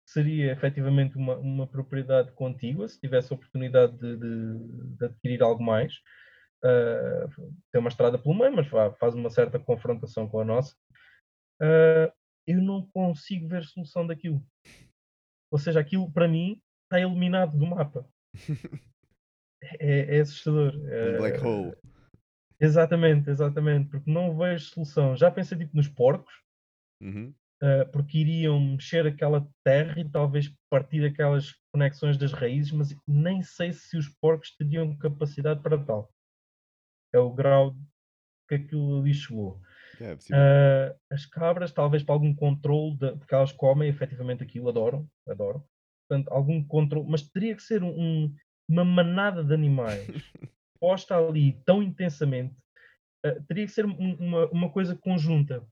[0.08, 5.64] seria efetivamente uma, uma propriedade contígua, se tivesse a oportunidade de, de, de adquirir algo
[5.64, 5.94] mais.
[6.64, 8.68] Uh, tem uma estrada pelo meio, mas
[8.98, 10.76] faz uma certa confrontação com a nossa.
[11.62, 12.12] Uh,
[12.48, 14.44] eu não consigo ver solução daquilo.
[15.52, 18.08] Ou seja, aquilo para mim está eliminado do mapa.
[19.80, 20.74] é, é assustador.
[20.76, 21.76] Um black hole.
[22.60, 25.16] Exatamente, exatamente, porque não vejo solução.
[25.16, 26.34] Já pensei tipo nos porcos,
[27.02, 32.96] uhum uh, porque iriam mexer aquela terra e talvez partir aquelas conexões das raízes, mas
[33.08, 36.12] nem sei se os porcos teriam capacidade para tal.
[37.14, 37.76] É o grau
[38.48, 39.62] que aquilo ali chegou.
[40.00, 44.70] É, uh, as cabras, talvez para algum controle de, de que elas comem, efetivamente aquilo
[44.70, 45.64] adoram, adoram.
[46.10, 48.34] Portanto, algum controle, mas teria que ser um,
[48.68, 50.08] uma manada de animais
[50.82, 52.56] posta ali tão intensamente,
[53.24, 55.64] uh, teria que ser um, uma, uma coisa conjunta.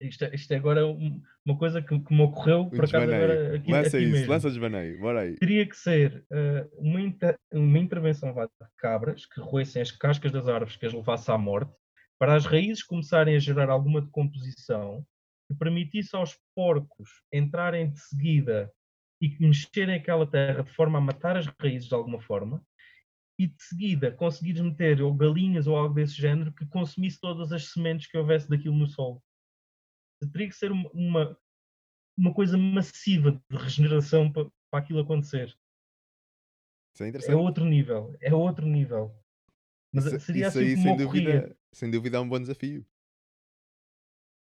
[0.00, 3.56] Isto, é, isto é agora um, uma coisa que, que, me ocorreu por acaso agora
[3.56, 4.32] aqui, lança aqui isso, mesmo.
[4.32, 5.36] lança desvaneio, bora aí.
[5.36, 8.48] Teria que ser uh, uma, inter, uma intervenção de
[8.78, 11.72] cabras que roessem as cascas das árvores que as levasse à morte,
[12.18, 15.06] para as raízes começarem a gerar alguma decomposição
[15.46, 18.72] que permitisse aos porcos entrarem de seguida
[19.20, 22.64] e mexerem aquela terra de forma a matar as raízes de alguma forma,
[23.38, 27.72] e de seguida conseguires meter ou galinhas ou algo desse género que consumisse todas as
[27.72, 29.22] sementes que houvesse daquilo no solo
[30.28, 31.38] teria que ser uma,
[32.16, 35.56] uma coisa massiva de regeneração para, para aquilo acontecer.
[37.00, 39.14] É É outro nível, é outro nível.
[39.92, 42.86] Mas Isso, seria isso assim aí, sem dúvida, sem dúvida, é um bom desafio.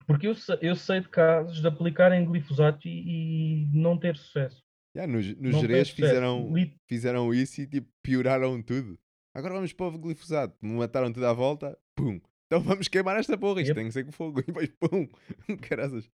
[0.06, 4.64] Porque eu sei, eu sei de casos de aplicarem glifosato e, e não ter sucesso.
[4.96, 5.94] Yeah, nos nos sucesso.
[5.94, 6.52] fizeram,
[6.88, 8.98] fizeram isso e tipo, pioraram tudo.
[9.34, 10.56] Agora vamos para o glifosato.
[10.64, 11.76] Mataram tudo à volta.
[11.94, 12.18] Pum.
[12.46, 13.60] Então vamos queimar esta porra.
[13.60, 13.74] Isto Yep.
[13.80, 14.40] tem que ser com fogo.
[14.40, 15.06] E depois, pum.
[15.68, 16.08] Caraças.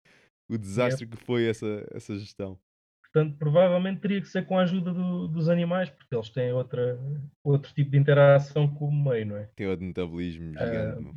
[0.49, 2.57] O desastre que foi essa, essa gestão.
[3.03, 6.97] Portanto, provavelmente teria que ser com a ajuda do- dos animais, porque eles têm outra,
[7.43, 9.49] outro tipo de interação com o meio, não é?
[9.55, 11.01] Tem outro metabolismo gigante.
[11.03, 11.13] meu.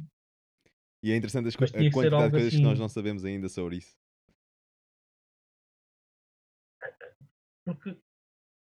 [1.04, 3.76] E é interessante as a quantidade de coisas que nós assim- não sabemos ainda sobre
[3.76, 3.94] isso.
[7.64, 7.98] Porque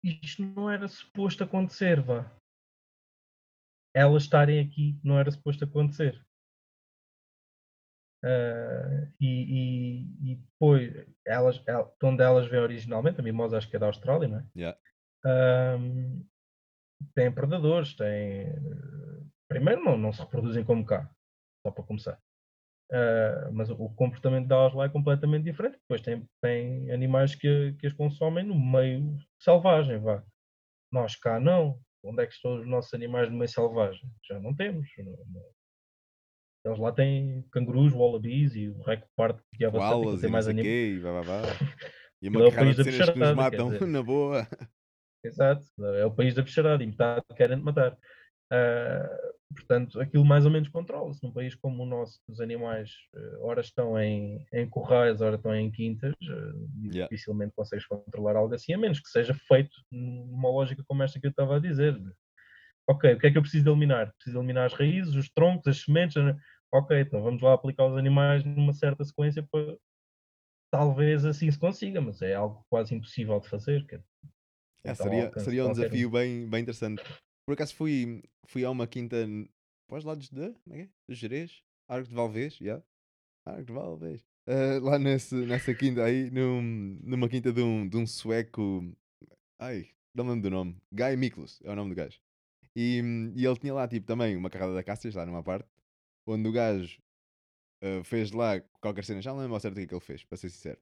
[0.02, 2.30] isto não era suposto acontecer, vá.
[3.94, 6.24] Elas estarem aqui não era suposto acontecer.
[8.24, 13.68] Ah, e, e, e depois, elas, el- de onde elas vêm originalmente, a mimosa acho
[13.68, 14.46] que é da Austrália, não é?
[14.56, 14.78] Yeah.
[15.24, 16.24] Ahm,
[17.14, 18.52] têm predadores, têm.
[19.48, 21.10] Primeiro, não, não se reproduzem como cá,
[21.64, 22.20] só para começar.
[22.92, 25.78] Ah, mas o, comportamento delas lá é completamente diferente.
[25.78, 30.22] Depois tem, tem animais que, que as consomem no meio selvagem, vá.
[30.92, 31.78] Nós cá não.
[32.04, 34.08] Onde é que estão os nossos animais no meio selvagem?
[34.28, 34.88] Já não temos.
[34.98, 35.56] Não- não.
[36.64, 40.48] Eles lá têm cangurus, wallabies e o resto de parte que é bastante, tem mais
[40.48, 40.68] animais.
[40.68, 41.42] E, vá, vá, vá.
[42.22, 44.48] e é uma o carrada de cenas que nos matam na boa.
[45.24, 45.64] Exato,
[45.96, 47.96] é o país da bicharada e metade querem matar.
[48.50, 51.22] Ah, portanto, aquilo mais ou menos controla-se.
[51.22, 55.54] Num país como o nosso, os animais eh, ora estão em, em corrais, ora estão
[55.54, 56.52] em quintas, eh,
[56.84, 57.08] Yeah.
[57.10, 61.26] dificilmente consegues controlar algo assim, a menos que seja feito numa lógica como esta que
[61.26, 61.98] eu estava a dizer.
[62.88, 64.12] Ok, o que é que eu preciso de eliminar?
[64.16, 66.22] Preciso eliminar as raízes, os troncos, as sementes.
[66.22, 66.36] né?
[66.72, 69.76] Ok, então vamos lá aplicar os animais numa certa sequência para
[70.70, 73.86] talvez assim se consiga, mas é algo quase impossível de fazer.
[74.84, 77.02] é- ao seria, seria um desafio bem, bem interessante.
[77.46, 79.16] Por acaso fui, fui a uma quinta
[79.88, 80.52] para os lados de.
[80.64, 80.88] Como é é?
[81.08, 81.62] Jerez?
[81.88, 82.82] Arco de Valvez, já.
[83.46, 84.26] Arco de Valvez.
[84.48, 88.84] Ah, lá nesse, nessa quinta aí, num, numa quinta de um, de um sueco.
[89.60, 90.76] Ai, não me lembro do nome.
[90.92, 92.20] Guy Miklos é o nome do gajo.
[92.74, 93.00] E,
[93.36, 95.68] e ele tinha lá tipo também uma carrada de acácias, lá numa parte,
[96.26, 97.00] onde o gajo
[97.80, 100.00] ah, fez lá qualquer cena, já não lembro ao certo o que é que ele
[100.00, 100.80] fez, para ser sincero.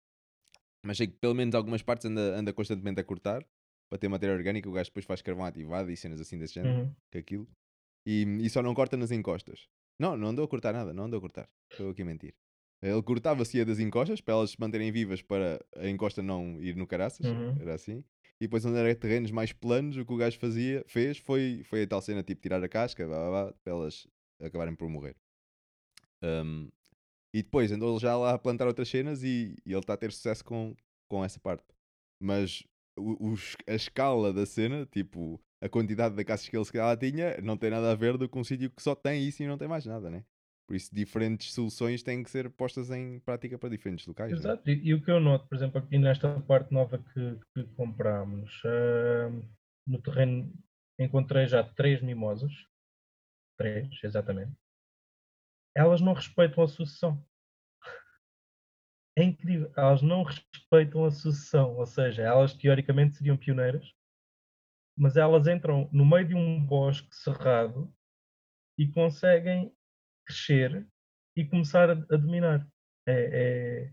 [0.82, 3.47] Mas sei que pelo menos algumas partes anda, anda constantemente a cortar
[3.89, 4.69] para ter matéria orgânica.
[4.69, 6.94] O gajo depois faz carvão ativado e cenas assim desse género, Uhum.
[7.11, 7.48] que aquilo.
[8.06, 9.69] E, e só não corta nas encostas.
[9.98, 11.48] Não, não andou a cortar nada, não andou a cortar.
[11.70, 12.35] Estou aqui a mentir.
[12.82, 16.77] Ele cortava-se a das encostas para elas se manterem vivas para a encosta não ir
[16.77, 17.24] no caraças.
[17.24, 17.56] Uhum.
[17.61, 18.05] Era assim.
[18.40, 21.85] E depois, onde era terrenos mais planos, o que o gajo fazia, fez foi, foi
[21.85, 24.06] a tal cena tipo tirar a casca blá, blá, blá, para elas
[24.40, 25.16] acabarem por morrer.
[26.23, 26.69] Um,
[27.32, 30.12] e depois andou já lá a plantar outras cenas e, e ele está a ter
[30.12, 30.74] sucesso com,
[31.09, 31.65] com essa parte.
[32.20, 32.62] Mas
[32.99, 33.35] o-
[33.66, 37.57] a escala da cena, tipo, a quantidade de caças que ele se calhar tinha, não
[37.57, 39.69] tem nada a ver do que um sítio que só tem isso e não tem
[39.69, 40.25] mais nada, né?
[40.66, 44.33] Por isso, diferentes soluções têm que ser postas em prática para diferentes locais.
[44.33, 44.39] né?
[44.39, 47.65] Exato, e, e o que eu noto, por exemplo, aqui nesta parte nova que, que
[47.75, 49.31] comprámos, ah,
[49.87, 50.51] no terreno
[50.99, 52.51] encontrei já três mimosas,
[53.59, 54.53] três, exatamente.
[55.75, 57.23] Elas não respeitam a sucessão.
[59.16, 63.95] É incrível, elas não respeitam a sucessão, ou seja, elas teoricamente seriam pioneiras,
[64.97, 67.93] mas elas entram no meio de um bosque cerrado
[68.78, 69.73] e conseguem
[70.27, 70.86] crescer
[71.36, 72.66] e começar a, a dominar.
[73.07, 73.93] É, é,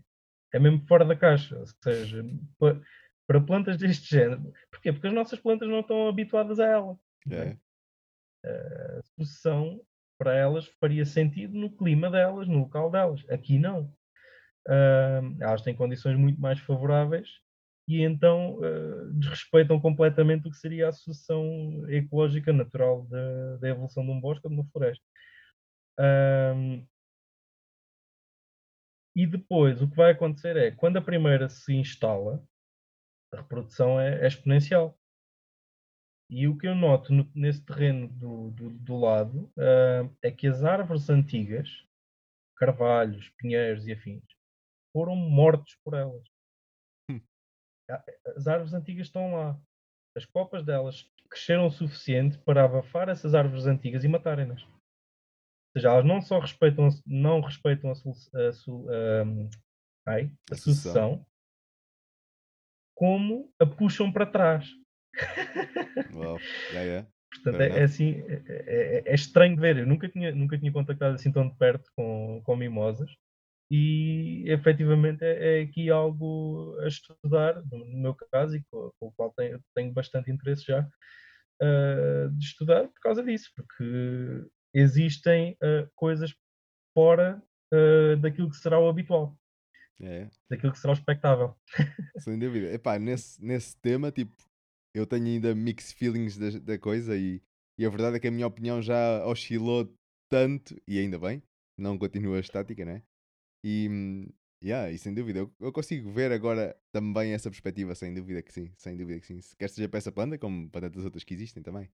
[0.54, 1.58] é mesmo fora da caixa.
[1.58, 2.24] Ou seja,
[2.58, 2.80] pa-
[3.26, 4.52] para plantas deste género.
[4.70, 4.92] Porquê?
[4.92, 6.98] Porque as nossas plantas não estão habituadas a ela.
[7.30, 7.56] é?
[8.44, 8.98] É.
[8.98, 9.80] A sucessão
[10.18, 13.24] para elas faria sentido no clima delas, no local delas.
[13.30, 13.92] Aqui não.
[14.68, 17.28] Ahm, elas têm condições muito mais favoráveis
[17.88, 21.44] e então ah, desrespeitam completamente o que seria a sucessão
[21.88, 23.06] ecológica natural
[23.58, 25.04] da, evolução de um bosque ou de uma floresta.
[29.16, 32.42] E depois o que vai acontecer é quando a primeira se instala,
[33.32, 34.98] a reprodução é, é exponencial.
[36.30, 40.46] E o que eu noto no- nesse terreno do, do, do lado ah, é que
[40.46, 41.68] as árvores antigas,
[42.56, 44.22] carvalhos, pinheiros e afins,
[44.92, 46.22] foram mortos por elas.
[47.10, 47.20] Hum.
[47.90, 48.04] A-
[48.36, 49.60] As árvores antigas estão lá.
[50.16, 54.62] As copas delas cresceram o suficiente para abafar essas árvores antigas e matarem-nas.
[54.62, 54.70] Ou
[55.78, 59.48] seja, elas não só respeitam, não respeitam a, su- a, su- ahm,
[60.06, 61.24] ai, a sucessão.
[62.94, 64.68] como a puxam para trás.
[66.72, 67.08] Yeah, yeah.
[67.34, 69.78] Portanto, é, é assim, é, é- é estranho de ver.
[69.78, 73.10] Eu nunca tinha, nunca tinha contactado assim tão de perto com, com mimosas
[73.74, 79.12] e efetivamente é, é, aqui algo a estudar, no, meu caso, e com, com o
[79.12, 85.90] qual tenho, tenho, bastante interesse já uh, de estudar por causa disso, porque existem uh,
[85.94, 86.34] coisas
[86.92, 87.42] fora
[87.72, 89.34] uh, daquilo que será o habitual.
[90.02, 90.28] É.
[90.50, 91.56] Daquilo que será o espectável.
[92.18, 92.74] Sem dúvida.
[92.74, 94.36] Epá, nesse, nesse tema, tipo,
[94.94, 97.40] eu tenho ainda mixed feelings da, da coisa e,
[97.78, 99.90] e a verdade é que a minha opinião já oscilou
[100.30, 101.42] tanto, e ainda bem,
[101.78, 103.02] não continua estática, né?
[103.64, 104.28] E,
[104.62, 108.52] yeah, e sem dúvida, eu, eu, consigo ver agora também essa perspectiva, sem dúvida que
[108.52, 109.40] sim, sem dúvida que sim.
[109.58, 111.88] Quer seja para essa planta, como para tantas outras que existem também,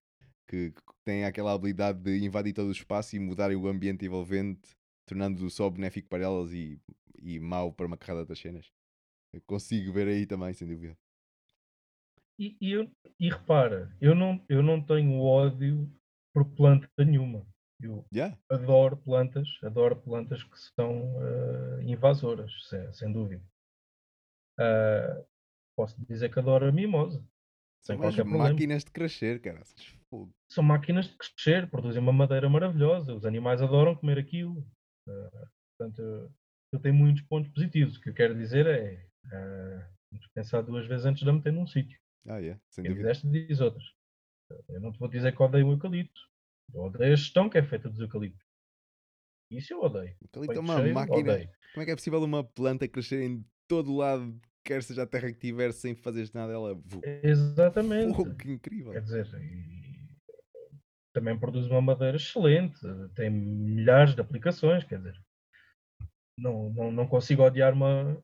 [0.46, 4.70] que, que têm aquela habilidade de invadir todo o espaço e mudar o ambiente envolvente,
[5.06, 6.80] tornando-o só benéfico para elas e,
[7.20, 8.70] e mau para uma carrada das cenas.
[9.32, 10.96] Eu consigo ver aí também, sem dúvida.
[12.38, 15.90] E, e, eu, e repara, eu não, eu não tenho ódio
[16.32, 17.44] por planta nenhuma.
[17.80, 18.36] Eu yeah.
[18.50, 23.42] adoro plantas, adoro plantas que são uh, invasoras, sem, sem dúvida.
[24.58, 25.24] Uh,
[25.76, 27.20] posso dizer que adoro a mimosa.
[27.84, 28.50] São sem qualquer problema.
[28.50, 29.62] máquinas de crescer, cara.
[30.50, 33.14] São máquinas de crescer, produzem uma madeira maravilhosa.
[33.14, 34.58] Os animais adoram comer aquilo.
[35.06, 35.48] Uh,
[35.78, 36.32] portanto, eu,
[36.72, 37.96] eu tenho muitos pontos positivos.
[37.96, 39.98] O que eu quero dizer é uh,
[40.34, 41.98] pensar duas vezes antes de a meter num sítio.
[42.26, 43.08] Ah, yeah, sem Quem dúvida.
[43.08, 43.84] diz esta diz outras.
[44.68, 46.20] Eu não te vou dizer que odeio o eucalipto.
[46.74, 48.46] Eu odeio a gestão que é feita dos eucaliptos.
[49.50, 50.14] Isso eu odeio.
[50.20, 51.18] O eucalipto é uma cheio, máquina.
[51.18, 51.50] Odeio.
[51.72, 55.32] Como é que é possível uma planta crescer em todo lado, quer seja a terra
[55.32, 56.82] que tiver, sem fazer nada dela?
[57.22, 58.16] Exatamente.
[58.16, 58.92] Pô, que incrível.
[58.92, 59.26] Quer dizer,
[61.12, 62.78] também produz uma madeira excelente,
[63.14, 65.20] tem milhares de aplicações, quer dizer,
[66.38, 68.22] não, não, não consigo odiar uma,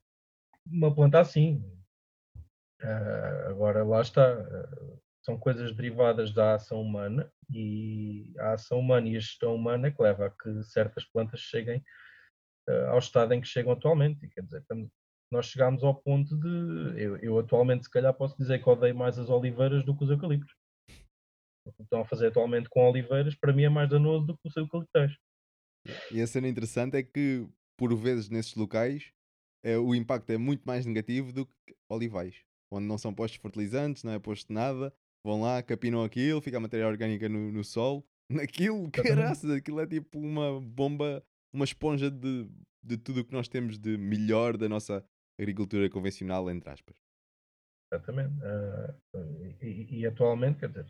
[0.67, 1.63] uma planta assim.
[2.83, 9.09] Uh, agora, lá está, uh, são coisas derivadas da ação humana e a ação humana
[9.09, 11.83] e a gestão humana é que leva a que certas plantas cheguem
[12.69, 14.25] uh, ao estado em que chegam atualmente.
[14.25, 14.63] E, quer dizer,
[15.33, 17.03] nós chegámos ao ponto de.
[17.03, 20.11] Eu, eu, atualmente, se calhar, posso dizer que odeio mais as oliveiras do que os
[20.11, 20.55] eucaliptos.
[21.67, 24.47] O que estão a fazer atualmente com oliveiras, para mim, é mais danoso do que
[24.47, 25.17] os eucaliptais.
[26.11, 27.49] E a cena interessante é que,
[27.79, 29.11] por vezes, nesses locais,
[29.63, 32.37] é, o impacto é muito mais negativo do que olivais,
[32.71, 34.95] onde não são postos fertilizantes, não é posto nada,
[35.25, 38.05] vão lá, capinam aquilo, fica a matéria orgânica no, no solo.
[38.31, 42.49] Naquilo, caraças, aquilo é tipo uma bomba, uma esponja de,
[42.83, 45.05] de tudo o que nós temos de melhor da nossa
[45.41, 46.97] agricultura convencional, entre aspas.
[47.93, 48.35] Exatamente.
[48.43, 50.87] Uh, e, e, atualmente, quer dizer,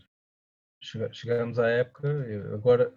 [1.12, 2.09] chegamos à época,
[2.55, 2.94] agora,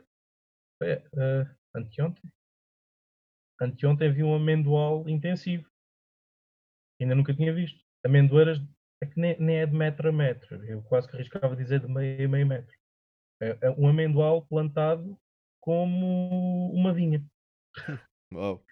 [0.82, 2.32] é, uh, anteontem,
[3.62, 5.70] anteontem vi um amendoal intensivo.
[7.02, 7.80] Ainda nunca tinha visto.
[8.06, 8.60] Amendoeiras
[9.02, 10.64] é que nem, nem, é de metro a metro.
[10.66, 12.76] Eu quase que arriscava dizer de meio a meio metro.
[13.42, 15.18] É, é, um amendoal plantado
[15.62, 17.24] como uma vinha.
[18.34, 18.64] Uau.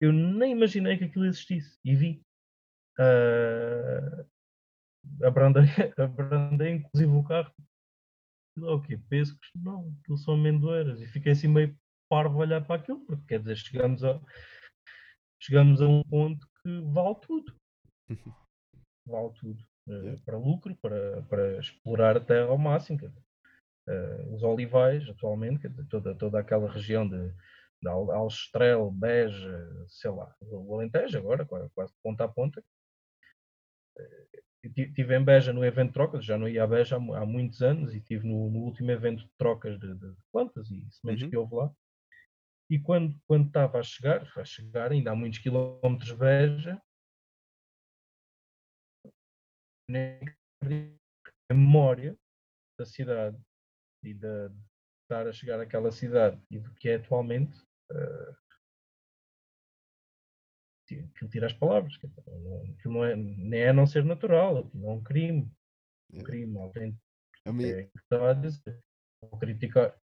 [0.00, 1.78] Eu, nem imaginei que aquilo existisse.
[1.84, 2.22] E vi.
[2.98, 4.26] Uh,
[5.24, 5.64] abrandei,
[5.98, 7.52] abrandei inclusive o carro.
[8.58, 8.98] O quê?
[9.08, 9.50] Pescos?
[9.56, 11.00] Não, aquilo são amendoeiras.
[11.00, 11.76] E fiquei assim meio
[12.08, 14.20] parvo a olhar para aquilo, porque quer dizer, chegamos a,
[15.40, 17.56] chegamos a um ponto que vale tudo.
[19.06, 19.62] vale tudo.
[19.88, 22.98] Uh, para lucro, para, para explorar a terra ao máximo.
[23.88, 27.32] Uh, os olivais, atualmente, toda, toda aquela região de,
[27.82, 32.62] de Alstrel, Beja, sei lá, o Alentejo agora, quase ponta a ponta.
[33.98, 37.26] Uh, tive em Beja no evento de trocas, já não ia a Beja há, há
[37.26, 41.24] muitos anos e tive no, no, último evento de trocas de, de plantas e sementes
[41.24, 41.30] uhum.
[41.30, 41.72] que houve lá.
[42.70, 46.80] E quando, quando estava a chegar, a chegar ainda há muitos quilómetros de Beja,
[49.98, 52.16] a memória
[52.78, 53.38] da cidade
[54.02, 54.50] e de
[55.02, 57.56] estar a chegar àquela cidade e do que é atualmente,
[57.92, 58.42] uh,
[60.90, 61.94] aquilo tira as palavras.
[61.96, 65.50] Aquilo não é, nem é não ser natural, aquilo é um crime.
[66.12, 66.24] Um é.
[66.24, 66.98] crime, alguém.
[67.44, 68.00] É, que
[69.20, 70.00] vou criticar,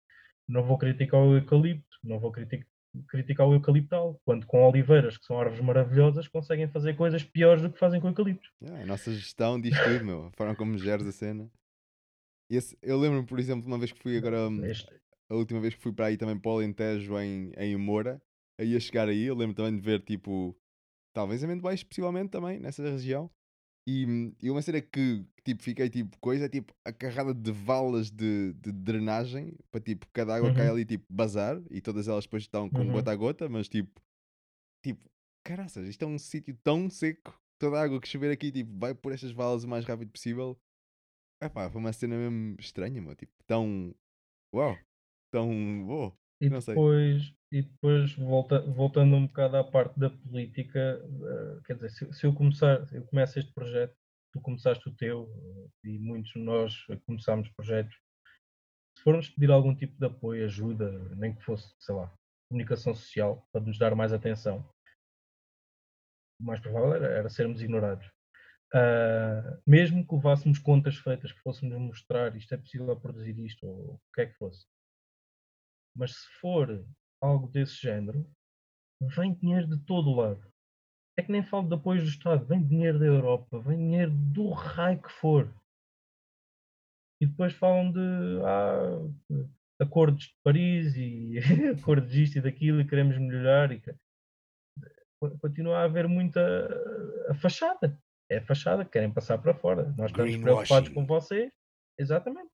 [0.49, 2.67] não vou criticar o eucalipto, não vou criticar,
[3.09, 7.71] criticar o eucaliptal, quando com oliveiras, que são árvores maravilhosas, conseguem fazer coisas piores do
[7.71, 8.51] que fazem com eucalipto.
[8.63, 10.27] Yeah, a nossa gestão diz tudo, meu.
[10.27, 11.51] A forma como geres a cena.
[12.51, 14.49] Esse, eu lembro-me, por exemplo, uma vez que fui agora.
[14.49, 14.89] Hum, este...
[15.29, 18.23] A última vez que fui para aí também para o Alentejo em, em Moura,
[18.61, 20.57] aí a chegar aí, eu lembro também de ver tipo.
[21.13, 23.31] Talvez amendoais, possivelmente também, nessa região.
[23.89, 28.53] E, e uma cena que, tipo, fiquei tipo coisa, tipo a carrada de valas de,
[28.55, 30.73] de drenagem para tipo cada água cai uhum.
[30.73, 32.93] ali tipo bazar e todas elas depois estão com Uhum.
[32.93, 34.03] gota a gota, mas tipo,
[34.83, 35.09] tipo,
[35.45, 38.93] caraças, isto é um sítio tão seco, toda a água que chover aqui tipo vai
[38.93, 40.59] por estas valas o mais rápido possível.
[41.41, 43.95] Epá, foi uma cena mesmo estranha, meu, tipo, tão,
[44.55, 44.77] uau,
[45.31, 46.75] tão, uau, E não sei.
[46.75, 52.13] depois, e depois volta, voltando um bocado à parte da política, uh, quer dizer, se,
[52.15, 53.95] se, eu começar, eu começo este projeto,
[54.37, 55.29] tu começaste o teu
[55.83, 57.95] e muitos de nós começámos projetos.
[58.97, 62.13] Se formos pedir algum tipo de apoio, ajuda, nem que fosse, sei lá,
[62.49, 64.69] comunicação social, para nos dar mais atenção,
[66.41, 68.07] o mais provável era, era sermos ignorados.
[68.75, 73.95] Uh, mesmo que levássemos contas feitas, que fôssemos mostrar isto é possível produzir isto, ou
[73.95, 74.67] o que é que fosse.
[75.95, 76.85] Mas se for
[77.23, 78.29] algo desse género,
[79.01, 80.53] vem dinheiro de todo o lado.
[81.19, 84.51] É que nem falo de apoios do Estado, vem dinheiro da Europa, vem dinheiro do
[84.51, 85.51] raio que for.
[87.21, 88.01] E depois falam de
[88.45, 89.45] ah,
[89.81, 91.39] acordos de Paris e
[91.81, 93.73] acordos disto e daquilo e queremos melhorar.
[93.73, 93.83] E
[95.41, 96.41] continua a haver muita
[97.31, 97.99] a fachada.
[98.31, 99.95] É a fachada, querem passar para fora.
[99.97, 101.51] Nós estamos preocupados com vocês.
[101.99, 102.51] Exatamente.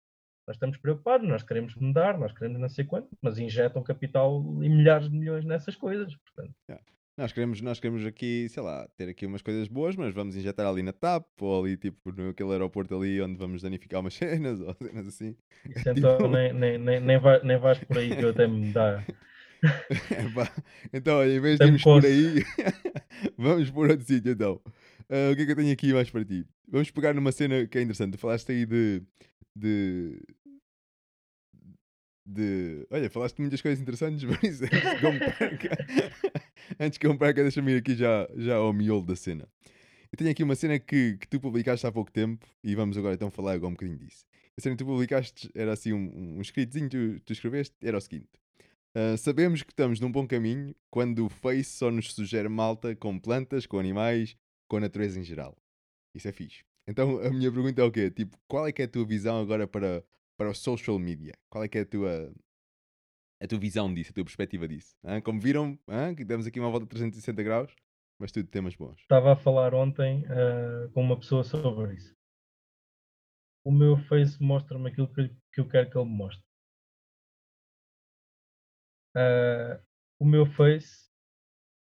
[0.47, 4.69] Nós estamos preocupados, nós queremos mudar, nós queremos não sei quanto, mas injetam capital e
[4.69, 6.15] milhares de milhões nessas coisas.
[6.15, 6.53] Portanto.
[6.69, 6.85] Yeah.
[7.17, 10.65] Nós queremos, nós queremos aqui, sei lá, ter aqui umas coisas boas, mas vamos injetar
[10.65, 14.73] ali na TAP ou ali tipo naquele aeroporto ali onde vamos danificar umas cenas ou
[14.73, 15.35] cenas assim.
[15.69, 16.27] Então tipo...
[16.27, 19.03] nem, nem, nem, nem, vai, nem vais por aí que eu até me dá.
[20.93, 22.43] então, em vez de irmos por aí,
[23.38, 24.59] vamos por outro sítio então.
[25.09, 26.45] Uh, o que é que eu tenho aqui mais para ti?
[26.67, 28.13] Vamos pegar numa cena que é interessante.
[28.13, 29.03] Tu falaste aí de.
[29.55, 30.17] de.
[32.26, 32.85] De.
[32.89, 34.61] Olha, falaste muitas coisas interessantes, mas
[36.80, 39.48] antes que eu me perca, deixa-me ir aqui já, já ao miolo da cena.
[40.11, 43.15] Eu tenho aqui uma cena que, que tu publicaste há pouco tempo e vamos agora
[43.15, 44.26] então falar agora um bocadinho disso.
[44.57, 47.98] A cena que tu publicaste era assim um, um escritozinho que tu, tu escreveste, era
[47.98, 48.30] o seguinte.
[48.93, 53.18] Uh, sabemos que estamos num bom caminho quando o Face só nos sugere malta com
[53.18, 54.35] plantas, com animais,
[54.68, 55.57] com a natureza em geral.
[56.14, 56.65] Isso é fixe.
[56.85, 58.11] Então a minha pergunta é o quê?
[58.11, 60.03] Tipo, qual é que é a tua visão agora para,
[60.41, 61.34] para o social media?
[61.51, 62.34] Qual é que é a tua,
[63.39, 64.95] a tua visão disso, a tua perspectiva disso?
[65.03, 65.22] Hã?
[65.22, 66.15] Como viram, hã?
[66.15, 67.76] que demos aqui uma volta de 360 graus,
[68.19, 68.99] mas tudo temas bons.
[69.01, 72.11] Estava a falar ontem uh, com uma pessoa sobre isso.
[73.63, 76.43] O meu Face mostra-me aquilo que, que eu quero que ele me mostre.
[79.15, 79.77] Uh,
[80.19, 81.07] o meu Face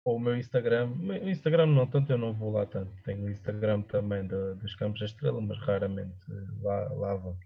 [0.07, 0.91] ou o meu Instagram.
[0.93, 2.91] O Instagram não tanto, eu não vou lá tanto.
[3.03, 6.17] Tenho o Instagram também de, dos Campos da Estrela, mas raramente
[6.63, 7.37] lá, lá vou.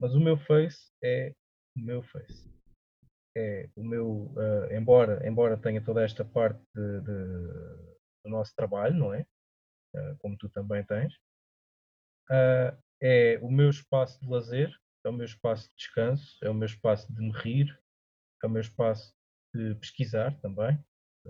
[0.00, 1.34] Mas o meu Face é
[1.76, 2.48] o meu Face.
[3.36, 7.46] É o meu, uh, embora, embora tenha toda esta parte de, de,
[8.24, 9.26] do nosso trabalho, não é?
[9.94, 11.14] Uh, como tu também tens,
[12.30, 14.70] uh, é o meu espaço de lazer,
[15.04, 17.80] é o meu espaço de descanso, é o meu espaço de me rir,
[18.42, 19.14] é o meu espaço
[19.54, 20.78] de pesquisar também,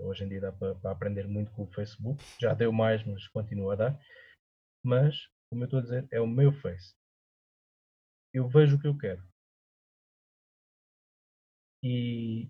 [0.01, 2.23] Hoje em dia dá para, para, aprender muito com o Facebook.
[2.39, 3.99] Já deu mais, mas continua a dar.
[4.83, 6.93] Mas, como eu estou a dizer, é o meu Face.
[8.33, 9.23] Eu vejo o que eu quero.
[11.83, 12.49] E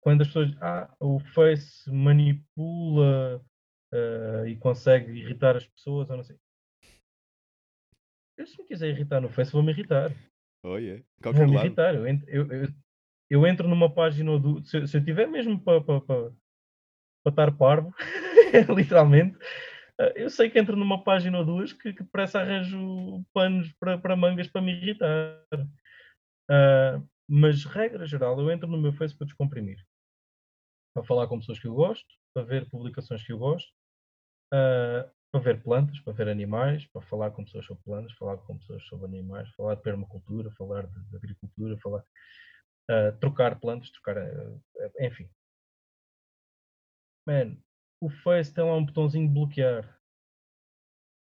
[0.00, 0.50] quando as pessoas.
[0.60, 3.44] Ah, o Face manipula
[3.92, 6.38] uh, e consegue irritar as pessoas, eu não sei.
[8.36, 10.10] Eu, se me quiser irritar no Face, vou me irritar.
[10.64, 11.04] Oh, yeah.
[11.22, 11.94] Vou me irritar.
[11.94, 12.68] Eu, eu, eu,
[13.30, 14.64] eu, entro numa página do.
[14.64, 16.32] Se, se eu tiver mesmo para, para, para
[17.24, 17.94] para estar parvo,
[18.76, 19.38] literalmente.
[20.00, 24.16] Ah, eu sei que entro numa página ou duas que, que parece arranjo panos para,
[24.16, 25.46] mangas para me irritar.
[26.50, 29.78] Uh, mas, regra geral, eu entro no meu Face para descomprimir.
[30.94, 33.68] Para falar com pessoas que eu gosto, para ver publicações que eu gosto,
[34.52, 38.58] uh, para ver plantas, para ver animais, para falar com pessoas sobre plantas, falar com
[38.58, 42.04] pessoas sobre animais, falar de permacultura, falar de, de agricultura, falar,
[42.90, 44.16] uh, trocar plantas, trocar,
[45.00, 45.28] enfim,
[47.26, 47.56] Man,
[48.04, 49.98] o Face tem lá um botãozinho de bloquear.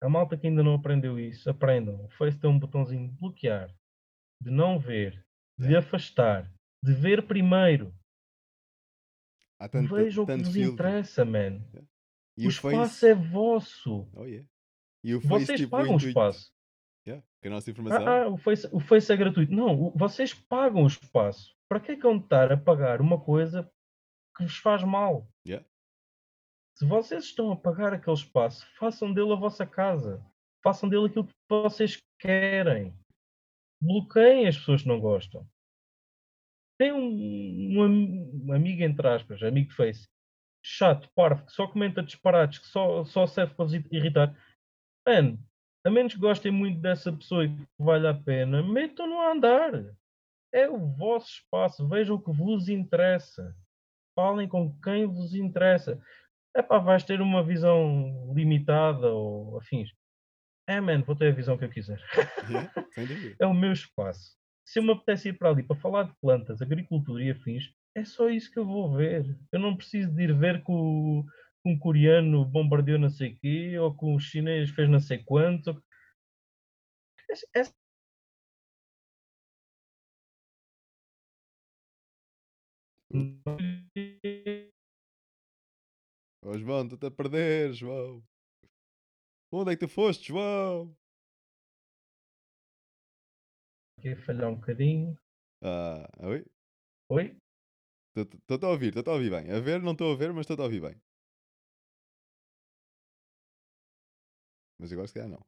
[0.00, 2.04] A malta que ainda não aprendeu isso, aprendam.
[2.04, 3.74] O Face tem um botãozinho de bloquear,
[4.40, 5.26] de não ver,
[5.58, 6.50] de afastar,
[6.82, 7.92] de ver primeiro.
[9.70, 10.72] Tanto, Vejam o que vos filtro.
[10.72, 11.60] interessa, man.
[12.38, 13.08] O, o, espaço face...
[13.08, 14.08] é vosso.
[14.14, 14.48] Oh, yeah.
[15.04, 16.50] e o face, vocês tipo, pagam o espaço.
[17.06, 17.26] Yeah.
[17.42, 18.06] Que a nossa informação.
[18.06, 19.52] Ah, ah, o, face, o Face é gratuito.
[19.52, 21.54] Não, o, vocês pagam o espaço.
[21.68, 23.70] Para que é que vão estar a pagar uma coisa
[24.36, 25.28] que vos faz mal?
[25.46, 25.66] Yeah.
[26.80, 30.24] Se vocês estão a pagar aquele espaço, façam dele a vossa casa.
[30.64, 32.98] Façam dele aquilo que vocês querem.
[33.82, 35.46] Bloqueiem as pessoas que não gostam.
[36.78, 40.08] Tem um, um, um amigo, entre aspas, amigo Face,
[40.64, 44.34] chato, parvo, que só comenta disparates, que só, só serve para irritar.
[45.06, 45.38] Mano,
[45.84, 49.94] a menos que gostem muito dessa pessoa e que vale a pena, metam-no a andar.
[50.50, 53.54] É o vosso espaço, vejam o que vos interessa.
[54.16, 56.02] Falem com quem vos interessa
[56.56, 59.90] é pá, vais ter uma visão limitada ou afins.
[60.68, 62.00] É, man, vou ter a visão que eu quiser.
[62.50, 62.72] Yeah,
[63.38, 64.36] é o meu espaço.
[64.64, 68.04] Se eu me apetece ir para ali para falar de plantas, agricultura e afins, é
[68.04, 69.38] só isso que eu vou ver.
[69.52, 71.24] Eu não preciso de ir ver que o,
[71.64, 75.82] um coreano bombardeou não sei quê, ou que um chinês fez não sei quanto.
[77.54, 77.64] É, é
[86.42, 88.22] Oh, João, estou-te a perder, João.
[89.52, 90.96] Onde é que tu foste, João?
[93.98, 95.18] Aqui falhar um bocadinho.
[95.62, 96.44] Ah, oi?
[97.10, 97.36] Oi?
[98.16, 99.50] Estou-te a ouvir, estou-te a ouvir bem.
[99.52, 100.96] A ver, não estou a ver, mas estou-te a ouvir bem.
[104.78, 105.44] Mas agora se calhar não.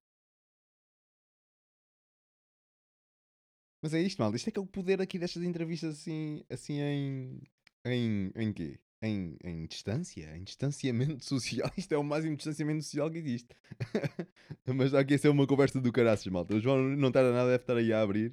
[3.82, 4.34] Mas é isto, mal.
[4.34, 7.42] Isto é aquele poder aqui destas entrevistas assim, assim em.
[7.84, 8.78] Em, em quê?
[9.02, 10.36] Em, em distância?
[10.36, 11.70] Em distanciamento social?
[11.76, 13.54] Isto é o máximo distanciamento social que existe.
[14.64, 16.54] Mas está aqui a ser uma conversa do caraças, malta.
[16.54, 18.32] O João não está nada, deve estar aí a abrir.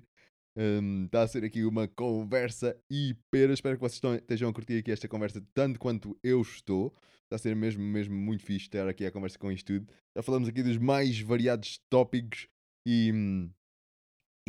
[0.55, 3.49] Um, está a ser aqui uma conversa hiper.
[3.49, 6.95] Espero que vocês estejam a curtir aqui esta conversa tanto quanto eu estou.
[7.23, 9.91] Está a ser mesmo, mesmo muito fixe estar aqui a conversa com isto tudo.
[10.15, 12.47] Já falamos aqui dos mais variados tópicos
[12.85, 13.11] e.
[13.11, 13.49] Hum,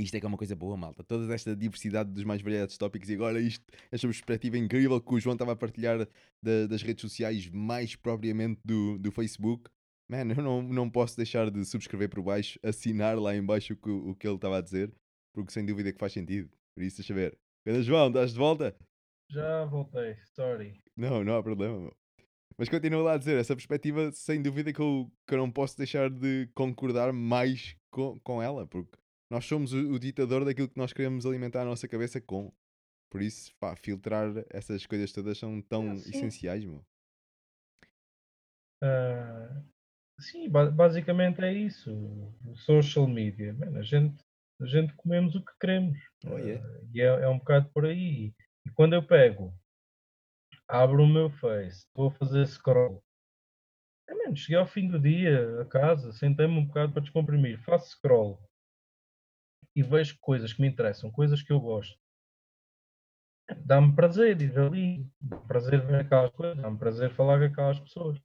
[0.03, 1.03] isto é que é uma coisa boa, malta.
[1.05, 5.21] Toda esta diversidade dos mais variados tópicos e agora isto, esta perspectiva incrível que o
[5.21, 6.07] João estava a partilhar
[6.43, 9.71] da, das redes sociais, mais propriamente do, do Facebook.
[10.09, 13.77] Man, eu não, não posso deixar de subscrever por baixo, assinar lá em baixo o
[13.77, 14.93] que, o que ele estava a dizer,
[15.33, 16.51] porque sem dúvida que faz sentido.
[16.75, 17.39] Por isso, deixa ver.
[17.65, 18.09] Cadê João?
[18.09, 18.77] Estás de volta?
[19.31, 20.81] Já voltei, sorry.
[20.97, 21.97] Não, não há problema, meu.
[22.59, 25.79] Mas continuo lá a dizer, essa perspectiva, sem dúvida que eu, que eu não posso
[25.79, 28.99] deixar de concordar mais com, com ela, porque
[29.31, 32.53] nós somos o, o, ditador daquilo que nós queremos alimentar a nossa cabeça com.
[33.09, 36.11] Por isso, pá, filtrar essas coisas todas são tão sim.
[36.11, 36.85] essenciais, meu.
[38.83, 39.65] Uh,
[40.19, 41.91] sim, basicamente é isso.
[42.57, 43.53] Social media.
[43.55, 44.23] Man, a, gente,
[44.61, 45.99] a gente comemos o que queremos.
[46.27, 46.65] Oh, yeah.
[46.65, 48.35] uh, e é, é, um bocado por aí.
[48.67, 49.55] E quando eu pego,
[50.69, 53.03] abro o meu Face, vou fazer scroll.
[54.09, 57.91] É, man, cheguei ao fim do dia a casa, sentei-me um bocado para descomprimir, faço
[57.91, 58.41] scroll
[59.75, 61.99] e vejo coisas que me interessam, coisas que eu gosto,
[63.65, 68.21] dá-me prazer ir ali, dá-me prazer ver aquelas coisas, dá-me prazer falar com aquelas pessoas.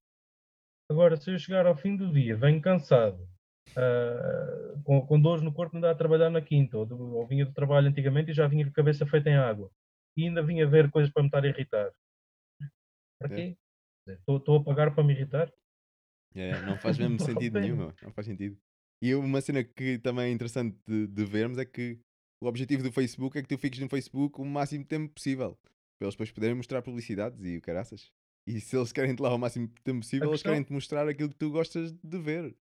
[0.90, 3.28] Agora, se eu chegar ao fim do dia, venho cansado,
[3.72, 7.46] uh, com, com dores no corpo, andar a trabalhar na quinta, ou, do, ou vinha
[7.46, 9.72] do trabalho antigamente e já vinha com a cabeça feita em água,
[10.16, 11.92] e ainda vinha ver coisas para me estar a irritar.
[13.20, 13.58] Para quê?
[14.08, 15.52] Estou a pagar para me irritar?
[16.36, 18.58] É, não faz mesmo sentido nenhum, não faz sentido.
[19.02, 22.00] E uma cena que também é interessante de, de, vermos é que
[22.42, 25.58] o objetivo do Facebook é que tu fiques no Facebook o máximo tempo possível.
[25.98, 28.12] Para eles depois poderem mostrar publicidades e o caraças.
[28.48, 31.50] E se eles querem-te lá o máximo tempo possível, eles querem-te mostrar aquilo que tu
[31.50, 32.56] gostas de ver.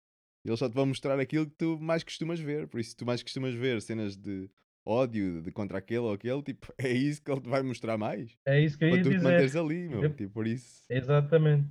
[0.45, 2.68] Eles só te vão mostrar aquilo que tu mais costumas ver.
[2.68, 4.49] Por isso, se tu mais costumas ver cenas de
[4.85, 8.38] ódio de contra aquele ou aquele, tipo, é isso que ele te vai mostrar mais.
[8.45, 9.19] É isso que eu ia para tu dizer.
[9.19, 10.14] te manteres ali, meu.
[10.14, 10.84] Tipo, por isso.
[10.89, 11.69] Exatamente.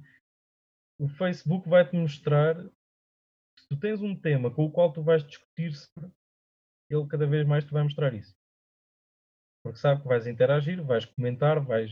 [0.98, 2.56] O Facebook vai-te mostrar
[3.72, 5.72] tu tens um tema com o qual tu vais discutir
[6.90, 8.34] ele cada vez mais te vai mostrar isso.
[9.64, 11.90] Porque sabe que vais interagir, vais comentar, vais.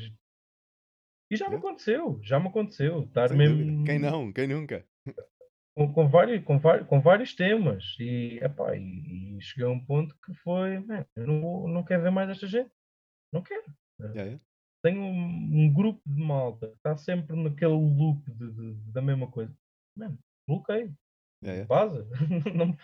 [1.30, 3.04] E já me aconteceu, já me aconteceu.
[3.04, 3.84] Estar mesmo.
[3.84, 4.32] Quem não?
[4.32, 4.86] Quem nunca?
[5.74, 7.96] Com, com, vários, com, vários, com vários temas.
[7.98, 12.02] E, epá, e, e cheguei a um ponto que foi, man, eu não, não quero
[12.02, 12.70] ver mais esta gente.
[13.32, 13.64] Não quero.
[14.00, 14.42] Yeah, yeah.
[14.82, 19.30] Tenho um, um, grupo de malta que está sempre naquele loop de, de, da mesma
[19.30, 19.56] coisa.
[19.96, 20.92] Man, bloqueio.
[21.42, 21.64] É, é.
[21.64, 22.04] Base.
[22.54, 22.76] Não,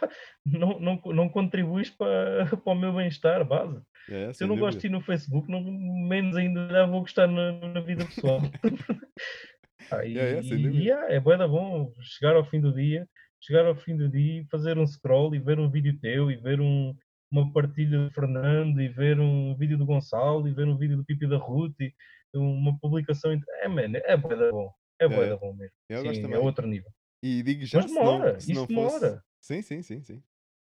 [0.45, 3.81] não, não, não contribuis para, para o meu bem-estar, base.
[4.09, 4.66] É, Se eu não dúvida.
[4.66, 8.41] gosto de ir no Facebook, não, menos ainda vou gostar na, na vida pessoal.
[9.91, 13.07] ah, e, é, e é bom, bom chegar ao fim do dia,
[13.41, 16.37] chegar ao fim do dia e fazer um scroll e ver um vídeo teu e
[16.37, 16.95] ver um,
[17.31, 21.05] uma partilha do Fernando e ver um vídeo do Gonçalo e ver um vídeo do
[21.05, 21.93] Pipi da Ruth e
[22.33, 23.33] uma publicação.
[23.61, 24.73] É, man, é bom, é bom.
[24.99, 26.15] É bom, é bom mesmo.
[26.15, 26.91] Sim, é outro nível.
[27.27, 29.20] E digo já, Mas se não, se não fosse...
[29.40, 30.23] Sim, sim, sim, sim.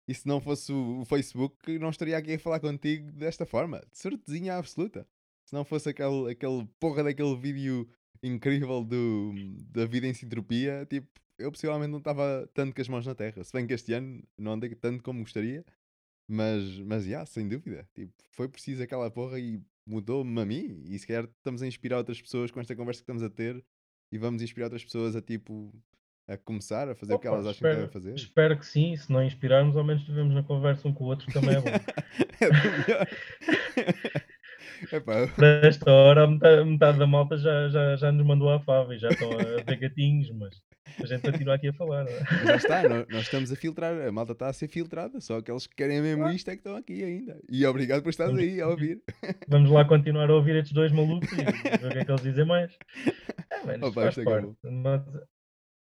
[0.08, 3.80] E se não fosse o, Facebook, não estaria aqui a falar contigo desta forma.
[3.90, 5.06] De certezinha absoluta.
[5.44, 7.86] Se não fosse aquele, aquele porra daquele vídeo
[8.22, 9.34] incrível do,
[9.70, 11.08] da vida em sintropia, tipo,
[11.38, 13.44] eu possivelmente não estava tanto com as mãos na terra.
[13.44, 15.62] Se bem que este ano não andei tanto como gostaria.
[16.26, 17.86] Mas, mas, yeah, sem dúvida.
[17.94, 20.82] Tipo, foi preciso aquela porra e mudou-me a mim.
[20.86, 23.62] E se calhar estamos a inspirar outras pessoas com esta conversa que estamos a ter.
[24.10, 25.70] E vamos inspirar outras pessoas a, tipo,
[26.28, 28.14] a começar a fazer o que elas acham espero, que devem fazer?
[28.14, 31.26] Espero que sim, se não inspirarmos, ao menos tivemos na conversa um com o outro,
[31.32, 31.68] também é bom.
[32.40, 33.08] é melhor.
[34.92, 38.94] Epá, Para esta hora, metade, metade da malta já, já, já nos mandou à fava
[38.94, 40.62] e já estão a ver gatinhos, mas
[41.02, 42.04] a gente continua aqui a falar.
[42.04, 42.56] não é?
[42.56, 45.74] está, nós, nós estamos a filtrar, a malta está a ser filtrada, só aqueles que
[45.74, 46.36] querem mesmo Claro.
[46.36, 47.40] isto é que estão aqui ainda.
[47.50, 49.02] E obrigado por estares Vamos- aí a ouvir.
[49.48, 52.22] Vamos lá continuar a ouvir estes dois malucos e ver o que é que eles
[52.22, 52.72] dizem mais.
[53.50, 54.52] É, mano, isto Opa, faz isto é parte.
[54.62, 55.02] Mas,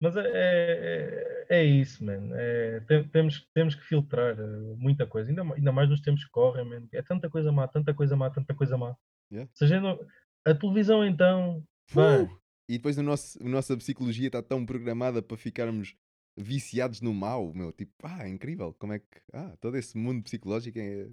[0.02, 2.34] mas é, é, é isso, mano.
[2.36, 6.30] É, tem- temos, temos que filtrar eh, muita coisa, ainda, ainda mais nos tempos que
[6.32, 6.88] correm, mano.
[6.94, 8.96] É tanta coisa má, tanta coisa má, tanta coisa má.
[9.32, 9.50] Yeah.
[9.54, 10.00] Se a, não-
[10.46, 11.64] a televisão, então.
[11.96, 12.30] Uh!
[12.70, 15.96] E depois a, nosso, a nossa psicologia está tão programada para ficarmos
[16.38, 17.72] viciados no mal, meu.
[17.72, 18.74] Tipo, ah, é incrível.
[18.78, 19.06] Como é que.
[19.34, 21.08] Ah, todo esse mundo psicológico é.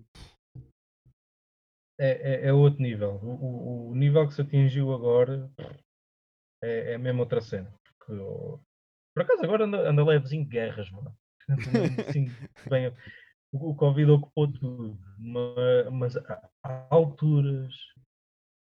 [1.98, 2.10] é,
[2.44, 3.20] é, é outro nível.
[3.22, 5.50] O, o- o nível que se atingiu agora
[6.62, 7.72] é, é mesmo outra cena.
[7.84, 8.12] Porque,
[9.14, 11.16] por acaso agora anda, anda levezinho de guerras, mano.
[12.08, 12.26] Assim,
[12.68, 12.88] bem,
[13.52, 16.50] o, o Covid ocupou tudo, ma- mas, há,
[16.90, 17.74] alturas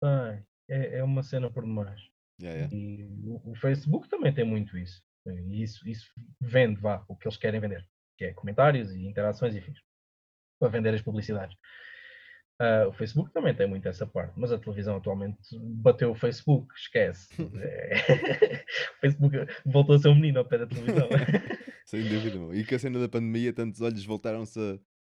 [0.01, 2.01] bem, é, é uma cena por demais.
[2.41, 2.75] Yeah, yeah.
[2.75, 5.01] E o, o Facebook também tem muito isso.
[5.25, 6.09] E isso, isso
[6.39, 7.85] vende, vá, o que eles querem vender,
[8.17, 9.79] que é comentários e interações e fins,
[10.59, 11.55] para vender as publicidades.
[12.61, 16.73] Ah, o Facebook também tem muito essa parte, mas a televisão atualmente bateu o Facebook,
[16.75, 17.29] esquece.
[17.61, 18.63] É,
[18.97, 21.07] o Facebook voltou a ser um menino ao pé da televisão.
[21.85, 22.53] Sem dúvida, meu.
[22.53, 24.59] E com a cena da pandemia, tantos olhos voltaram-se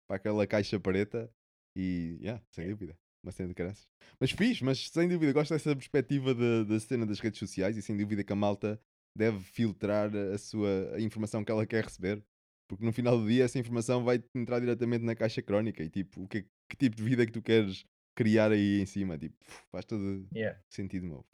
[0.06, 1.30] para aquela caixa preta
[1.76, 3.86] e, yeah, sem dúvida, uma cena de caraças.
[4.20, 7.82] Mas fiz, mas sem dúvida, gosto dessa perspectiva da, da cena das redes sociais e
[7.82, 8.78] sem dúvida que a malta
[9.16, 12.22] deve filtrar a sua a informação que ela quer receber.
[12.68, 16.22] Porque no final do dia essa informação vai entrar diretamente na caixa crónica e tipo,
[16.22, 16.44] o que, é-
[16.74, 17.84] que tipo de vida é que tu queres
[18.14, 19.16] criar aí em cima?
[19.18, 19.36] Tipo,
[19.70, 20.58] faz todo Yeah.
[20.68, 21.24] sentido, meu.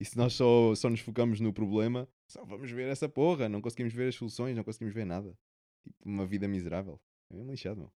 [0.00, 3.60] E se nós só, só nos focamos no problema, só vamos ver essa porra, não
[3.60, 5.36] conseguimos ver as soluções, não conseguimos ver nada.
[5.84, 7.00] Tipo, uma vida miserável.
[7.30, 7.92] É mesmo lixado, meu.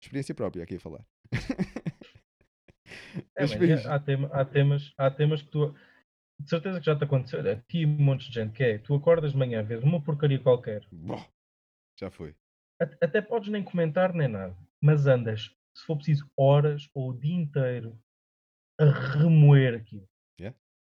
[0.00, 1.04] Experiência própria aqui a falar.
[3.34, 3.86] É, Mas e fixe.
[3.88, 5.74] há, tema- há temas, há temas que tu.
[6.38, 7.38] De certeza que já te aconteceu.
[7.40, 8.78] Olha, Aqui um monte de gente que é.
[8.78, 10.86] Tu acordas de manhã, vês uma porcaria qualquer.
[10.92, 11.24] Boh,
[11.98, 12.34] Já foi.
[12.80, 14.56] At- Até podes nem comentar nem nada.
[14.80, 17.98] Mas andas, se for preciso, horas ou o dia inteiro
[18.78, 20.08] a remoer aquilo.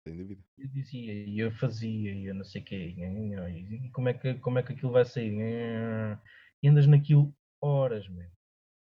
[0.05, 0.43] Sem dúvida.
[0.57, 2.93] Eu dizia, e eu fazia, e eu não sei o quê.
[2.97, 5.33] E como é, que, como é que aquilo vai sair?
[6.61, 8.29] E andas naquilo horas, man.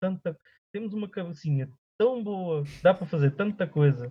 [0.01, 0.39] Tanta,
[0.73, 4.11] temos uma cabecinha tão boa, dá para fazer tanta coisa.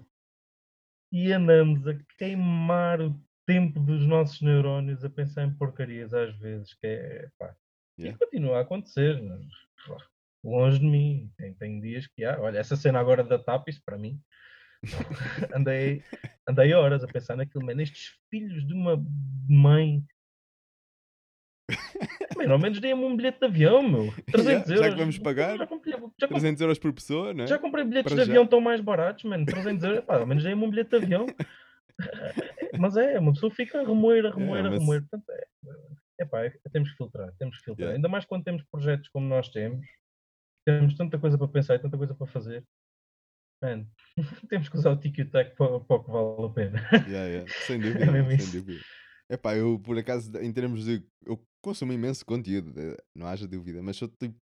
[1.11, 6.73] E andamos a queimar o tempo dos nossos neurónios a pensar em porcarias às vezes,
[6.75, 7.55] que é, pá.
[7.99, 8.15] Yeah.
[8.15, 9.43] E continua a acontecer, mas,
[10.43, 11.31] longe de mim.
[11.37, 12.39] Tem, tem dias que há.
[12.39, 14.19] Olha, essa cena agora da TAP, isso para mim.
[15.55, 16.03] andei,
[16.47, 19.03] andei horas a pensar naquilo, man, estes filhos de uma
[19.47, 20.03] mãe.
[22.37, 24.11] Man, ao menos dei-me um bilhete de avião, meu.
[24.31, 24.99] 300 Yeah, já que euros.
[24.99, 27.47] vamos pagar, Já comprei, já comprei- 300 euros por pessoa, não é?
[27.47, 28.31] já comprei bilhetes Para de já.
[28.31, 29.45] avião tão mais baratos, mano.
[29.45, 30.03] 300 euros.
[30.05, 31.25] Pá, ao menos dei-me um bilhete de avião.
[32.79, 35.01] Mas é, uma pessoa fica a remoer, a remoer, É, a mas- remoer.
[35.01, 35.43] Portanto, é,
[36.21, 37.85] é pá, é- temos que filtrar, temos que filtrar.
[37.85, 37.97] Yeah.
[37.97, 39.85] Ainda mais quando temos projetos como nós temos,
[40.65, 42.63] temos tanta coisa para pensar e tanta coisa para fazer.
[43.63, 43.85] Man,
[44.49, 46.79] temos que usar o TikTok para, para o que vale a pena.
[47.07, 47.53] Yeah, yeah.
[47.67, 48.51] Sem dúvida, É mesmo isso.
[48.51, 48.83] dúvida.
[49.29, 51.05] Epá, eu por acaso, em termos de.
[51.25, 54.35] Eu consumo imenso conteúdo, eh, não haja dúvida, mas sou tipo.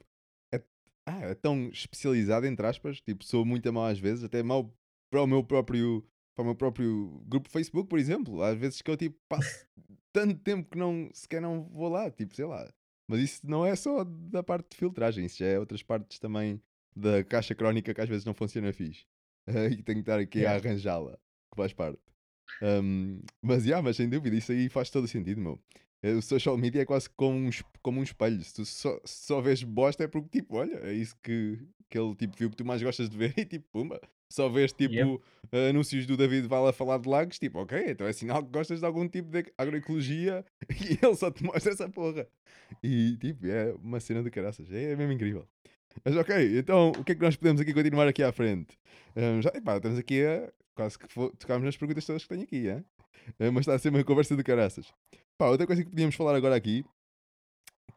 [0.55, 0.63] É,
[1.07, 4.73] ah, é tão especializado, entre aspas, tipo, sou muito mal às vezes, até mal
[5.11, 6.07] para o meu próprio.
[6.37, 8.43] Para o meu próprio grupo Facebook, por exemplo.
[8.43, 9.67] Às vezes que eu tipo passo
[10.13, 12.71] tanto tempo que não sequer não vou lá, tipo, sei lá.
[13.09, 16.61] Mas isso não é só da parte de filtragem, isso já é outras partes também
[16.95, 19.05] da caixa crónica que às vezes não funciona fixe.
[19.47, 20.69] e tenho que estar aqui a Yeah.
[20.69, 22.01] arranjá-la, que faz parte.
[22.63, 25.61] Um, mas, yeah, mas sem dúvida, isso aí faz todo sentido, meu.
[26.03, 27.51] Eh, O social media é quase como um,
[27.83, 28.43] como um espelho.
[28.43, 31.59] Se tu só, só vês bosta é porque, tipo, olha, é isso que
[31.89, 34.01] aquele tipo viu que tu mais gostas de ver e, tipo, pumba.
[34.31, 35.69] Só vês, tipo, Yep.
[35.71, 38.81] anúncios do David Vala a falar de lagos, tipo, ok, então é sinal que gostas
[38.81, 42.27] de algum tipo de agroecologia e ele só te mostra essa porra.
[42.83, 44.71] E, tipo, é uma cena de caraças.
[44.73, 45.47] É mesmo incrível.
[46.05, 48.77] Mas ok, então o que é que nós podemos aqui continuar aqui à frente?
[49.17, 50.53] Hum, já, epá, estamos aqui a.
[50.75, 51.07] Quase que
[51.39, 52.85] tocámos nas perguntas todas que tenho aqui, hein?
[53.39, 54.93] Eh, mas está a ser uma conversa de caraças.
[55.39, 56.85] Pá, outra coisa que podíamos falar agora aqui,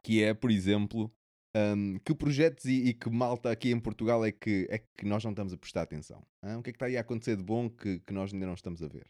[0.02, 1.12] que é, por exemplo,
[1.56, 5.24] hum, que projetos e, e que malta aqui em Portugal é que, é que nós
[5.24, 6.26] não estamos a prestar atenção?
[6.42, 6.58] hã?
[6.58, 8.54] O que é que está aí a acontecer de bom que, que nós ainda não
[8.54, 9.06] estamos a ver?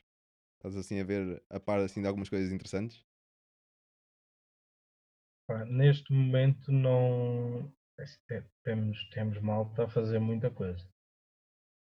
[0.58, 3.04] Estás assim a ver a par assim, de algumas coisas interessantes?
[5.68, 10.88] Neste momento não é te- temos, temos malta a fazer muita coisa.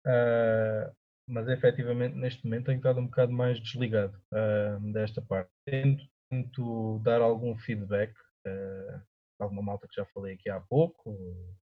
[0.07, 0.93] Ah,
[1.27, 5.51] mas efetivamente neste momento tenho estado um bocado mais desligado ah, desta parte.
[5.67, 8.15] Tento, tento dar algum feedback
[8.47, 9.03] a
[9.45, 11.13] alguma malta que já falei aqui há pouco,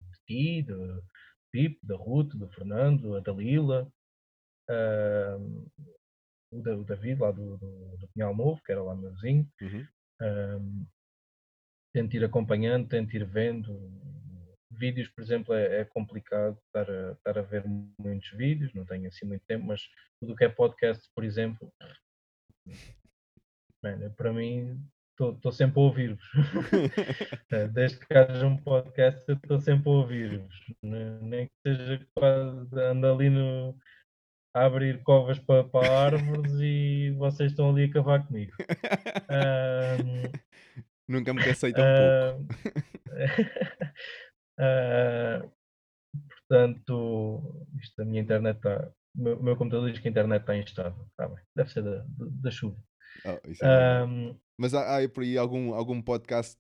[0.02, 1.04] de ti, do
[1.52, 3.92] Pipo, da Ruth, do Fernando, a Dalila.
[4.70, 5.70] uh,
[6.52, 9.48] o, o, David, lá do, do, do Pinhal Novo, que era lá meu vizinho.
[9.62, 9.88] Uhum.
[10.22, 10.88] Uh,
[11.94, 13.76] tento ir acompanhando, tento ir vendo.
[14.70, 17.64] Vídeos, por exemplo, é, é complicado estar a, estar a ver
[18.00, 19.82] muitos vídeos, não tenho assim muito tempo, mas
[20.20, 21.72] tudo que é podcast, por exemplo,
[23.84, 24.86] man, para mim
[25.20, 26.24] estou sempre a ouvir-vos.
[27.50, 30.56] Eh, desde que haja um podcast, eu estou sempre a ouvir-vos.
[30.84, 33.74] Nem que seja quase ando ali no,
[34.54, 38.52] a abrir covas para, para árvores e vocês estão ali a cavar comigo.
[39.30, 40.32] Um,
[41.08, 42.54] Nunca me cansei tão uh, pouco.
[44.60, 45.52] uh,
[46.30, 48.92] portanto, isto, a minha internet está.
[49.16, 51.06] O meu, meu, computador diz que a internet está instável.
[51.10, 52.78] Está bem, deve ser da, da chuva.
[53.26, 56.60] Oh, é um, Mas há, há por aí algum, algum podcast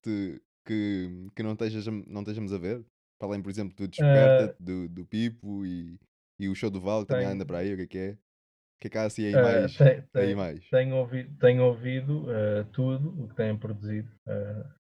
[0.65, 2.85] que, que não, estejas, não estejamos a ver?
[3.19, 5.99] Para além, por exemplo, do Desperta, uh, do, do Pipo e,
[6.39, 8.11] e o show do Val que também anda para aí, o que é que é?
[8.11, 9.75] O que é que há assim aí mais?
[9.75, 10.69] Uh, tem, tem, aí mais?
[10.69, 14.11] Tenho ouvido, tenho ouvido uh, tudo o que têm produzido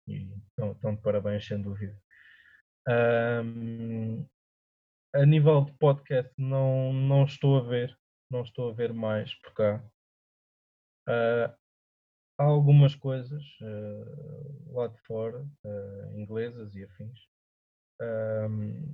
[0.08, 1.98] e estão, estão de parabéns, sem dúvida.
[2.88, 4.26] Um,
[5.14, 7.96] a nível de podcast, não, não estou a ver,
[8.30, 9.84] não estou a ver mais por cá.
[11.08, 11.63] Uh,
[12.38, 17.18] há algumas coisas uh, lá de fora, uh, inglesas e afins.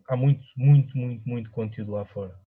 [0.09, 2.39] há muito, muito, muito, muito conteúdo lá fora.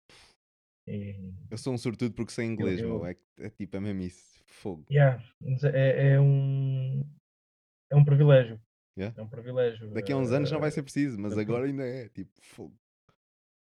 [0.87, 4.03] E, eu sou um sortudo porque sei inglês, eu, eu, é, é, tipo, é mesmo
[4.03, 4.33] isso.
[4.47, 4.85] Fogo.
[4.91, 5.23] Yeah,
[5.73, 7.03] é, é, um,
[7.91, 8.61] é um privilégio.
[8.99, 9.19] Yeah.
[9.19, 9.91] É um privilégio.
[9.93, 12.77] Daqui a uns anos não vai ser preciso, mas agora ainda é tipo fogo.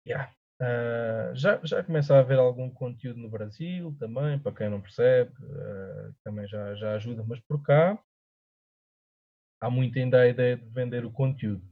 [0.06, 0.34] Yeah.
[0.61, 5.31] Uh, já, já começa a haver algum conteúdo no Brasil também, para quem não percebe,
[5.41, 7.99] uh, também já, já ajuda, mas por cá
[9.59, 11.63] há muito ainda a ideia de vender o conteúdo.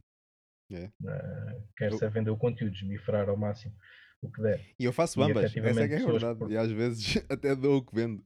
[0.71, 0.91] Yeah.
[1.01, 2.07] Uh, Quer-se eu...
[2.07, 3.73] é vender o conteúdo, desmifrar ao máximo
[4.21, 4.65] o que der.
[4.79, 6.39] E eu faço ambas, essa é que é verdade.
[6.39, 6.51] Por...
[6.51, 8.23] E às vezes até dou o que vendo.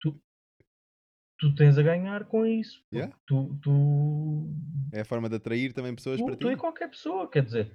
[0.00, 0.20] tu,
[1.38, 2.82] tu tens a ganhar com isso.
[2.92, 3.16] Yeah.
[3.26, 4.54] Tu, tu...
[4.92, 6.40] É a forma de atrair também pessoas tu, para ti.
[6.40, 7.72] Tu e qualquer pessoa, quer dizer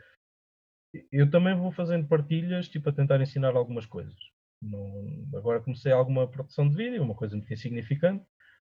[1.11, 4.15] eu também vou fazendo partilhas, tipo, a tentar ensinar algumas coisas.
[4.61, 8.23] Não, agora comecei alguma produção de vídeo, uma coisa muito insignificante,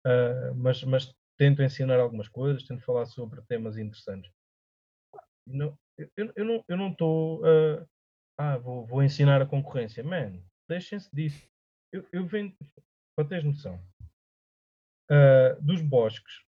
[0.06, 4.30] uh, mas, mas tento ensinar algumas coisas, tento falar sobre temas interessantes.
[5.46, 7.40] Não, eu, eu, não, estou.
[7.40, 7.86] Uh,
[8.36, 10.04] ah, vou, vou ensinar a concorrência.
[10.04, 11.48] Man, deixem-se disso.
[11.92, 12.54] Eu, eu vendo,
[13.16, 13.82] para teres noção,
[15.10, 16.44] uh, dos bosques,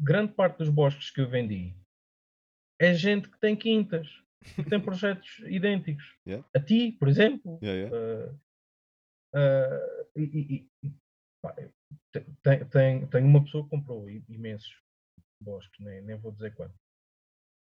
[0.00, 1.76] grande parte dos bosques que eu vendi
[2.82, 4.08] é gente que tem quintas,
[4.56, 6.04] que tem projetos idênticos.
[6.26, 6.46] Yeah.
[6.54, 7.58] A ti, por exemplo.
[7.62, 8.32] Yeah, yeah.
[9.34, 10.92] Uh, uh, e, e,
[11.40, 11.54] pá,
[12.42, 14.74] tem, tem, tem uma pessoa que comprou imensos
[15.40, 16.74] bosques, nem, nem vou dizer quanto.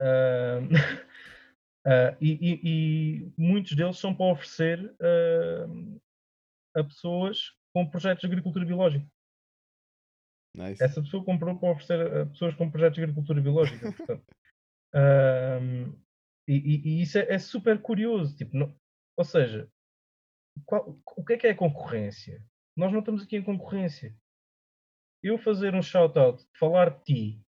[0.01, 0.67] Uh,
[2.21, 4.95] e, e, muitos deles são para oferecer
[6.75, 9.07] a pessoas com projetos de agricultura biológica.
[10.55, 10.83] Nice.
[10.83, 13.93] Essa pessoa comprou para oferecer a pessoas com projetos de agricultura biológica.
[13.93, 14.25] Portanto,
[14.95, 15.93] um,
[16.47, 18.37] e, e, isso é, é, super curioso.
[18.37, 18.75] Tipo, não,
[19.17, 19.71] ou seja,
[20.67, 22.45] qual, o que é que é concorrência?
[22.77, 24.15] Nós não estamos aqui em concorrência.
[25.23, 27.43] Eu fazer um shout-out, falar de ti,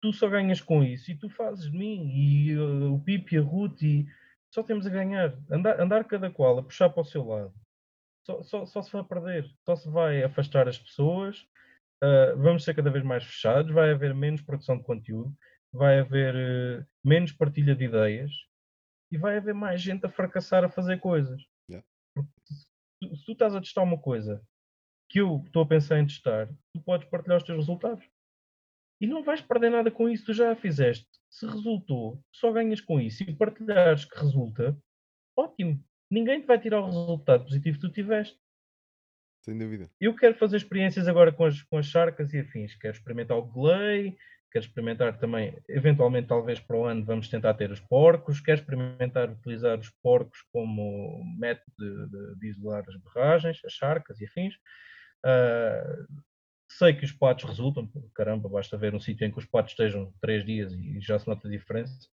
[0.00, 3.38] tu só ganhas com isso e tu fazes de mim e uh, o Pipe e
[3.38, 4.06] a Ruth e
[4.52, 5.36] só temos a ganhar.
[5.50, 7.54] Andar, andar cada qual a puxar para o seu lado.
[8.24, 11.46] Só, só, só se vai perder, só se vai afastar as pessoas,
[12.02, 15.36] uh, vamos ser cada vez mais fechados, vai haver menos produção de conteúdo
[15.72, 18.32] vai haver uh, menos partilha de ideias
[19.10, 21.42] e vai haver mais gente a fracassar a fazer coisas.
[21.70, 21.86] Yeah.
[22.48, 24.42] Se, se, tu estás a testar uma coisa
[25.08, 28.04] que eu estou a pensar em testar, tu podes partilhar os teus resultados.
[29.00, 31.06] E não vais perder nada com isso, tu já a fizeste.
[31.30, 33.22] Se resultou, só ganhas com isso.
[33.22, 34.76] E partilhares que resulta,
[35.36, 35.84] ótimo.
[36.10, 38.38] Ninguém te vai tirar o resultado positivo que tu tiveste.
[39.44, 39.90] Sem dúvida.
[40.00, 42.74] Eu quero fazer experiências agora com as, com as charcas e afins.
[42.74, 44.16] Quero experimentar o Glay,
[44.50, 49.30] quer experimentar também, eventualmente, talvez para o ano, vamos tentar ter os porcos, quer experimentar
[49.30, 54.54] utilizar os porcos como método de, de, de isolar as barragens, as charcas e afins.
[55.24, 56.06] Uh,
[56.70, 60.12] sei que os patos resultam, caramba, basta ver um sítio em que os patos estejam
[60.20, 62.08] três dias e já se nota a diferença.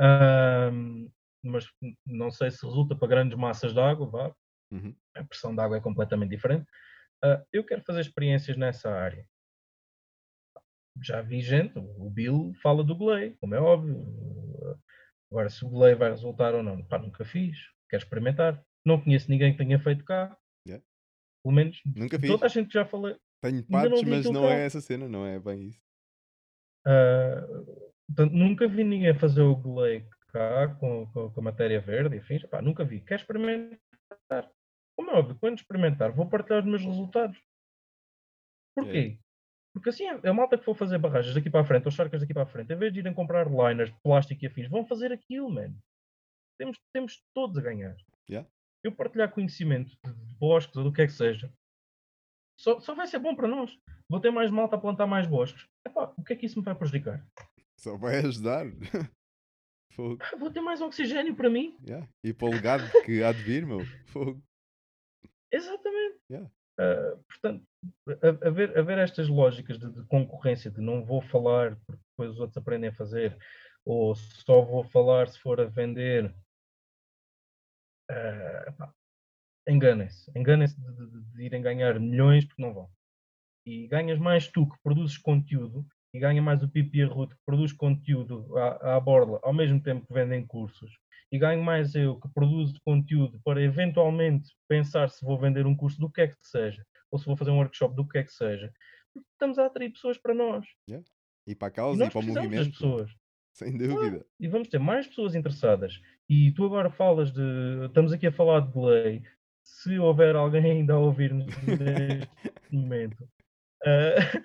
[0.00, 1.10] Uh,
[1.44, 1.66] mas
[2.06, 4.34] não sei se resulta para grandes massas de água, vá.
[4.70, 4.96] Uhum.
[5.14, 6.64] a pressão de água é completamente diferente.
[7.22, 9.26] Uh, eu quero fazer experiências nessa área
[11.00, 14.04] já vi gente, o Bill fala do Glay, como é óbvio.
[15.30, 17.56] Agora, se o Glay vai resultar ou não, pá, nunca fiz.
[17.88, 18.62] Quero experimentar.
[18.84, 20.36] Não conheço ninguém que tenha feito cá.
[20.66, 20.84] Yeah.
[21.42, 22.28] Pelo menos nunca fiz.
[22.28, 23.16] toda a gente que já falei.
[23.42, 25.80] Tenho partes, mas não é essa cena, não é bem isso.
[26.86, 32.16] Uh, portanto, nunca vi ninguém fazer o Glay cá com, com, com a matéria verde
[32.16, 32.44] e afins.
[32.46, 33.00] Pá, nunca vi.
[33.00, 33.78] Quer experimentar?
[34.96, 37.40] Como é óbvio, quando experimentar, vou partilhar os meus resultados.
[38.74, 39.18] Porquê?
[39.74, 42.20] Porque assim, a a malta que for fazer barragens daqui para a frente, ou charcas
[42.20, 44.84] daqui para a frente, em vez de irem comprar liners de plástico e afins, vão
[44.84, 45.74] fazer aquilo, man.
[46.58, 47.96] Temos, temos todos a ganhar.
[48.28, 48.48] Yeah.
[48.84, 51.52] Eu partilhar conhecimento de de bosques ou do que é que seja,
[52.62, 53.76] só, só vai ser bom para nós.
[54.08, 55.66] Vou ter mais malta a plantar mais bosques.
[55.84, 57.24] Epá, o que é que isso me vai prejudicar?
[57.76, 58.66] Só vai ajudar.
[59.92, 60.18] Fogo.
[60.22, 61.76] Ah, Vou ter mais oxigênio para mim.
[61.84, 62.08] Yeah.
[62.24, 63.80] E para o legado que há de vir, meu.
[64.06, 64.40] Fogo.
[65.50, 66.18] Exatamente.
[66.30, 66.50] Yeah.
[66.78, 67.66] Ah, portanto,
[68.22, 72.56] a, ver, estas lógicas de, de concorrência, de não vou falar porque depois os outros
[72.56, 73.36] aprendem a fazer,
[73.84, 76.34] ou só vou falar se for a vender,
[78.68, 78.92] epá,
[79.68, 80.30] enganem-se.
[80.36, 82.90] Enganem-se de, de- de irem ganhar milhões porque não vão.
[83.66, 87.30] E ganhas mais tu que produzes conteúdo e ganha mais o Pipi e a Ruth
[87.30, 90.90] que produz conteúdo à, à borla ao mesmo tempo que vendem cursos
[91.30, 95.98] e ganho mais eu que produzo conteúdo para eventualmente pensar se vou vender um curso
[95.98, 98.32] do que é que seja ou se vou fazer um workshop do que é que
[98.32, 98.72] seja.
[99.12, 100.64] Porque estamos a atrair pessoas para nós.
[101.46, 102.72] E para a E causa e nós para o precisamos das movimento.
[102.72, 103.10] pessoas.
[103.54, 104.24] Sem dúvida.
[104.40, 106.00] E vamos ter mais pessoas interessadas.
[106.28, 107.42] E tu agora falas de.
[107.86, 109.22] Estamos aqui a falar de delay.
[109.62, 112.28] Se houver alguém ainda a ouvir-nos neste
[112.72, 113.28] momento,
[113.84, 114.42] ah, ah,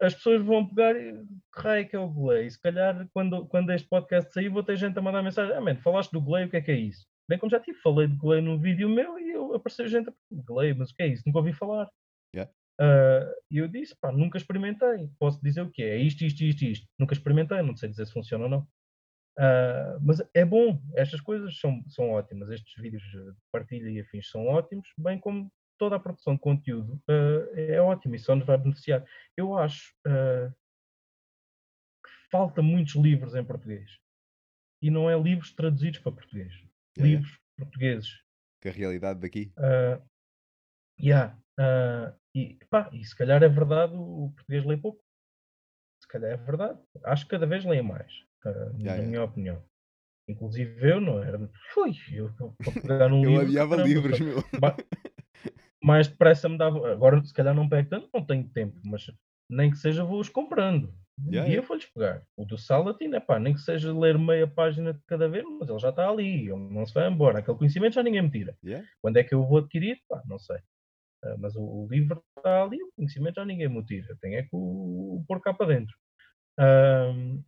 [0.00, 0.94] as pessoas vão pegar.
[0.96, 1.12] e,
[1.54, 2.50] Que raio é que é o delay?
[2.50, 5.76] Se calhar, quando, quando este podcast sair, vou ter gente a mandar mensagem: Ah, man,
[5.78, 7.06] falaste do delay, o que é que é isso?
[7.28, 10.12] Bem como já tive, falei de delay num vídeo meu e eu apareceu gente a
[10.30, 11.24] delay, mas o que é isso?
[11.26, 11.90] Nunca ouvi falar.
[12.34, 12.52] Yeah.
[12.80, 15.10] Ah, E eu disse, pá, nunca experimentei.
[15.18, 15.96] Posso dizer o que é?
[15.96, 16.86] É isto, isto, isto, isto.
[16.98, 18.68] Nunca experimentei, não sei dizer se funciona ou não.
[19.38, 22.48] Ah, mas é bom, estas coisas são, são ótimas.
[22.50, 27.00] Estes vídeos de partilha e afins são ótimos, bem como toda a produção de conteúdo
[27.08, 29.04] ah, é ótima e só nos vai beneficiar.
[29.36, 30.52] Eu acho ah,
[32.04, 33.90] que falta muitos livros em português.
[34.82, 36.52] E não é livros traduzidos para português.
[36.52, 36.66] Yeah,
[36.98, 37.18] yeah.
[37.18, 38.08] livros portugueses.
[38.60, 39.52] Que a realidade daqui.
[39.58, 40.00] Ah,
[41.00, 45.02] yeah, ah, e, pá, e se calhar é verdade, o o português lê pouco.
[46.02, 46.78] Se calhar é verdade.
[47.04, 48.12] Acho que cada vez leem mais,
[48.44, 49.02] na Yeah, yeah.
[49.02, 49.64] minha opinião.
[50.28, 51.38] Inclusive eu não era.
[51.72, 53.46] Fui, eu para pegar num Eu livro.
[53.46, 54.36] adiava caramba, livros, meu.
[54.60, 54.76] ba-
[55.82, 56.92] mais depressa me dava.
[56.92, 59.10] Agora se calhar não pego tanto, não tenho tempo, mas
[59.50, 60.92] nem que seja vou-os comprando.
[61.18, 61.54] Yeah, e yeah.
[61.54, 62.22] eu vou-lhes pegar.
[62.36, 65.68] O do Salatin, é pá, nem que seja ler meia página de cada vez, mas
[65.68, 67.38] ele já está ali, ele não se vai embora.
[67.38, 68.56] Aquele conhecimento já ninguém me tira.
[68.62, 68.86] Yeah.
[69.00, 69.98] Quando é que eu vou adquirir?
[70.08, 70.58] Pá, não sei.
[71.24, 74.16] Ah, mas o, o livro está ali, o conhecimento já ninguém me tira.
[74.20, 74.58] Tem é que o,
[75.16, 75.96] o pôr cá para dentro.
[76.58, 77.42] Ahm,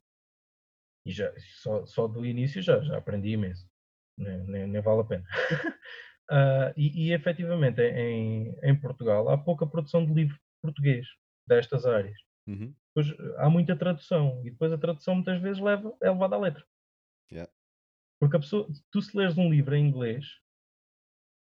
[1.06, 1.32] e já,
[1.62, 3.66] só, só do início já, já aprendi imenso.
[4.16, 5.24] Nem, nem, nem vale a pena.
[6.30, 11.06] Ah, e, e efetivamente em, em Portugal há pouca produção de livro português
[11.46, 12.18] destas áreas.
[12.46, 12.74] Uhum.
[12.94, 16.64] Depois há muita tradução e depois a tradução muitas vezes leva, é levada à letra.
[17.30, 17.50] Yeah.
[18.20, 20.26] Porque a pessoa, tu se leres um livro em inglês,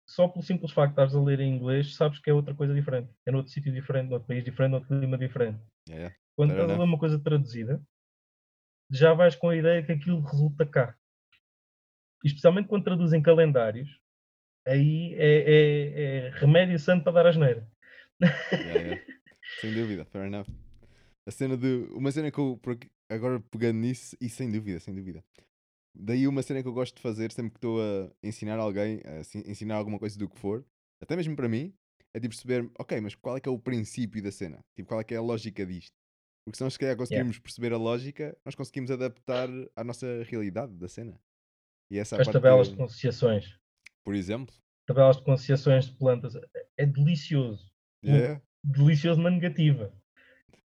[0.09, 2.75] só pelo simples facto de estares a ler em inglês, sabes que é outra coisa
[2.75, 3.13] diferente.
[3.27, 5.61] É noutro sítio diferente, noutro país diferente, noutro clima diferente.
[5.89, 6.17] Yeah, yeah.
[6.37, 7.83] Quando estás a ler uma coisa traduzida,
[8.91, 10.97] já vais com a ideia que aquilo resulta cá.
[12.25, 14.01] E especialmente quando traduzem calendários,
[14.67, 17.69] aí é, é- é remédio santo para dar asneira.
[18.53, 19.03] Yeah, yeah.
[19.61, 20.47] Sem dúvida, fair enough.
[21.27, 21.89] A cena de.
[21.93, 22.61] Uma cena que eu.
[23.09, 25.23] Agora pegando nisso, e sem dúvida, sem dúvida.
[25.95, 29.21] Daí uma cena que eu gosto de fazer sempre que estou a ensinar alguém, a
[29.49, 30.65] ensinar alguma coisa do que for,
[31.01, 31.73] até mesmo para mim,
[32.13, 34.65] é tipo perceber, ok, mas qual é que é o princípio da cena?
[34.75, 35.93] Tipo, qual é que é a lógica disto?
[36.45, 40.75] Porque se nós se calhar conseguimos perceber a lógica, nós conseguimos adaptar à nossa realidade
[40.75, 41.21] da cena.
[41.91, 43.57] E essa é As tabelas de conciliações.
[44.05, 44.55] Por exemplo.
[44.87, 46.35] Tabelas de conciliações de plantas.
[46.37, 47.71] é- É delicioso.
[48.05, 48.43] Yeah.
[48.65, 49.93] Delicioso na negativa.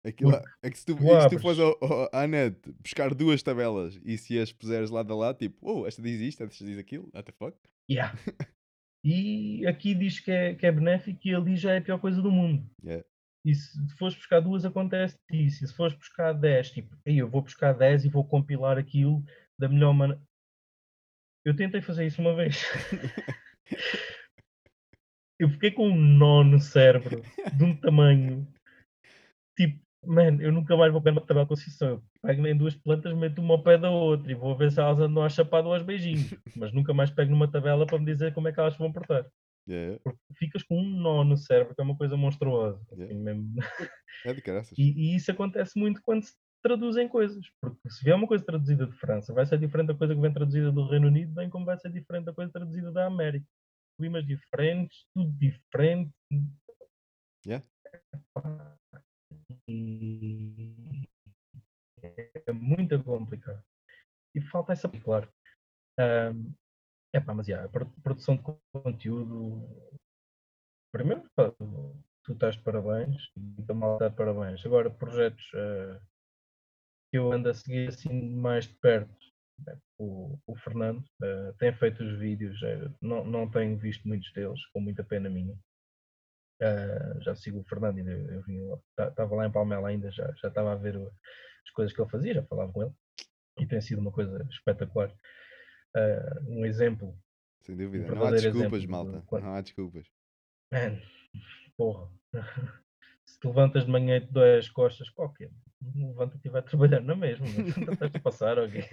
[0.06, 3.14] Aquilo, Porque é que se tu, tu é se fores ao, ao- à net buscar
[3.14, 6.64] duas tabelas e se as puseres lado a lado, tipo, oh, esta diz isto, esta
[6.66, 7.58] diz aquilo, what the fuck?
[7.90, 8.14] Yeah.
[9.06, 12.22] E aqui diz que é, que é benéfico e ali já é a pior coisa
[12.22, 12.68] do mundo.
[12.84, 13.06] Yeah.
[13.46, 15.64] E se fores buscar duas, acontece isso.
[15.64, 19.24] E se fores buscar 10, tipo, "Ei, eu vou buscar 10 e vou compilar aquilo
[19.58, 20.22] da melhor maneira.
[21.48, 22.62] Eu tentei fazer isso uma vez.
[25.40, 27.22] eu fiquei com um nó no cérebro
[27.56, 28.46] de um tamanho.
[29.58, 31.88] Tipo, man, eu nunca mais vou pegar uma tabela concessão.
[31.88, 34.82] Eu pego em duas plantas, meto uma ao pé da outra e vou ver se
[34.82, 36.34] elas andam a chapar ou aos beijinhos.
[36.54, 39.26] Mas nunca mais pego numa tabela para me dizer como é que elas vão portar.
[39.70, 42.82] Yeah, Porque ficas com um nó no cérebro, que é uma coisa monstruosa.
[42.92, 43.42] assim, Yeah.
[44.26, 44.78] é de caraças.
[44.78, 46.34] E, e isso acontece muito quando se
[46.68, 47.46] traduzem coisas.
[47.62, 50.34] Porque se vier uma coisa traduzida de França, vai ser diferente da coisa que vem
[50.34, 53.46] traduzida do Reino Unido, bem como vai ser diferente da coisa traduzida da América.
[53.98, 56.12] Climas diferentes, tudo diferente.
[57.46, 57.66] Yeah.
[62.46, 63.64] É muito complicado.
[64.36, 65.30] e falta essa, claro.
[66.00, 66.54] Um,
[67.14, 67.70] é pá, mas já, a
[68.04, 69.68] produção de conteúdo.
[70.94, 71.52] Primeiro, pá,
[72.24, 74.66] tu estás de parabéns e da malta de parabéns.
[74.66, 76.00] Agora, projetos uh,
[77.18, 79.12] que eu ando a seguir assim mais de perto.
[79.98, 84.64] O, o, Fernando uh, tem feito os vídeos, uh, não, não tenho visto muitos deles,
[84.68, 85.56] com muita pena minha.
[86.62, 90.74] Uh, já sigo o Fernando, eu, eu estava lá em Palmela ainda, já, já estava
[90.74, 92.94] a ver o, as coisas que ele fazia, já falava com ele,
[93.58, 95.10] e tem sido uma coisa espetacular.
[95.96, 97.18] Uh, um exemplo.
[97.64, 100.08] Sem dúvida, um não há desculpas, malta, de, não há desculpas.
[100.72, 101.02] Man,
[101.76, 102.12] porra,
[103.26, 105.50] se te levantas de manhã e te dói as costas, qualquer,
[105.82, 108.84] levanta-te e vai trabalhar na mesma, estás a passar, ok?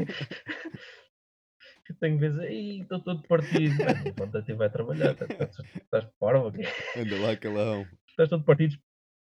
[1.85, 3.75] que tenho vezes, aí estou todo partido.
[4.05, 6.47] Levanta-te e vai trabalhar, estás, estás de forma.
[6.47, 6.65] Okay?
[6.97, 7.87] Anda lá, calão.
[8.09, 8.77] Estás todo partido.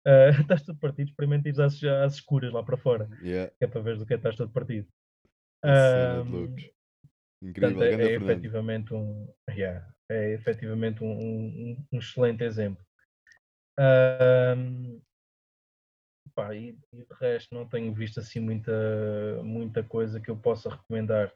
[0.08, 3.10] Uh, estás todo partido, experimenta ir às, às escuras lá para fora.
[3.22, 3.52] Yeah.
[3.58, 4.88] Que é para ver do que é estás todo partido.
[5.64, 6.56] Um,
[7.42, 12.84] Incrível, portanto, é, é efetivamente um, yeah, é efetivamente um, um, um excelente exemplo.
[13.78, 15.02] Um,
[16.36, 18.72] pá, e, e, de resto não tenho visto assim muita,
[19.44, 21.34] muita coisa que eu possa recomendar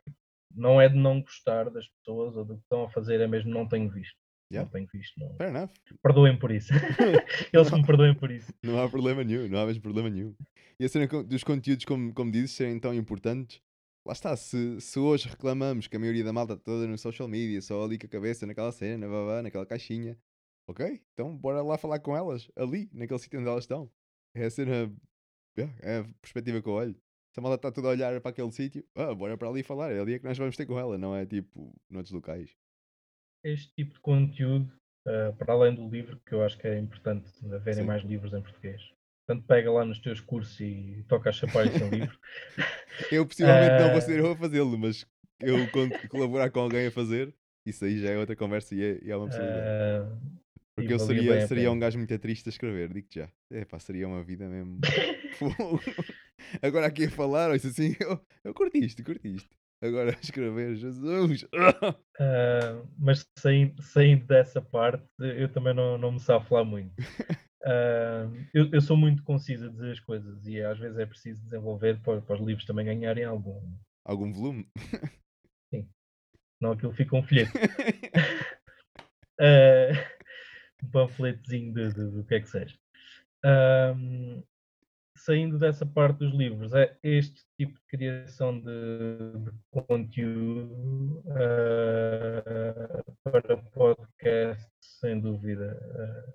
[0.53, 3.51] não é de não gostar das pessoas ou do que estão a fazer, é mesmo
[3.51, 4.17] não tenho visto.
[4.51, 4.65] Yeah.
[4.65, 5.19] Não tenho visto.
[5.19, 5.35] Não.
[5.35, 5.69] Fair enough.
[6.01, 6.73] Perdoem por isso.
[7.53, 8.51] Eles me perdoem por isso.
[8.63, 10.35] Não há problema nenhum, não há mesmo problema nenhum.
[10.79, 13.61] E a cena dos conteúdos, como, como dizes, serem tão importantes,
[14.05, 17.61] lá está, se, se hoje reclamamos que a maioria da malta toda no social media,
[17.61, 20.17] só ali com a cabeça naquela cena, babá, naquela caixinha,
[20.67, 21.01] ok?
[21.13, 23.91] Então bora lá falar com elas, ali, naquele sítio onde elas estão.
[24.35, 24.95] É a cena,
[25.81, 26.95] é a perspectiva que eu olho
[27.31, 29.91] se a malta está toda a olhar para aquele sítio, ah, bora para ali falar,
[29.91, 32.55] é ali é que nós vamos ter com ela, não é tipo noutros locais.
[33.43, 34.71] Este tipo de conteúdo,
[35.07, 37.87] uh, para além do livro, que eu acho que é importante haverem Sim.
[37.87, 38.81] mais livros em português.
[39.25, 42.17] Portanto, pega lá nos teus cursos e toca a chapar esse livro.
[43.11, 43.79] eu possivelmente uh...
[43.85, 45.05] não vou ser eu a fazê-lo, mas
[45.39, 45.55] eu
[46.09, 47.33] colaborar com alguém a fazer,
[47.65, 50.11] isso aí já é outra conversa e é, e é uma possibilidade.
[50.11, 50.38] Uh...
[50.79, 53.29] Porque eu seria, seria um gajo muito triste a escrever, digo já.
[53.51, 54.79] É pá, seria uma vida mesmo.
[56.61, 59.55] Agora aqui a falar, isso assim, eu, eu curti isto, curti isto.
[59.81, 61.43] Agora a escrever, Jesus!
[61.43, 66.93] Uh, mas saindo, saindo dessa parte, eu também não, não me sabe falar muito.
[67.61, 71.43] Uh, eu, eu, sou muito conciso a dizer as coisas e às vezes é preciso
[71.43, 73.61] desenvolver para, para os livros também ganharem algum...
[74.05, 74.67] Algum volume?
[75.73, 75.87] Sim.
[76.61, 77.51] Não aquilo fica um folheto.
[79.39, 79.93] uh,
[80.83, 82.77] um panfletozinho do que é que seja.
[83.45, 84.43] Um,
[85.15, 93.57] saindo dessa parte dos livros, é este tipo de criação de, de conteúdo uh, para
[93.57, 95.77] podcast, sem dúvida.
[95.93, 96.33] Uh,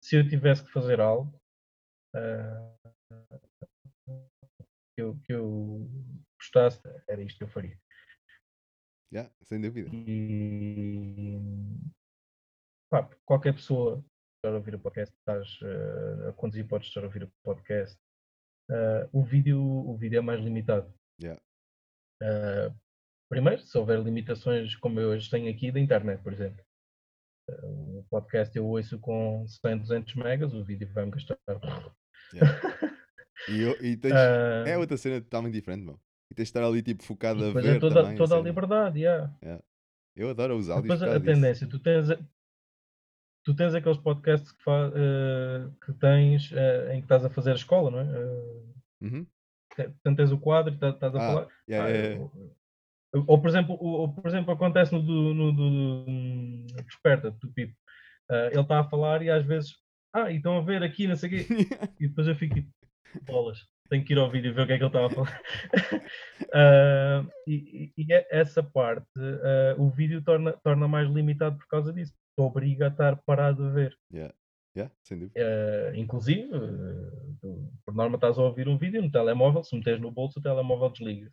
[0.00, 1.40] se eu tivesse que fazer algo
[2.14, 2.74] uh,
[4.94, 5.88] que, eu, que eu
[6.38, 7.78] gostasse, era isto que eu faria.
[9.12, 9.88] Yeah, sem dúvida.
[9.92, 11.38] E
[12.94, 14.04] pá, qualquer pessoa
[14.36, 17.98] estar a ouvir o podcast, estás uh, a conduzir, podes estar a ouvir o podcast,
[18.70, 20.92] uh, o, vídeo, o vídeo é mais limitado.
[21.20, 21.40] Yeah.
[22.22, 22.72] Uh,
[23.28, 26.64] primeiro, se houver limitações como eu hoje tenho aqui da internet, por exemplo.
[27.62, 31.36] O podcast eu ouço com 100, 200 megas, o vídeo vai-me gastar.
[32.32, 32.60] Yeah.
[33.50, 34.14] e, eu, e tens,
[34.66, 36.00] é outra cena totalmente diferente, mano.
[36.30, 37.76] E tens de estar ali tipo focado a é ver.
[37.76, 39.36] É toda, também, toda a liberdade, yeah.
[39.42, 39.62] yeah.
[40.16, 40.98] Eu adoro os áudios.
[40.98, 42.08] Depois a, a tendência, tu tens,
[43.44, 47.56] tu tens aqueles podcasts que, uh, que tens uh, em que estás a fazer a
[47.56, 48.04] escola, não é?
[48.04, 49.26] Uh, uhum.
[49.76, 51.48] Portanto, tens o quadro e estás, a ah, falar.
[51.68, 52.30] Yeah, ah, yeah,
[53.12, 57.52] ou, ou, por exemplo, ou, por exemplo, acontece no do, no do, do Desperta, do
[57.52, 57.76] Pipo.
[58.52, 59.74] ele está a falar e às vezes,
[60.14, 61.46] ah, e estão a ver aqui, não sei o quê.
[62.00, 62.70] e depois eu fico tipo,
[63.22, 63.66] bolas.
[63.90, 65.42] Tenho que ir ao vídeo e ver o que é que ele estava a falar.
[67.46, 69.06] e, e, e, essa parte,
[69.76, 73.70] o vídeo torna, torna mais limitado por causa disso te obriga a estar parado a
[73.70, 73.98] ver.
[74.12, 74.34] Yeah.
[74.76, 75.40] Yeah, sem dúvida.
[75.40, 80.10] Uh, inclusive, uh, por norma estás a ouvir um vídeo no telemóvel, se meteres no
[80.10, 81.30] bolso, o telemóvel desliga.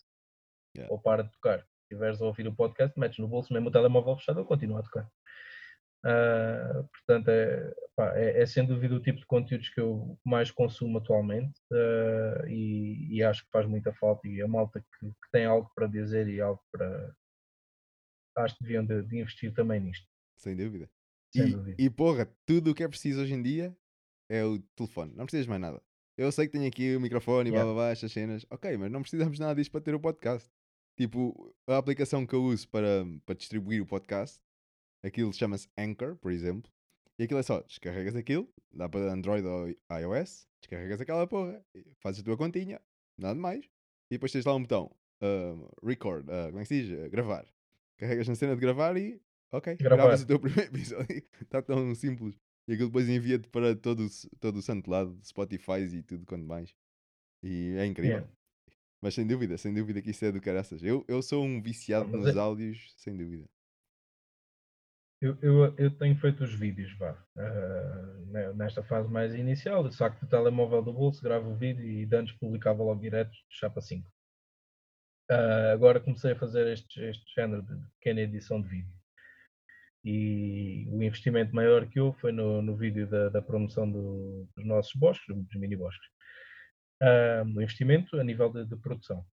[0.75, 0.93] Yeah.
[0.93, 1.59] Ou para de tocar.
[1.59, 4.79] Se estiveres a ouvir o podcast, metes no bolso mesmo o telemóvel fechado, ele continua
[4.79, 5.09] a tocar.
[6.03, 10.49] Uh, portanto, é, pá, é, é, sem dúvida o tipo de conteúdos que eu mais
[10.49, 11.59] consumo atualmente
[12.47, 14.27] e, e, acho que faz muita falta.
[14.27, 17.15] E a malta que, que, tem algo para dizer e algo para.
[18.37, 20.10] Acho que deviam de, de investir também nisto.
[20.41, 20.89] Sem dúvida.
[21.33, 21.75] Sem e, dúvida.
[21.79, 23.75] e porra, tudo o que é preciso hoje em dia
[24.29, 25.13] é o telefone.
[25.15, 25.81] Não precisas mais nada.
[26.17, 27.63] Eu sei que tenho aqui o microfone e yeah.
[27.63, 28.45] blá blá blá, estas cenas.
[28.49, 30.49] Ok, mas não precisamos nada disto para ter o podcast.
[30.97, 34.41] Tipo, a aplicação que eu uso para, para distribuir o podcast,
[35.03, 36.71] aquilo chama-se Anchor, por exemplo.
[37.19, 41.63] E aquilo é só, descarregas aquilo, dá para Android ou iOS, descarregas aquela porra,
[41.99, 42.81] fazes a tua continha,
[43.17, 43.63] nada mais.
[44.09, 44.91] E depois tens lá um botão
[45.21, 46.99] uh, record, uh, como é que se diz?
[46.99, 47.45] Uh, gravar.
[47.97, 51.23] Carregas na cena de gravar e, ok, gravas o teu primeiro episódio.
[51.41, 52.35] Está tão simples.
[52.67, 56.45] E aquilo depois envia-te para todo, o- todo o santo lado, Spotify e tudo quanto
[56.45, 56.73] mais.
[57.43, 58.17] E é incrível.
[58.17, 58.33] Yeah.
[59.01, 60.83] Mas sem dúvida, sem dúvida que isso é do caraças.
[60.83, 63.49] Eu, eu sou um viciado Mas nos é- áudios, sem dúvida.
[65.23, 67.15] Eu, eu, eu tenho feito os vídeos, vá,
[68.27, 72.07] ne- nesta fase mais inicial, eu saco o telemóvel do bolso, gravo o vídeo e
[72.15, 74.11] antes publicava logo direto chapa 5.
[75.29, 78.93] Ah, agora comecei a fazer este, este género de pequena edição de vídeo.
[80.03, 84.65] E o investimento maior que houve foi no, no vídeo da, da promoção do- dos
[84.65, 86.07] nossos bosques, dos mini bosques.
[87.01, 89.25] Ah, no investimento a nível de, de produção.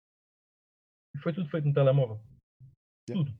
[1.16, 2.22] E foi tudo feito no telemóvel.
[3.10, 3.26] Yeah.
[3.32, 3.40] Tudo.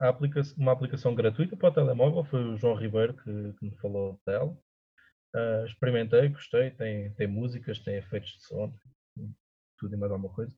[0.00, 3.76] A aplica uma aplicação gratuita para o telemóvel, foi o João Ribeiro que, que me
[3.78, 4.56] falou dela.
[5.34, 8.74] Ah, experimentei, gostei, tem, tem músicas, tem efeitos de som,
[9.78, 10.52] tudo e mais alguma coisa.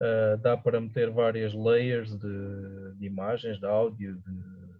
[0.00, 4.75] Ah, dá para meter várias layers de, de imagens, de áudio, de,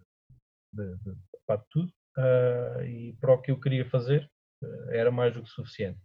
[0.77, 1.91] de, de, de tudo.
[2.17, 4.29] Ah, e para o que eu queria fazer,
[4.63, 5.99] ah, era mais do que suficiente.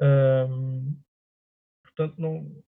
[0.00, 0.94] Ahm,
[1.82, 2.64] portanto, não,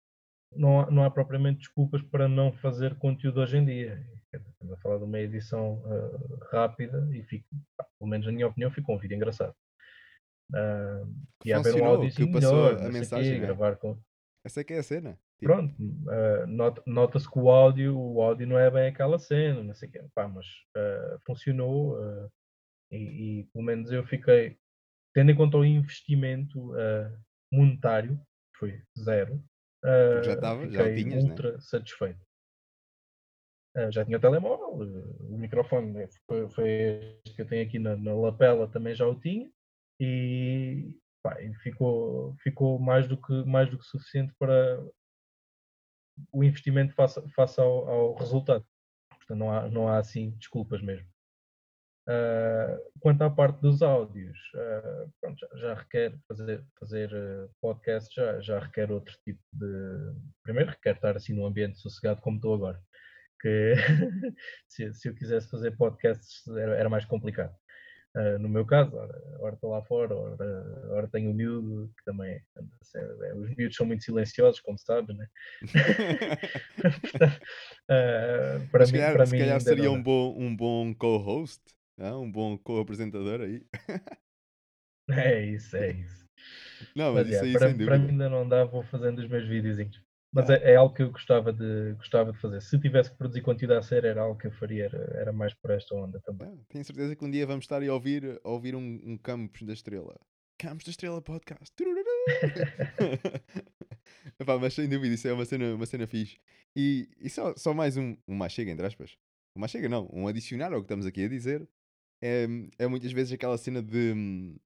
[0.55, 4.07] não, há, não há propriamente desculpas para não fazer conteúdo hoje em dia.
[4.33, 7.47] Estamos a falar de uma edição ah, rápida e fica,
[7.77, 9.55] pá, pelo menos na minha opinião, ficou um vídeo engraçado.
[10.55, 11.05] Ah,
[11.45, 13.47] e haver um áudio que passou melhor, a não sei mensagem, quê, né?
[13.47, 13.99] gravar com.
[14.45, 15.19] Essa é que é a cena.
[15.43, 15.75] Pronto,
[16.47, 19.93] nota- nota-se que o áudio, o áudio não é bem aquela cena, não sei o
[19.93, 20.05] quê.
[20.15, 20.47] Pá, mas
[20.77, 22.29] ah, funcionou ah,
[22.91, 24.57] e, e pelo menos eu fiquei,
[25.15, 26.73] tendo em conta o investimento
[27.53, 28.17] monetário,
[28.53, 29.43] que foi zero,
[30.23, 31.31] já ah, tava- já tinhas, né?
[31.31, 32.21] ultra satisfeito.
[33.75, 34.69] Ah, já tinha o telemóvel,
[35.31, 36.69] o microfone né, foi, foi
[37.25, 39.51] este que eu tenho aqui na, na lapela, também já o tinha,
[39.99, 44.79] e, pá, ficou, ficou mais, do que, mais do que suficiente para
[46.33, 48.65] o investimento face, face ao, ao resultado.
[49.11, 51.07] Portanto, não há, não há assim desculpas mesmo.
[52.09, 58.13] Ah, quanto à parte dos áudios, ah, pronto, já, já requer fazer, fazer ah, podcast,
[58.15, 60.15] já, já requer outro tipo de.
[60.43, 62.81] Primeiro, requer estar assim num ambiente sossegado como estou agora.
[63.41, 63.75] Que
[64.69, 67.55] se, se eu quisesse fazer podcasts era, era mais complicado.
[68.15, 72.05] Ah, no meu caso, ora, ora estou lá fora, ora, ora tenho o miúdo, que
[72.05, 72.43] também.
[72.57, 75.27] anda a ser- é, Os miúdos são muito silenciosos, como sabes, né?
[77.89, 80.03] Ah, para se mim, calhar, para se mim calhar seria não um dá.
[80.03, 81.63] bom, um bom co-host,
[81.99, 83.65] ah, um bom co-apresentador aí.
[85.09, 86.25] É isso, é isso.
[86.95, 89.29] Não, mas Mas isso é, aí para, para mim ainda não dá, vou fazendo os
[89.29, 90.03] meus videozinhos.
[90.33, 92.63] Mas é, é algo que eu gostava de, gostava de fazer.
[92.63, 95.53] Se tivesse que produzir conteúdo a sério, era algo que eu faria, era, era mais
[95.53, 96.49] por esta onda também.
[96.49, 99.63] Ah, tenho certeza que um dia vamos estar a ouvir, a ouvir um, um Campos
[99.63, 100.19] da Estrela.
[100.59, 101.75] Campos da Estrela Podcast.
[104.41, 106.39] Epá, mas sem dúvida, isso é uma cena, uma cena fixe.
[106.75, 109.19] E, e só, só mais um, um mais chega, entre aspas.
[109.55, 110.09] Um mais chega, não.
[110.13, 111.69] Um adicionar ao que estamos aqui a dizer.
[112.23, 112.47] É,
[112.79, 114.13] é muitas vezes aquela cena de.
[114.13, 114.57] hum,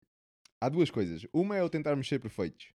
[0.61, 1.27] Há duas coisas.
[1.33, 2.69] Uma é o tentarmos ser perfeitos.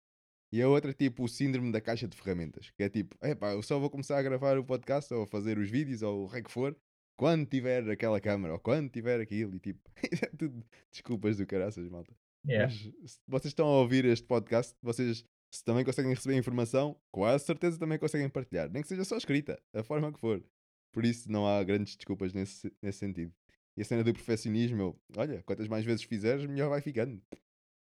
[0.52, 2.72] E a outra, tipo, o síndrome da caixa de ferramentas.
[2.72, 5.58] Que é tipo, epá, eu só vou começar a gravar o podcast ou a fazer
[5.58, 6.76] os vídeos ou o que que for
[7.16, 9.56] quando tiver aquela câmera ou quando tiver aquilo.
[9.56, 9.82] E tipo,
[10.24, 12.16] é tudo desculpas do caraças, malta.
[12.48, 12.74] Yeah.
[12.74, 17.46] Mas se vocês estão a ouvir este podcast, vocês se também conseguem receber informação, quase
[17.46, 18.72] certeza também conseguem partilhar.
[18.72, 20.44] Nem que seja só escrita, a forma que for.
[20.92, 23.34] Por isso não há grandes desculpas nesse, nesse sentido.
[23.76, 27.22] E a cena do perfeccionismo, eu, olha, quantas mais vezes fizeres, melhor vai ficando.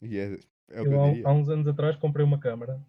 [0.03, 0.39] E é,
[0.71, 2.81] é Eu, eu há, há uns anos atrás comprei uma câmara.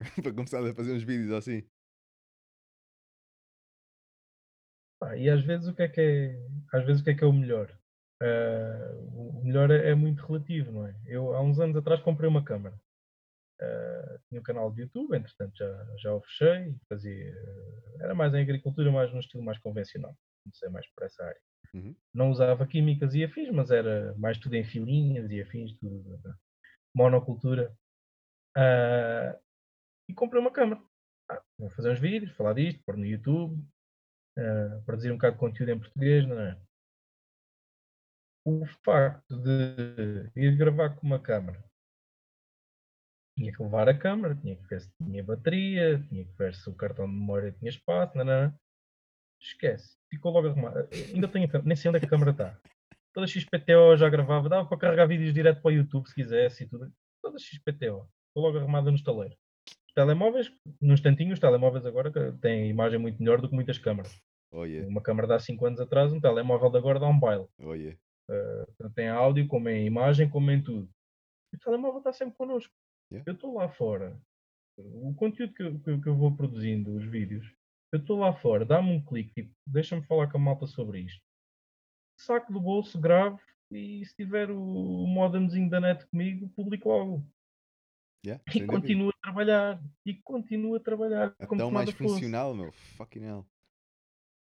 [0.22, 1.66] Para começar a fazer uns vídeos assim.
[5.00, 6.36] Pá, e às vezes o que é que é,
[6.72, 7.70] às vezes o que é que é o melhor?
[8.22, 10.94] Ah, o melhor é, é muito relativo, não é?
[11.06, 12.78] Eu há uns anos atrás comprei uma câmara.
[13.60, 17.34] Ah, tinha um canal de YouTube, entretanto já, já o fechei, fazia,
[18.00, 20.16] era mais em agricultura, mais num estilo mais convencional.
[20.44, 21.40] Comecei mais por essa área.
[21.72, 21.94] Uhum.
[22.12, 26.20] Não usava químicas e afins, mas era mais tudo em filinhas e afins, tudo
[26.94, 27.76] monocultura.
[28.56, 29.38] Ah,
[30.08, 30.80] e comprei uma câmara.
[31.30, 33.62] Ah, vou fazer uns vídeos, falar disto, pôr no YouTube,
[34.38, 36.60] ah, produzir um bocado de conteúdo em português, não é?
[38.46, 41.64] O facto de ir gravar com uma câmara,
[43.36, 46.68] tinha que levar a câmara, tinha que ver se tinha bateria, tinha que ver se
[46.68, 48.58] o cartão de memória tinha espaço, não, não.
[49.48, 50.88] Esquece, ficou logo arrumado.
[51.12, 52.58] Ainda tenho, a câmera, nem sei onde é que a câmara está.
[53.12, 56.68] Toda XPTO já gravava, dava para carregar vídeos direto para o YouTube se quisesse e
[56.68, 56.92] tudo.
[57.22, 59.34] Toda XPTO, ficou logo arrumada no estaleiro.
[59.68, 62.10] Os telemóveis, num instantinho, os telemóveis agora
[62.40, 64.20] têm imagem muito melhor do que muitas câmaras.
[64.52, 67.18] Oh yeah, Uma câmara de há 5 anos atrás, um telemóvel de agora dá um
[67.18, 67.46] baile.
[67.60, 67.98] oh yeah.
[68.78, 70.88] Tanto em áudio, como em imagem, como em tudo.
[71.52, 72.72] E o telemóvel está sempre connosco.
[73.12, 73.28] Yeah.
[73.30, 74.16] Eu estou lá fora
[74.76, 77.46] o conteúdo que eu- que eu vou produzindo, os vídeos,
[77.94, 81.22] eu estou lá fora, dá-me um clique, tipo, deixa-me falar com a malta sobre isto.
[82.18, 83.40] Saco do bolso, gravo
[83.70, 87.26] e se tiver o, o modemzinho da net comigo, publico logo.
[88.26, 89.82] Yeah, E continuo a trabalhar.
[90.04, 91.34] E continuo a trabalhar.
[91.38, 92.14] É como tão mais nada fosse.
[92.14, 92.72] funcional, meu.
[92.96, 93.46] Fucking hell.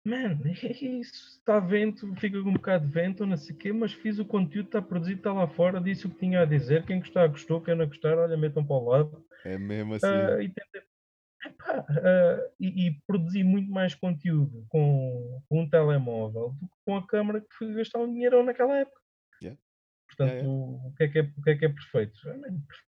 [0.06, 1.40] Man, é isso.
[1.40, 4.26] Está vento, fica com um bocado de vento, não sei o quê, mas fiz o
[4.26, 6.86] conteúdo, está produzido, está lá fora, disse o que tinha a dizer.
[6.86, 7.62] Quem gostar, gostou.
[7.62, 9.26] Quem não gostar, olha, metam para o lado.
[9.44, 10.06] É mesmo assim.
[10.06, 10.82] Ah, e, tentei,
[11.46, 16.96] Epá, ah, e, e produzi muito mais conteúdo com, com um telemóvel do que com
[16.96, 19.00] a câmara que fui gastar um dinheiro naquela época.
[19.42, 19.60] Yeah.
[20.08, 20.50] Portanto, Yeah, yeah.
[20.50, 22.20] O, o que é que é, o que é que é perfeito?
[22.28, 22.40] Ah,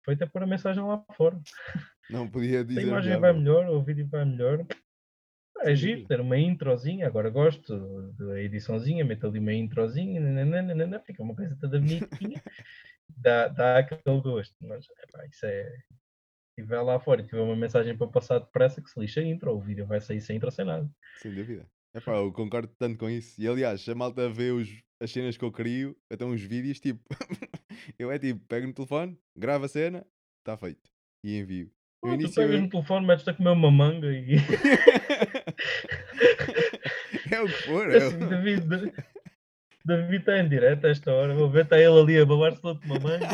[0.05, 1.39] Perfeito é pôr a mensagem lá fora.
[2.09, 4.65] Não podia A dizer imagem melhor, vai melhor, o vídeo vai melhor.
[5.61, 10.99] É Sem giro ter uma introzinha, agora gosto da ediçãozinha, meto ali uma introzinha, nananana,
[10.99, 12.43] fica uma coisa toda bonitinha,
[13.07, 15.71] dá, dá aquele gosto, mas epá, isso é.
[16.55, 19.51] Tiver lá fora e tiver uma mensagem para passar depressa, que se lixa a intro,
[19.51, 20.87] o vídeo vai sair sem intro, sem nada.
[21.17, 21.65] Sem dúvida.
[21.95, 23.41] Epá, eu concordo tanto com isso.
[23.41, 24.69] E aliás, a malta vê os,
[24.99, 26.99] as cenas que eu crio, até uns vídeos, tipo,
[27.97, 30.05] eu é tipo, pego no telefone, gravo a cena,
[30.39, 30.89] está feito.
[31.23, 31.71] E envio.
[32.01, 34.35] Pô, tu pegas eu- no telefone, metes-te a comer uma manga e.
[37.31, 37.89] é o que for.
[37.91, 38.19] É assim.
[38.19, 38.93] David,
[39.85, 42.67] David está em direto a esta hora, vou ver, está ele ali a babar-se de
[42.67, 43.27] uma manga.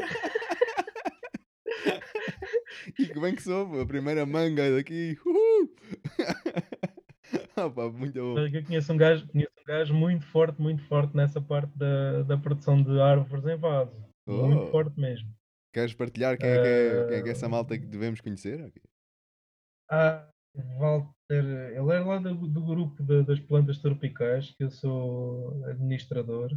[3.10, 5.18] E que bem que soube, a primeira manga daqui.
[5.26, 5.74] Uhul!
[7.56, 8.40] Opa, muito bom.
[8.40, 12.38] Eu conheço um, gajo, conheço um gajo muito forte, muito forte nessa parte da, da
[12.38, 13.96] produção de árvores em vaso.
[14.28, 14.48] Oh.
[14.48, 15.30] Muito forte mesmo.
[15.74, 17.36] Queres partilhar quem é, que é, quem é que é Ah.
[17.36, 18.62] essa malta que devemos conhecer?
[18.66, 18.82] Ok.
[19.92, 20.28] Ah,
[20.78, 26.50] Walter, ele é lá do, do grupo da- das plantas tropicais, que eu sou administrador.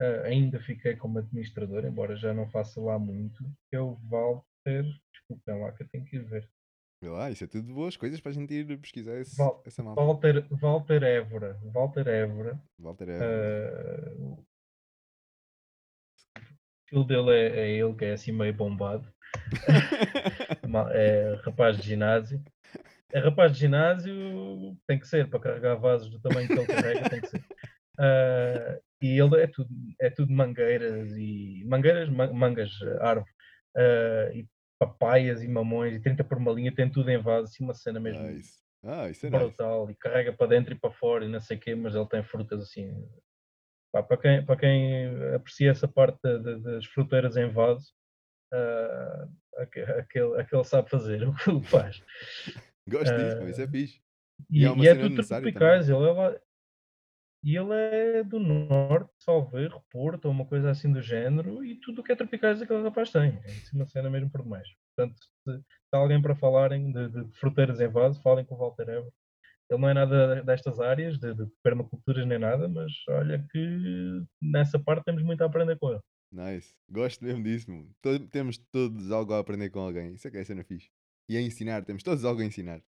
[0.00, 3.44] Ah, ainda fiquei como administrador, embora já não faça lá muito.
[3.72, 6.48] É o Walter, desculpem lá que eu tenho que ir ver.
[7.02, 9.82] Vê lá, isso é tudo boas coisas para a gente ir pesquisar esse- Val- essa
[9.82, 10.00] malta.
[10.02, 11.58] Walter, Walter Évora.
[11.64, 12.60] Walter Évora.
[12.78, 13.18] Walter é.
[13.18, 14.44] Ah, o
[16.86, 19.12] estilo dele é, é ele que é assim meio bombado.
[20.94, 22.42] É rapaz de ginásio.
[23.12, 27.10] É rapaz de ginásio, tem que ser, para carregar vasos do tamanho que ele carrega,
[27.10, 27.44] tem que ser.
[27.98, 29.68] Ah, e ele é tudo,
[30.00, 33.30] é tudo mangueiras e mangueiras, ma- mangas, árvore,
[33.76, 34.46] ah, e
[34.78, 37.98] papaias e mamões, e 30 por uma linha, tem tudo em vaso, assim uma cena
[38.00, 38.62] mesmo Nice.
[38.82, 39.42] Ah, isso é nice.
[39.44, 42.06] brutal e carrega para dentro e para fora e não sei o quê, mas ele
[42.06, 43.08] tem frutas assim.
[43.92, 47.92] Pá, para, quem, para quem aprecia essa parte da- da- das fruteiras em vaso,
[48.52, 49.28] ah,
[49.58, 52.02] aque- aquele, aquele sabe fazer o que ele faz.
[52.86, 54.02] Gosto disso, pô, isso é Ah, fixe.
[54.50, 56.40] E, E é e é cena tudo tropicais, ele é.
[57.44, 62.00] E ele é do norte, Salveiro, Porto, ou uma coisa assim do género, e tudo
[62.00, 63.38] o que é tropicais aquele rapaz tem.
[63.44, 64.66] É assim uma cena mesmo por demais.
[64.96, 65.16] Portanto,
[65.46, 65.62] se,
[65.92, 69.10] há alguém para falarem de, de fruteiras em vaso, falem com o Walter Ever.
[69.70, 74.78] Ele não é nada destas áreas, de, de permaculturas nem nada, mas olha que nessa
[74.78, 76.00] parte temos muito a aprender com ele.
[76.32, 76.74] Nice.
[76.90, 77.88] Gosto mesmo disso, meu.
[78.02, 80.14] To- temos todos algo a aprender com alguém.
[80.14, 80.88] Isso é que é cena fixe.
[81.28, 82.82] E a ensinar, temos todos algo a ensinar.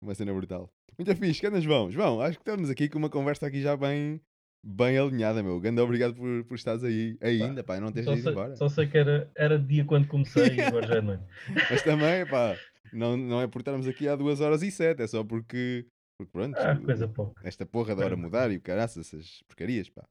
[0.00, 0.70] Uma cena brutal.
[0.98, 1.40] Muito fixe.
[1.40, 1.90] Que andas, João?
[1.90, 4.20] João, acho que estamos aqui com uma conversa aqui já bem,
[4.64, 5.58] bem alinhada, meu.
[5.60, 8.56] Grande obrigado por, por estares aí ainda, pá, não teres Só ido sei, embora.
[8.56, 11.24] só sei que era, era dia quando comecei e agora já é noite.
[11.70, 12.56] Mas também, pá,
[12.92, 15.86] não, não é por estarmos aqui há duas horas e sete, é só porque,
[16.18, 17.40] porque pronto, Ah, coisa pouca.
[17.48, 20.04] esta porra da hora mudar e o caraças, essas porcarias, pá.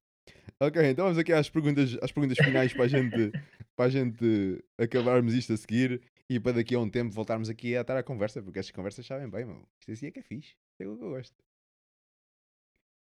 [0.60, 3.32] Ok, então vamos aqui às perguntas, às perguntas finais para a gente,
[3.76, 7.76] para a gente acabarmos isto a seguir e para daqui a um tempo voltarmos aqui
[7.76, 9.68] a estar à conversa, porque estas conversas sabem bem, meu.
[9.80, 10.56] Isto assim é que é fixe.
[10.72, 11.36] Isto é o que eu gosto.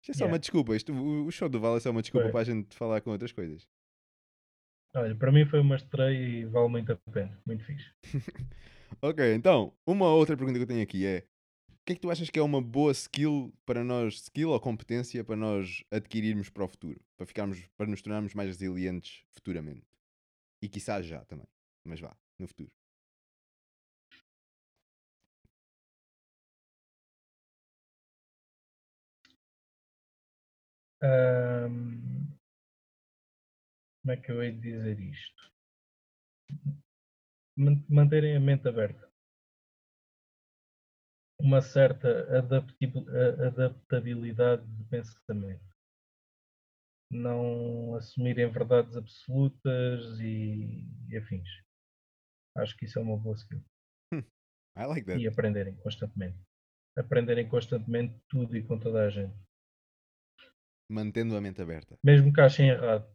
[0.01, 0.33] Isto é só Yeah.
[0.33, 0.75] uma desculpa.
[0.75, 2.31] Isto, o, o show do Vale é só uma desculpa Foi.
[2.31, 3.67] para a gente falar com outras coisas.
[4.95, 7.39] Olha, para mim foi uma estreia e vale muito a pena.
[7.45, 7.91] Muito fixe.
[9.01, 11.19] Ok, então, uma outra pergunta que eu tenho aqui é:
[11.69, 14.59] o que é que tu achas que é uma boa skill para nós, skill ou
[14.59, 16.99] competência para nós adquirirmos para o futuro?
[17.15, 19.85] Para, ficarmos, para nos tornarmos mais resilientes futuramente?
[20.61, 21.47] E quiçá já também.
[21.85, 22.69] Mas vá, no futuro.
[34.01, 35.41] Como é que eu hei de dizer isto?
[37.57, 39.07] Man- Manterem a mente aberta.
[41.39, 45.63] Uma certa adaptabilidade de pensamento.
[47.11, 51.49] Não assumirem verdades absolutas e, e afins.
[52.57, 53.61] Acho que isso é uma boa skill.
[54.75, 55.19] I like that.
[55.19, 56.37] E aprenderem constantemente.
[56.97, 59.35] Aprenderem constantemente tudo e com toda a gente.
[60.89, 61.97] Mantendo a mente aberta.
[62.03, 63.07] Mesmo que achem errado.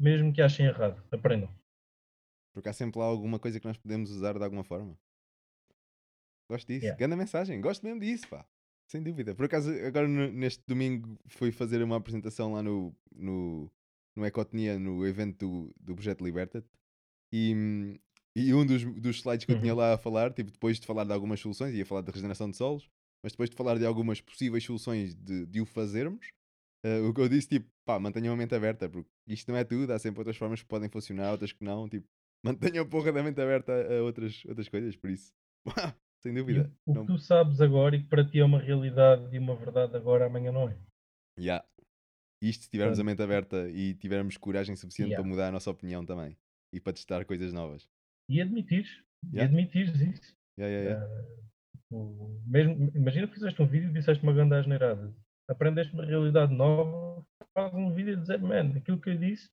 [0.00, 1.52] Mesmo que achem errado, aprendam.
[2.54, 4.98] Porque há sempre lá alguma coisa que nós podemos usar de alguma forma.
[6.50, 6.84] Gosto disso.
[6.84, 6.98] Yeah.
[6.98, 7.60] Grande mensagem.
[7.60, 8.46] Gosto mesmo disso, pá.
[8.90, 9.34] Sem dúvida.
[9.34, 13.70] Por acaso, agora neste domingo fui fazer uma apresentação lá no, no,
[14.16, 16.64] no Ecotonia, no evento do, do Projeto Liberta
[17.30, 18.00] e,
[18.34, 19.78] e um dos, dos slides que eu tinha Uhum.
[19.78, 22.56] lá a falar, tipo, depois de falar de algumas soluções, ia falar de regeneração de
[22.56, 22.88] solos,
[23.22, 26.28] mas depois de falar de algumas possíveis soluções de, de o fazermos,
[26.84, 29.64] eh, o que eu disse, tipo, pá, mantenham a mente aberta, porque isto não é
[29.64, 32.06] tudo, há sempre outras formas que podem funcionar, outras que não, tipo,
[32.76, 35.32] mantenham a porra da mente aberta a outras, outras coisas, por isso,
[36.22, 36.72] sem E dúvida.
[36.86, 39.54] o não- que tu sabes agora e que para ti é uma realidade e uma
[39.56, 40.76] verdade agora, amanhã não é.
[41.38, 41.64] Yeah.
[42.42, 45.22] Isto se tivermos a Portanto, mente aberta e tivermos coragem suficiente Yeah.
[45.22, 46.36] para mudar a nossa opinião também
[46.72, 47.88] e para testar coisas novas.
[48.30, 48.88] E admitires.
[49.32, 49.44] E Yeah.
[49.44, 50.36] admitires isso.
[50.58, 51.04] Yeah, yeah, yeah.
[51.04, 55.12] Ah, o- mesmo, imagina que fizeste um vídeo e disseste uma grande asneirada.
[55.48, 59.48] Aprendeste uma realidade nova, faz um vídeo e dizer, man, aquilo que eu disse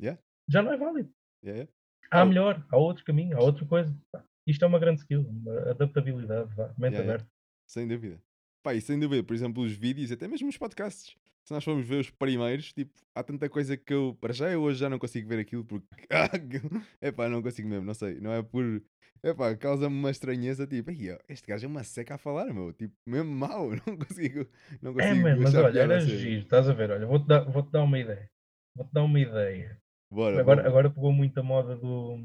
[0.00, 0.20] Yeah.
[0.48, 1.12] já não é válido.
[1.44, 1.72] Yeah, yeah.
[2.10, 2.26] Há Oh.
[2.26, 3.96] melhor, há outro caminho, há outra coisa.
[4.46, 7.26] Isto é uma grande skill, uma adaptabilidade, vá, mente aberta.
[7.66, 8.20] Sem dúvida.
[8.62, 11.16] Pá, e sem dúvida, por exemplo, os vídeos, até mesmo os podcasts.
[11.44, 14.62] Se nós formos ver os primeiros, tipo, há tanta coisa que eu, para já, eu
[14.62, 15.86] hoje já não consigo ver aquilo porque,
[17.00, 18.80] é pá, não consigo mesmo, não sei, não é por,
[19.24, 22.52] é pá, causa-me uma estranheza, tipo, "Ei, ó, este gajo é uma seca a falar,
[22.54, 24.46] meu, tipo, mesmo mau, não consigo,
[24.80, 26.18] não É, consigo man, mas achar olha, era sério.
[26.18, 26.90] giro, estás a ver?
[26.92, 28.30] Olha, vou-te dar, vou dar uma ideia.
[28.76, 29.78] Vou-te dar uma ideia.
[30.10, 30.68] Bora, Agora, bora.
[30.68, 32.18] agora pegou muito a moda do.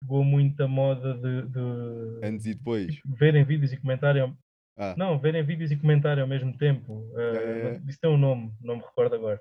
[0.00, 2.94] Pegou muito a moda de, de Antes e depois.
[2.94, 4.36] tipo, verem vídeos e comentarem.
[4.78, 7.10] Ah, Não, verem vídeos e comentarem ao mesmo tempo.
[7.16, 7.84] Yeah, yeah.
[7.88, 9.40] Isso tem um nome, não me recordo agora.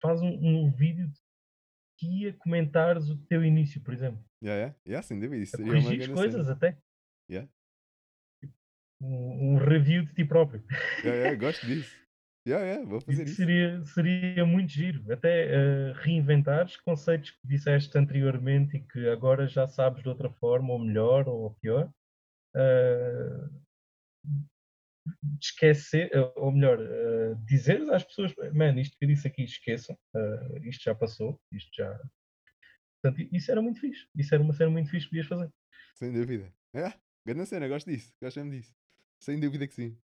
[0.00, 1.18] Faz um, um vídeo de
[1.98, 4.24] que ia comentares o teu início, por exemplo.
[4.42, 6.56] yeah, yeah, yeah, sem dúvida, isso A seria uma corrigir grande coisas cena.
[6.56, 6.78] até.
[7.30, 7.48] Yeah.
[9.00, 10.62] Um, um review de ti próprio.
[11.04, 11.94] Yeah, yeah, gosto disso.
[12.46, 15.12] Yeah, yeah, vou fazer Isso seria, seria muito giro.
[15.12, 20.72] Até eh, reinventares conceitos que disseste anteriormente e que agora já sabes de outra forma,
[20.72, 21.90] ou melhor, ou pior.
[22.56, 23.48] Eh,
[25.40, 30.68] esquecer, ou melhor, eh, dizeres às pessoas, man, isto que eu disse aqui, esqueçam, eh,
[30.68, 32.00] isto já passou, isto já.
[33.02, 34.06] Portanto, isso era muito fixe.
[34.16, 35.52] Isso era uma cena muito fixe que podias fazer.
[35.96, 36.52] Sem dúvida.
[36.74, 36.92] É,
[37.26, 38.12] grande cena, gosto disso.
[38.22, 38.72] Gosto disso.
[39.20, 39.98] Sem dúvida que sim.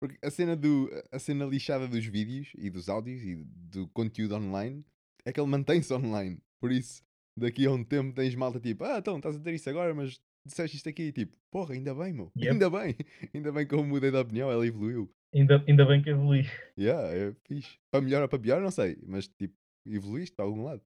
[0.00, 4.36] Porque a cena, do, a cena lixada dos vídeos e dos áudios e do conteúdo
[4.36, 4.84] online
[5.24, 6.38] é que ele mantém-se online.
[6.60, 7.02] Por isso,
[7.36, 10.20] daqui a um tempo tens malta tipo, ah, então estás a dizer isso agora, mas
[10.46, 11.12] disseste isto aqui.
[11.12, 12.30] Tipo, porra, ainda bem, meu.
[12.36, 12.52] Yep.
[12.52, 12.96] Ainda bem.
[13.34, 15.10] Ainda bem que eu mudei de opinião, ela evoluiu.
[15.34, 16.44] Ainda, ainda bem que evolui.
[16.78, 17.78] Yeah, é fixe.
[17.90, 18.96] Para melhor ou para pior, não sei.
[19.06, 19.54] Mas tipo,
[19.86, 20.82] evoluíste para algum lado.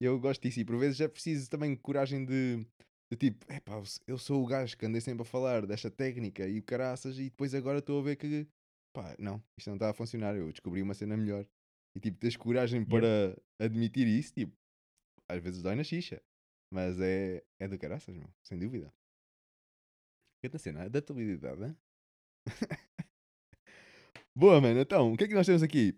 [0.00, 0.60] Eu gosto disso.
[0.60, 2.66] E por vezes é preciso também coragem de,
[3.10, 6.58] de tipo, epá, eu sou o gajo que andei sempre a falar desta técnica e
[6.58, 8.46] o caraças, e depois agora estou a ver que,
[8.92, 10.34] pá, não, isto não está a funcionar.
[10.34, 11.46] Eu descobri uma cena melhor.
[11.96, 14.52] E tipo, tens coragem para admitir isso, tipo,
[15.28, 16.20] às vezes dói na xixa.
[16.74, 18.92] Mas é, é do caraças, meu, sem dúvida.
[20.42, 21.76] Que cena, adaptabilidade, hein?
[24.34, 24.80] Boa, mano.
[24.80, 25.96] Então, o que é que nós temos aqui?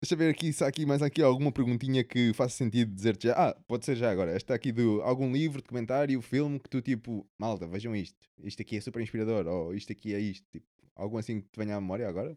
[0.00, 3.26] Deixa eu ver aqui se há aqui mais aqui alguma perguntinha que faça sentido dizer-te
[3.26, 3.34] já.
[3.34, 4.30] Ah, pode ser já agora.
[4.30, 8.26] Esta aqui do algum livro, documentário, filme que tu tipo, malta, vejam isto.
[8.38, 9.46] Isto aqui é super inspirador.
[9.46, 10.48] Ou isto aqui é isto.
[10.50, 10.66] Tipo,
[10.96, 12.34] algum assim que te venha à memória agora?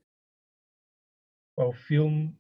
[1.56, 2.38] O filme,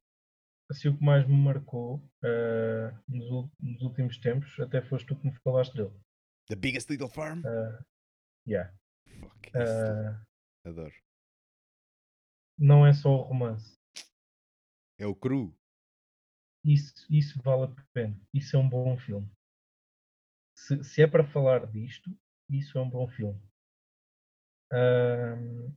[0.71, 5.27] assim, o que mais me marcou eh, nos, nos últimos tempos, até foste tu que
[5.27, 5.93] me falaste dele.
[6.47, 7.43] The Biggest Little Farm?
[7.45, 7.83] Eh,
[8.47, 8.73] yeah.
[9.19, 10.15] Fuck, Eh,
[10.65, 10.93] adoro.
[12.57, 13.77] não é só o romance.
[14.99, 15.55] É o cru.
[16.63, 18.19] Isso, isso vale a pena.
[18.33, 19.27] Isso é um bom filme.
[20.55, 22.09] Se, se é para falar disto,
[22.49, 23.41] isso é um bom filme.
[24.71, 25.73] Ahm,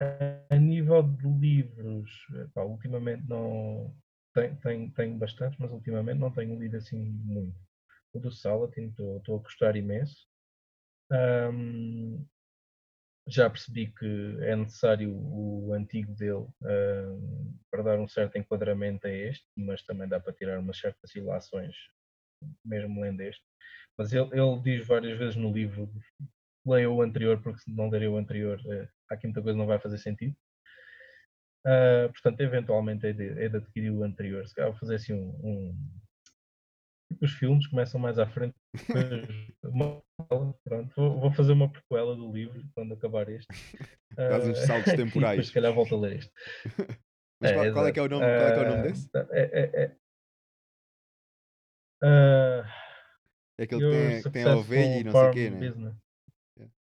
[0.00, 2.10] a, nível de livros,
[2.44, 3.94] epá, ultimamente não
[4.34, 7.56] tenho, tenho, tenho bastantes, mas ultimamente não tenho lido assim muito.
[8.12, 10.26] O do Salatin estou a gostar imenso.
[11.12, 12.24] Ahm,
[13.28, 19.10] já percebi que é necessário o antigo dele ahm, para dar um certo enquadramento a
[19.10, 21.76] este, mas também dá para tirar umas certas ilações,
[22.64, 23.44] mesmo lendo este.
[23.96, 25.90] Mas ele, ele diz várias vezes no livro:
[26.66, 29.66] leia o anterior, porque se não lerem o anterior, eh, há aqui muita coisa não
[29.66, 30.36] vai fazer sentido.
[31.66, 34.46] Ah, portanto, eventualmente é de, é de adquirir o anterior.
[34.48, 35.28] Se calhar vou fazer assim um.
[35.44, 36.00] um-
[37.20, 38.54] os filmes começam mais à frente.
[39.64, 40.00] uma
[40.64, 43.46] pronto, vou, vou fazer uma prequela do livro quando acabar este.
[44.16, 45.30] Dás uns Ah, saltos e temporais.
[45.30, 46.32] depois, se calhar, volto a ler este.
[47.40, 48.82] Mas qual, qual é que é o nome, qual é que é o nome Ah,
[48.82, 49.10] desse?
[49.32, 49.96] é- é- é-
[52.02, 52.64] Ah,
[53.58, 55.68] É aquele que tem, tem a ovelha e não sei o quê, né?
[55.68, 56.09] Business.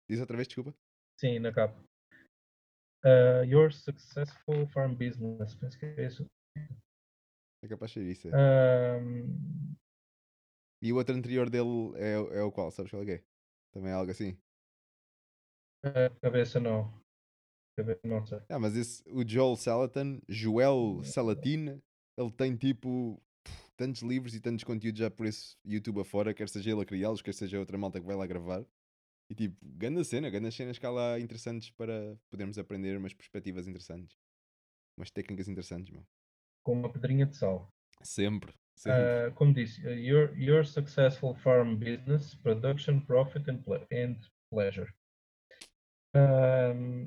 [0.09, 0.73] Diz outra vez, desculpa.
[1.19, 1.81] Sim, na capa.
[3.03, 5.55] Ah, Your Successful Farm Business.
[5.55, 6.25] Penso que é isso.
[7.63, 8.27] É capaz de ser isso.
[8.29, 8.31] É.
[8.97, 9.75] Ahm,
[10.81, 12.69] E o outro anterior dele é, o- é o qual?
[12.69, 13.23] Sabes qual é que é?
[13.71, 14.37] Também é algo assim.
[15.83, 16.93] a cabeça não.
[17.77, 18.39] Cabe- Não sei.
[18.49, 21.81] Ah, mas esse, o Joel Salatin, Joel Salatin,
[22.17, 23.21] ele tem tipo
[23.75, 27.21] tantos livros e tantos conteúdos já por esse YouTube afora, quer seja ele a criá-los,
[27.21, 28.65] quer seja outra malta que vai lá gravar.
[29.29, 33.67] E tipo, grande cena, grandes cenas que há lá interessantes para podermos aprender umas perspectivas
[33.67, 34.15] interessantes.
[34.97, 36.05] Umas técnicas interessantes, meu.
[36.63, 37.67] Com uma pedrinha de sal.
[38.03, 39.01] Sempre, sempre.
[39.01, 44.19] Ah, como disse, uh, your, your successful farm business, production, profit and, ple- and
[44.51, 44.93] pleasure.
[46.13, 47.03] Ahm,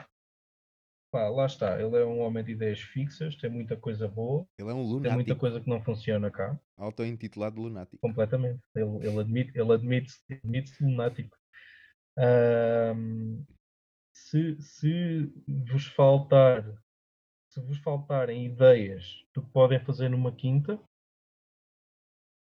[1.10, 4.68] pá, lá está, ele é um homem de ideias fixas, tem muita coisa boa, ele
[4.68, 7.98] é um tem muita lunático, coisa que não funciona cá, auto-intitulado lunático.
[8.00, 8.60] completamente.
[8.74, 11.37] Ele, ele admite, ele admite-se admite lunático.
[12.18, 13.44] Ahm,
[14.12, 15.32] se, se
[15.70, 16.64] vos faltar,
[17.48, 20.80] se vos faltarem ideias do que podem fazer numa quinta,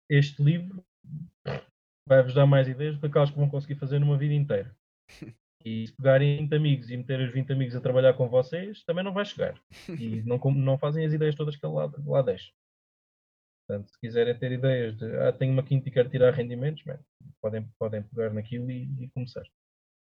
[0.08, 0.82] este livro
[2.08, 4.74] vai-vos dar mais ideias do que aquelas que vão conseguir fazer numa vida inteira.
[5.62, 9.04] E se pegarem 20 amigos e meter os 20 amigos a trabalhar com vocês, também
[9.04, 9.60] não vai chegar.
[10.00, 12.50] E não, não fazem as ideias todas que ele lá, lá deixa.
[13.70, 16.82] Portanto, se quiserem ter ideias de ah, tenho uma quinta e quero tirar rendimentos,
[17.40, 19.44] podem, podem pegar naquilo e, e começar.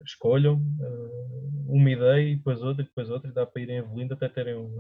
[0.03, 4.15] Escolham ah, uma ideia e depois outra, e depois outra, e dá para irem evoluindo
[4.15, 4.79] até terem um,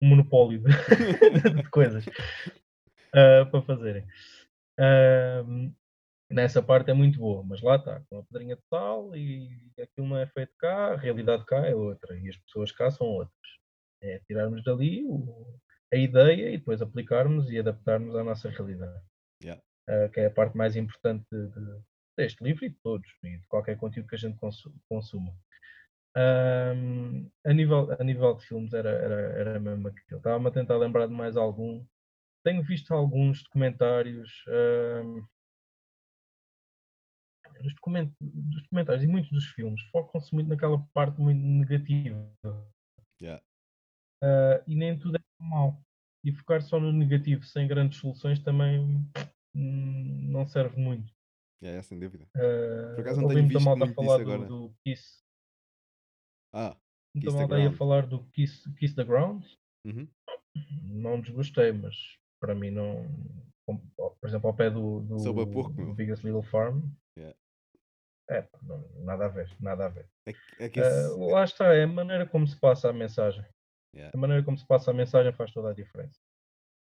[0.00, 0.68] um monopólio de,
[1.60, 2.06] de coisas
[3.12, 4.06] ah, para fazerem.
[4.78, 5.72] Ahm,
[6.30, 10.06] nessa parte é muito boa, mas lá está, com a pedrinha de sal e aquilo
[10.06, 13.50] não é feito cá, a realidade cá é outra e as pessoas cá são outras.
[14.00, 15.58] É tirarmos dali o-
[15.92, 19.00] a ideia e depois aplicarmos e adaptarmos à nossa realidade,
[19.42, 19.60] Yeah.
[19.88, 21.82] Ah, que é a parte mais importante de- de-
[22.16, 25.34] deste livro e de todos, e de qualquer conteúdo que a gente consu- consuma.
[26.16, 30.18] Ahm, a, nível, a nível de filmes era, era, era mesmo aquilo.
[30.18, 31.84] Estava-me a tentar lembrar de mais algum.
[32.44, 34.44] Tenho visto alguns documentários.
[37.62, 42.30] dos, document- dos documentários e muitos dos filmes focam-se muito naquela parte muito negativa.
[43.20, 43.42] Yeah.
[44.22, 45.82] Ah, e nem tudo é mau.
[46.24, 48.80] E focar só no negativo sem grandes soluções também
[49.54, 51.12] hum, não serve muito.
[51.62, 52.28] Yeah, é, sem dúvida.
[52.36, 54.48] Ah, Por acaso não tenho visto malta a muito falar do, agora.
[54.48, 55.22] do Kiss.
[56.54, 56.76] Ah,
[57.14, 59.44] Kiss the malta aí a falar do Kiss, Kiss the Ground.
[59.84, 60.08] uhum.
[60.82, 61.96] Não desgostei, mas
[62.40, 63.06] para mim não.
[64.20, 65.94] Por exemplo, ao pé do, do, Soube a pouco, do.
[65.94, 66.82] Biggest Little Farm.
[67.18, 67.36] Yeah.
[68.30, 70.08] É, não- nada a ver, nada a ver.
[70.26, 73.44] é, é esse, lá está, é a maneira como se passa a mensagem.
[73.94, 74.10] Yeah.
[74.14, 76.18] A maneira como se passa a mensagem faz toda a diferença.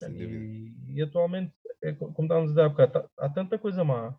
[0.09, 3.85] E, e atualmente, é co- como estávamos a dizer há bocado, tá- há tanta coisa
[3.85, 4.19] má.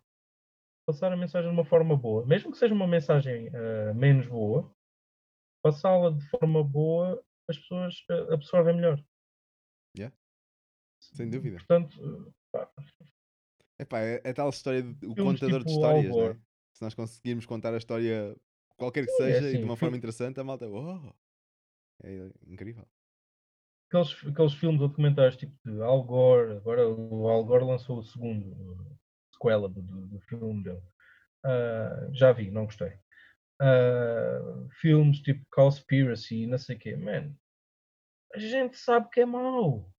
[0.86, 4.74] Passar a mensagem de uma forma boa, mesmo que seja uma mensagem ah, menos boa,
[5.62, 9.02] passá-la de forma boa, as pessoas ah, absorvem melhor.
[11.00, 11.56] Sem dúvida.
[11.56, 12.70] Portanto, pá,
[13.78, 16.20] Epá, é, é tal história do o Filmes contador de tipo Al histórias, é?
[16.20, 16.40] Gore.
[16.72, 18.36] Se nós conseguirmos contar a história,
[18.76, 21.12] qualquer que é seja, e de assim, uma forma interessante, a malta, oh,
[22.02, 22.86] é incrível.
[23.88, 28.02] aqueles, aqueles filmes ou documentários tipo de Al Gore, agora o Al Gore lançou o
[28.02, 28.98] segundo, uh,
[29.32, 30.82] sequela do, do, filme dele.
[31.44, 32.92] Ah, já vi, não gostei.
[33.60, 37.34] Ah, filmes tipo Conspiracy, não sei o quê, man,
[38.34, 39.78] a gente sabe que é mau.
[39.78, 39.92] O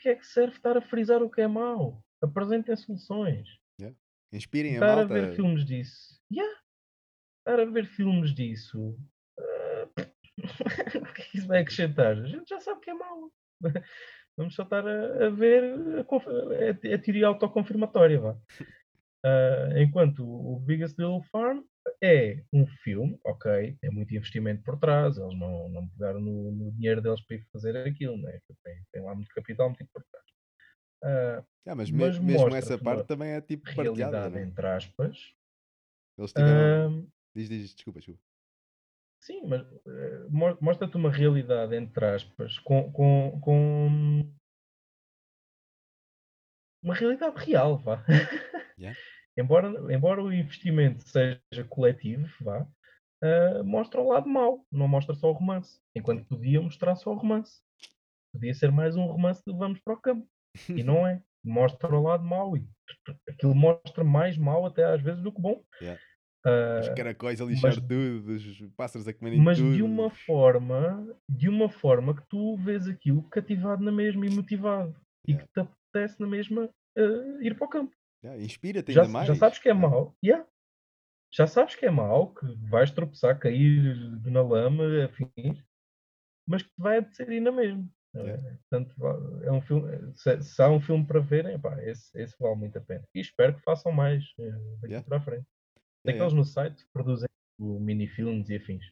[0.00, 2.02] que é que serve estar a frisar o que é mau?
[2.22, 3.48] Apresentem soluções.
[4.32, 5.14] Inspirem a Estar a malta.
[5.14, 6.20] ver filmes disso.
[6.32, 6.60] Yeah.
[7.40, 8.96] Estar a ver filmes disso.
[11.10, 12.12] o que é que isso vai acrescentar?
[12.18, 13.30] A gente já sabe que é mau.
[14.36, 18.20] Vamos só estar a, a ver a, a, a teoria autoconfirmatória.
[18.20, 18.36] Vá.
[19.24, 21.60] Ah, enquanto o Biggest Little Farm
[22.02, 26.72] é um filme, ok, tem muito investimento por trás, eles não, não pegaram no, no
[26.72, 28.40] dinheiro deles para ir fazer aquilo, né?
[28.64, 30.24] tem, tem lá muito capital por trás.
[31.04, 33.92] Ah, Ah, mas, me- mas mesmo essa parte também é tipo partilhada.
[33.92, 34.40] realidade, Não?
[34.40, 34.42] é?
[34.44, 35.18] entre aspas,
[36.18, 37.00] Eles tiveram.
[37.06, 38.20] ah, Diz, diz, desculpa, desculpa.
[39.20, 43.88] Sim, mas eh, mo- mostra-te uma realidade, entre aspas, com, com, com
[46.82, 48.04] uma realidade real, vá.
[48.78, 48.98] Yeah.
[49.36, 52.66] embora, embora o investimento seja coletivo, vá,
[53.22, 55.80] eh, mostra o lado mau, não mostra só o romance.
[55.94, 57.60] Enquanto podia mostrar só o romance.
[58.32, 60.26] Podia ser mais um romance de vamos para o campo.
[60.68, 61.22] E não é.
[61.44, 62.56] Mostra o lado mau.
[62.56, 62.66] E
[63.28, 65.62] aquilo mostra mais mau até às vezes do que bom.
[65.80, 66.00] Yeah.
[66.44, 69.76] Ah, Os caracóis a mas- lixar tudo, os pássaros a comerem mas tudo.
[69.76, 74.96] de uma forma de uma forma que tu vês aquilo cativado na mesma e motivado
[75.28, 75.46] e Yeah.
[75.46, 77.94] que te apetece na mesma eh, ir para o campo
[78.24, 79.28] Yeah, Inspira-te já, ainda mais.
[79.28, 79.88] já sabes que é Yeah.
[79.96, 80.46] mau yeah.
[81.32, 83.94] já sabes que é mau que vais tropeçar, cair
[84.24, 85.62] na lama afins,
[86.48, 87.86] mas que te vai apetecer ir na mesma
[88.16, 88.42] Yeah.
[88.48, 92.34] É, portanto, é um filme, se, se, há um filme para verem, pá, esse, esse
[92.40, 93.04] vale muito a pena.
[93.14, 95.06] E espero que façam mais uh, daqui yeah.
[95.06, 95.46] para a frente.
[96.06, 98.84] Aqueles no site produzem mini-filmes e afins.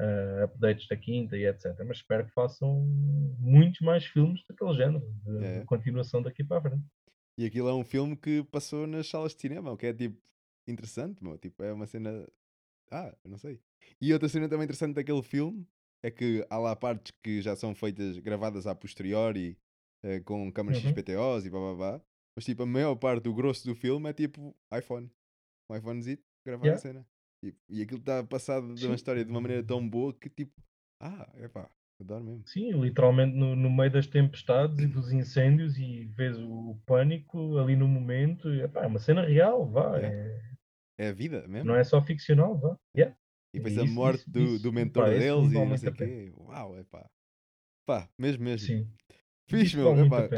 [0.00, 1.66] Uh, updates da quinta e etc.
[1.86, 2.80] Mas espero que façam
[3.38, 6.84] muitos mais filmes daquele género, de, de continuação daqui para a frente.
[7.38, 10.20] E aquilo é um filme que passou nas salas de cinema, o que é tipo
[10.66, 11.38] interessante, meu.
[11.38, 12.26] Tipo, é uma cena.
[12.90, 13.60] Ah, não sei.
[14.00, 15.66] E outra cena também interessante daquele filme
[16.02, 19.56] é que há lá partes que já são feitas, gravadas a posteriori,
[20.04, 20.90] uh, com câmaras uhum.
[20.90, 22.00] XPTOs e blá blá blá.
[22.36, 25.10] Mas tipo, a maior parte, o grosso do filme é tipo iPhone.
[25.70, 26.78] Um iPhonezito, gravar yeah.
[26.78, 27.06] a cena.
[27.44, 30.52] Tipo, e aquilo está passado de uma história de uma maneira tão boa que tipo,
[31.02, 31.70] ah, é pá,
[32.00, 32.46] adoro mesmo.
[32.46, 37.76] Sim, literalmente no, no meio das tempestades e dos incêndios e vês o pânico ali
[37.76, 38.48] no momento.
[38.52, 39.96] E, epá, é uma cena real, vá.
[39.98, 40.16] Yeah.
[40.98, 41.06] É...
[41.06, 41.68] é a vida mesmo.
[41.68, 42.78] Não é só ficcional, vá.
[42.96, 43.16] Yeah.
[43.52, 45.94] E depois a morte isso, do, isso, do mentor pá, deles e não sei o
[45.94, 46.32] quê.
[46.36, 47.08] Uau, é pá.
[47.86, 48.66] Pá, mesmo mesmo.
[48.66, 48.90] Sim.
[49.48, 49.94] Fiz, meu.
[49.94, 50.28] É pá.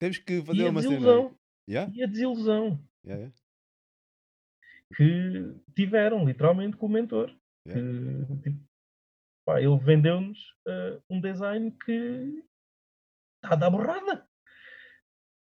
[0.00, 1.30] Temos que fazer uma cena.
[1.68, 1.92] Yeah?
[1.94, 2.82] E a desilusão.
[3.06, 3.32] Yeah, yeah.
[4.96, 7.34] Que tiveram, literalmente, com o mentor.
[7.66, 8.60] Que, tipo,
[9.46, 12.44] pá, ele vendeu-nos uh, um design que
[13.42, 14.28] está a dar borrada.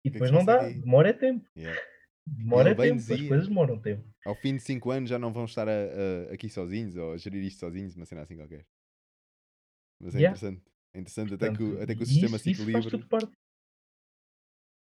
[0.05, 1.49] E depois não dá, demora é tempo.
[2.27, 4.05] Demora tempo, dizia, as coisas demoram tempo.
[4.25, 7.17] Ao fim de 5 anos já não vão estar a, a, aqui sozinhos ou a
[7.17, 8.67] gerir isto sozinhos, uma cena assim qualquer.
[10.01, 10.37] Mas é yeah.
[10.37, 10.65] interessante.
[10.95, 12.81] É interessante Portanto, até, que, até que o sistema isso, se equilibre.
[12.81, 13.33] Isso faz tudo parte.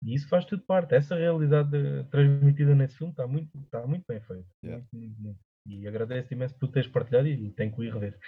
[0.03, 0.95] E isso faz tudo parte.
[0.95, 1.71] Essa realidade
[2.11, 4.49] transmitida nesse filme está muito, está muito bem feita.
[4.65, 4.87] Yeah.
[5.67, 8.19] E agradeço imenso por teres partilhado e tenho que ir rever.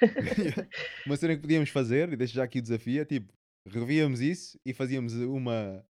[1.06, 3.32] uma cena que podíamos fazer, e deixo já aqui o desafio, é tipo,
[3.66, 5.84] revíamos isso e fazíamos uma,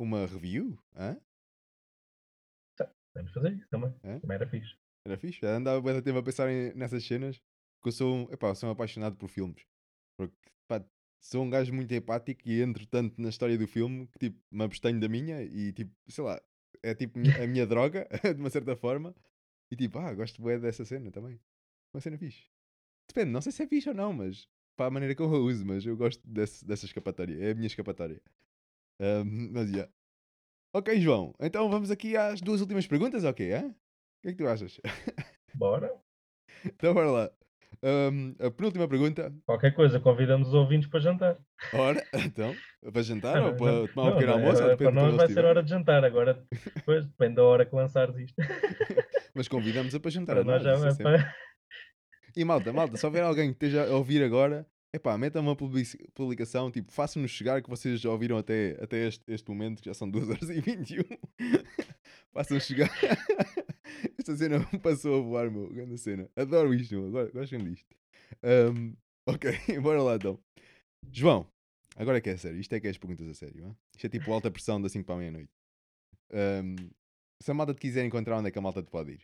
[0.00, 1.20] uma review, hein?
[3.16, 3.94] Podemos fazer isso também.
[4.02, 4.20] É?
[4.20, 4.76] Também era fixe.
[5.06, 5.40] Era fixe.
[5.40, 7.40] Já andava bem tempo a pensar em, nessas cenas.
[7.80, 9.64] Porque eu sou, epá, sou um apaixonado por filmes.
[10.18, 10.36] Porque
[10.68, 10.84] pá,
[11.20, 14.64] sou um gajo muito empático e entro tanto na história do filme que tipo, me
[14.64, 16.40] abstenho da minha e tipo, sei lá,
[16.82, 19.14] é tipo a minha droga, de uma certa forma.
[19.70, 21.40] E tipo, ah, gosto bem dessa cena também.
[21.92, 22.48] Uma cena fixe.
[23.08, 25.38] Depende, não sei se é fixe ou não, mas para a maneira que eu a
[25.38, 27.36] uso, mas eu gosto desse, dessa escapatória.
[27.42, 28.20] É a minha escapatória.
[29.00, 29.90] Um, mas yeah.
[30.74, 31.34] Ok, João.
[31.40, 33.54] Então vamos aqui às duas últimas perguntas, ok?
[33.54, 33.68] Hein?
[33.68, 33.74] O
[34.22, 34.78] que é que tu achas?
[35.54, 35.90] Bora.
[36.64, 37.32] então bora lá.
[37.82, 39.32] Um, a penúltima pergunta.
[39.44, 41.36] Qualquer coisa, convidamos os ouvintes para jantar.
[41.72, 42.54] Ora, então,
[42.92, 44.62] para jantar ou para tomar um pequeno almoço?
[44.62, 48.16] É, para nós vai ser hora de jantar, agora depois depende da hora que lançares
[48.16, 48.36] isto.
[49.34, 50.34] Mas convidamos a para jantar.
[50.36, 51.34] Para nós, nós já é para...
[52.36, 56.70] E malta, malta, se houver alguém que esteja a ouvir agora Epá, metam uma publicação,
[56.70, 60.08] tipo, façam-nos chegar que vocês já ouviram até, até este, este momento, que já são
[60.08, 61.02] 2 horas e 21.
[62.32, 62.90] façam chegar.
[64.26, 65.68] Esta cena passou a voar, meu.
[65.68, 66.28] Grande cena.
[66.34, 67.06] Adoro isto, meu.
[67.06, 67.86] Agora, gosto disto.
[68.42, 70.36] Um, ok, bora lá então.
[71.12, 71.48] João,
[71.94, 72.58] agora é que é sério.
[72.58, 73.66] Isto é que é as perguntas a sério.
[73.66, 73.76] Hein?
[73.94, 75.52] Isto é tipo alta pressão da 5 para a meia-noite.
[76.32, 76.74] Um,
[77.40, 79.20] se a malta te quiser encontrar, onde é que a malta te pode ir?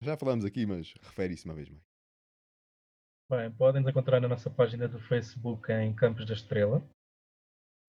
[0.00, 1.82] Já falamos aqui, mas refere isso uma vez mais.
[3.30, 6.82] Bem, podem nos encontrar na nossa página do Facebook em Campos da Estrela.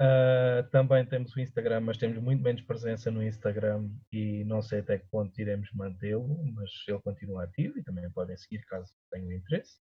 [0.02, 4.80] Uh, também temos o Instagram, mas temos muito menos presença no Instagram e não sei
[4.80, 9.34] até que ponto iremos mantê-lo, mas ele continua ativo e também podem seguir caso tenham
[9.34, 9.78] interesse.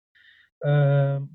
[0.62, 1.26] Uh,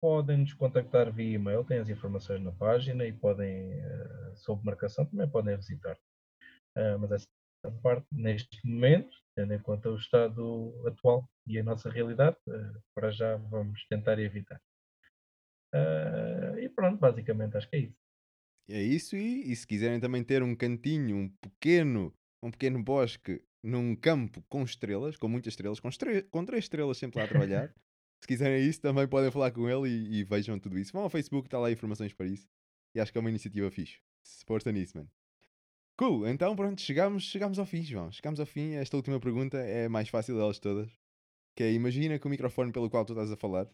[0.00, 5.04] podem nos contactar via e-mail, têm as informações na página e podem, uh, sob marcação,
[5.04, 5.96] também podem visitar.
[7.00, 7.26] Mas essa
[7.82, 12.36] parte, neste momento, tendo em conta o estado atual e a nossa realidade,
[12.94, 14.60] para já vamos tentar evitar.
[15.74, 18.05] Uh, e pronto, basicamente acho que é isso.
[18.68, 22.12] É isso, e, e, se quiserem também ter um cantinho, um pequeno,
[22.42, 26.98] um pequeno bosque num campo com estrelas, com muitas estrelas, com, estre com três estrelas
[26.98, 27.72] sempre lá a trabalhar,
[28.20, 30.92] se quiserem isso, também podem falar com ele e, e, vejam tudo isso.
[30.92, 32.48] Vão ao Facebook, está lá informações para isso.
[32.94, 34.00] E acho que é uma iniciativa fixe.
[34.24, 35.10] Se força nisso, mano.
[35.96, 38.10] Cool, então pronto, chegamos, chegamos ao fim, João.
[38.10, 38.72] Chegamos ao fim.
[38.74, 40.90] Esta última pergunta é a mais fácil delas todas.
[41.54, 43.66] Que é, imagina que o microfone pelo qual tu estás a falar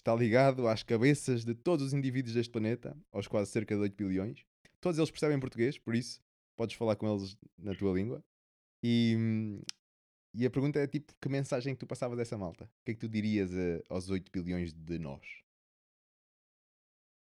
[0.00, 3.94] está ligado às cabeças de todos os indivíduos deste planeta, aos quase cerca de 8
[3.96, 4.44] bilhões.
[4.80, 6.20] Todos eles percebem português, por isso
[6.56, 8.24] podes falar com eles na tua língua.
[8.82, 9.60] E,
[10.34, 12.64] e a pergunta é tipo, que mensagem que tu passavas a essa malta?
[12.64, 15.24] O que é que tu dirias a, aos 8 bilhões de nós?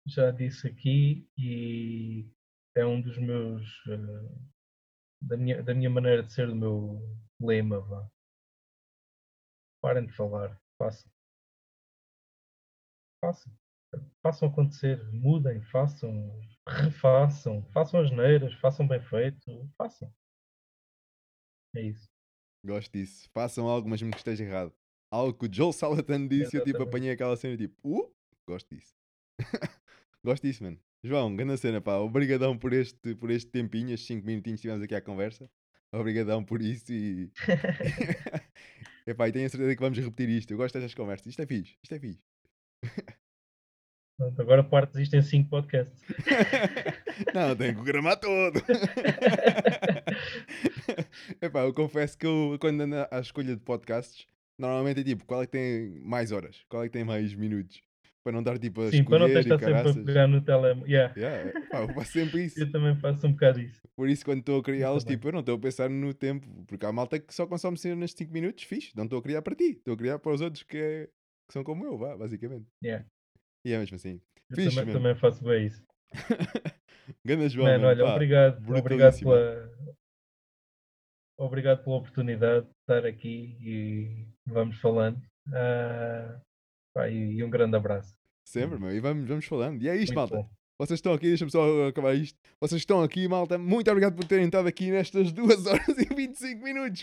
[0.07, 2.31] Já disse aqui e
[2.77, 3.65] é um dos meus.
[3.87, 4.49] Uh,
[5.21, 7.81] da, minha, da minha maneira de ser, do meu lema.
[7.81, 8.09] Vá.
[9.83, 11.11] Parem de falar, façam.
[13.29, 13.53] Façam.
[14.23, 20.11] Façam acontecer, mudem, façam, refaçam, façam as neiras, façam bem feito, façam.
[21.77, 22.09] É isso.
[22.65, 23.29] Gosto disso.
[23.35, 24.75] Façam algo, mas mesmo que esteja errado.
[25.11, 28.15] Algo que o Joel Salatin disse e eu tipo apanhei aquela cena tipo, uh,
[28.47, 28.95] gosto disso.
[30.25, 30.79] Gosto disso, mano.
[31.05, 31.97] João, grande cena, pá.
[31.99, 35.49] Obrigadão por este, por este tempinho, estes 5 minutinhos que tivemos aqui à conversa.
[35.93, 37.31] Obrigadão por isso e.
[39.07, 40.51] Epá, e tenho a certeza que vamos repetir isto.
[40.51, 41.29] Eu gosto destas conversas.
[41.29, 41.79] Isto é fixe.
[41.83, 42.23] Isto é fixe.
[44.39, 46.03] Agora partes isto em 5 podcasts.
[47.35, 48.61] Não, tenho que gramar todo.
[51.41, 54.27] Epá, eu confesso que eu, quando ando à escolha de podcasts,
[54.59, 56.65] normalmente é tipo, qual é que tem mais horas?
[56.69, 57.81] Qual é que tem mais minutos?
[58.25, 60.41] Para não dar tipo a Sim, para não ter de estar sempre a pegar no
[60.43, 60.89] telemóvel.
[60.89, 61.15] Yeah.
[61.17, 62.59] Yeah, pá, eu faço sempre isso.
[62.61, 63.81] Eu também faço um bocado isso.
[63.97, 66.85] Por isso, quando estou a criá-los, tipo, eu não estou a pensar no tempo, porque
[66.85, 69.55] há malta que só consome cenas nestes 5 minutos, fixe, não estou a criar para
[69.55, 71.09] ti, estou a criar para os outros que, é-
[71.47, 72.67] que são como eu, vá, basicamente.
[72.85, 73.07] Yeah.
[73.65, 74.21] E é mesmo assim.
[74.51, 75.85] Eu Fixe, também, também faço bem isso.
[77.25, 79.71] Ganda João, Mano, olha, pá, obrigado, obrigado pela.
[81.39, 85.21] Obrigado pela oportunidade de estar aqui e vamos falando.
[85.53, 86.41] Ah,
[86.95, 88.17] pá, e, e um grande abraço.
[88.45, 89.83] Sempre, meu, e vamos, vamos falando.
[89.83, 90.37] E é isto, Muito malta.
[90.37, 90.59] bom.
[90.81, 92.39] Vocês estão aqui, deixa-me só acabar isto.
[92.61, 93.59] Vocês estão aqui, malta.
[93.59, 97.03] Muito obrigado por terem estado aqui nestas 2 horas e 25 minutos.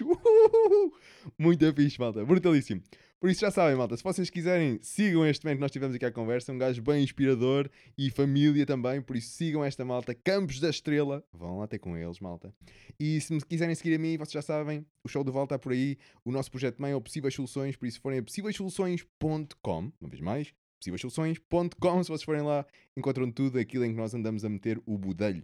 [1.37, 2.25] Muito fixe, malta.
[2.25, 2.81] Brutalíssimo.
[3.25, 3.97] Por isso já sabem, malta.
[3.97, 6.53] Se vocês quiserem, sigam este momento que nós tivemos aqui à conversa.
[6.53, 9.01] Um gajo bem inspirador e família também.
[9.01, 10.13] Por isso sigam esta malta.
[10.13, 11.25] Campos da Estrela.
[11.33, 12.53] Vão lá ter com eles, malta.
[12.99, 15.57] E se me quiserem seguir a mim, vocês já sabem, o show do Val está
[15.57, 15.97] por aí.
[16.23, 17.75] O nosso projeto mãe é o Possíveis Soluções.
[17.75, 22.63] Por isso, forem a possíveissoluções.com, uma vez mais, possíveissoluções.com, se vocês forem lá,
[22.95, 25.43] encontram tudo aquilo em que nós andamos a meter o budelho.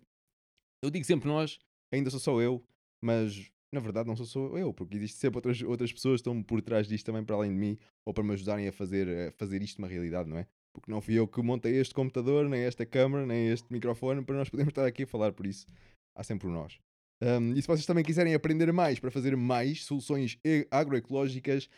[0.84, 1.58] Eu digo sempre nós,
[1.92, 2.64] ainda sou só eu,
[3.02, 6.44] mas na verdade não sou só eu, porque existe sempre outras, outras pessoas que estão
[6.44, 9.32] por trás disto também para além de mim, ou para me ajudarem a fazer, a
[9.32, 10.46] fazer isto uma realidade, não é?
[10.74, 14.38] Porque não fui eu que montei este computador, nem esta câmera, nem este microfone, para
[14.38, 15.66] nós podermos estar aqui a falar, por isso
[16.16, 16.80] há sempre o nós.
[17.24, 20.40] Um, e se vocês também quiserem aprender mais para fazer mais soluções
[20.72, 21.70] agroecológicas,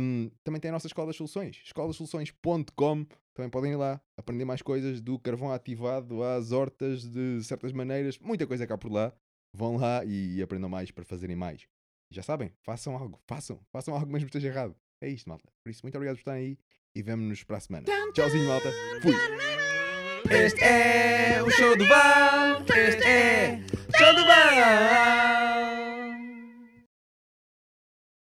[0.00, 3.06] um, também tem a nossa Escola das Soluções, escolasoluções.com.
[3.32, 8.18] Também podem ir lá aprender mais coisas do carvão ativado às hortas de certas maneiras,
[8.18, 9.12] muita coisa cá por lá.
[9.52, 11.66] Vão lá e aprendam mais para fazerem mais.
[12.10, 14.76] Já sabem, façam algo, façam, façam algo mesmo que esteja errado.
[15.00, 15.44] É isto, malta.
[15.62, 16.58] Por isso, muito obrigado por estarem aí
[16.94, 17.86] e vemo-nos para a semana.
[18.12, 18.72] Tchauzinho, malta.
[19.02, 19.14] Fui.
[20.30, 22.62] Este é o show do Val.
[22.62, 25.77] Este é o show do Val.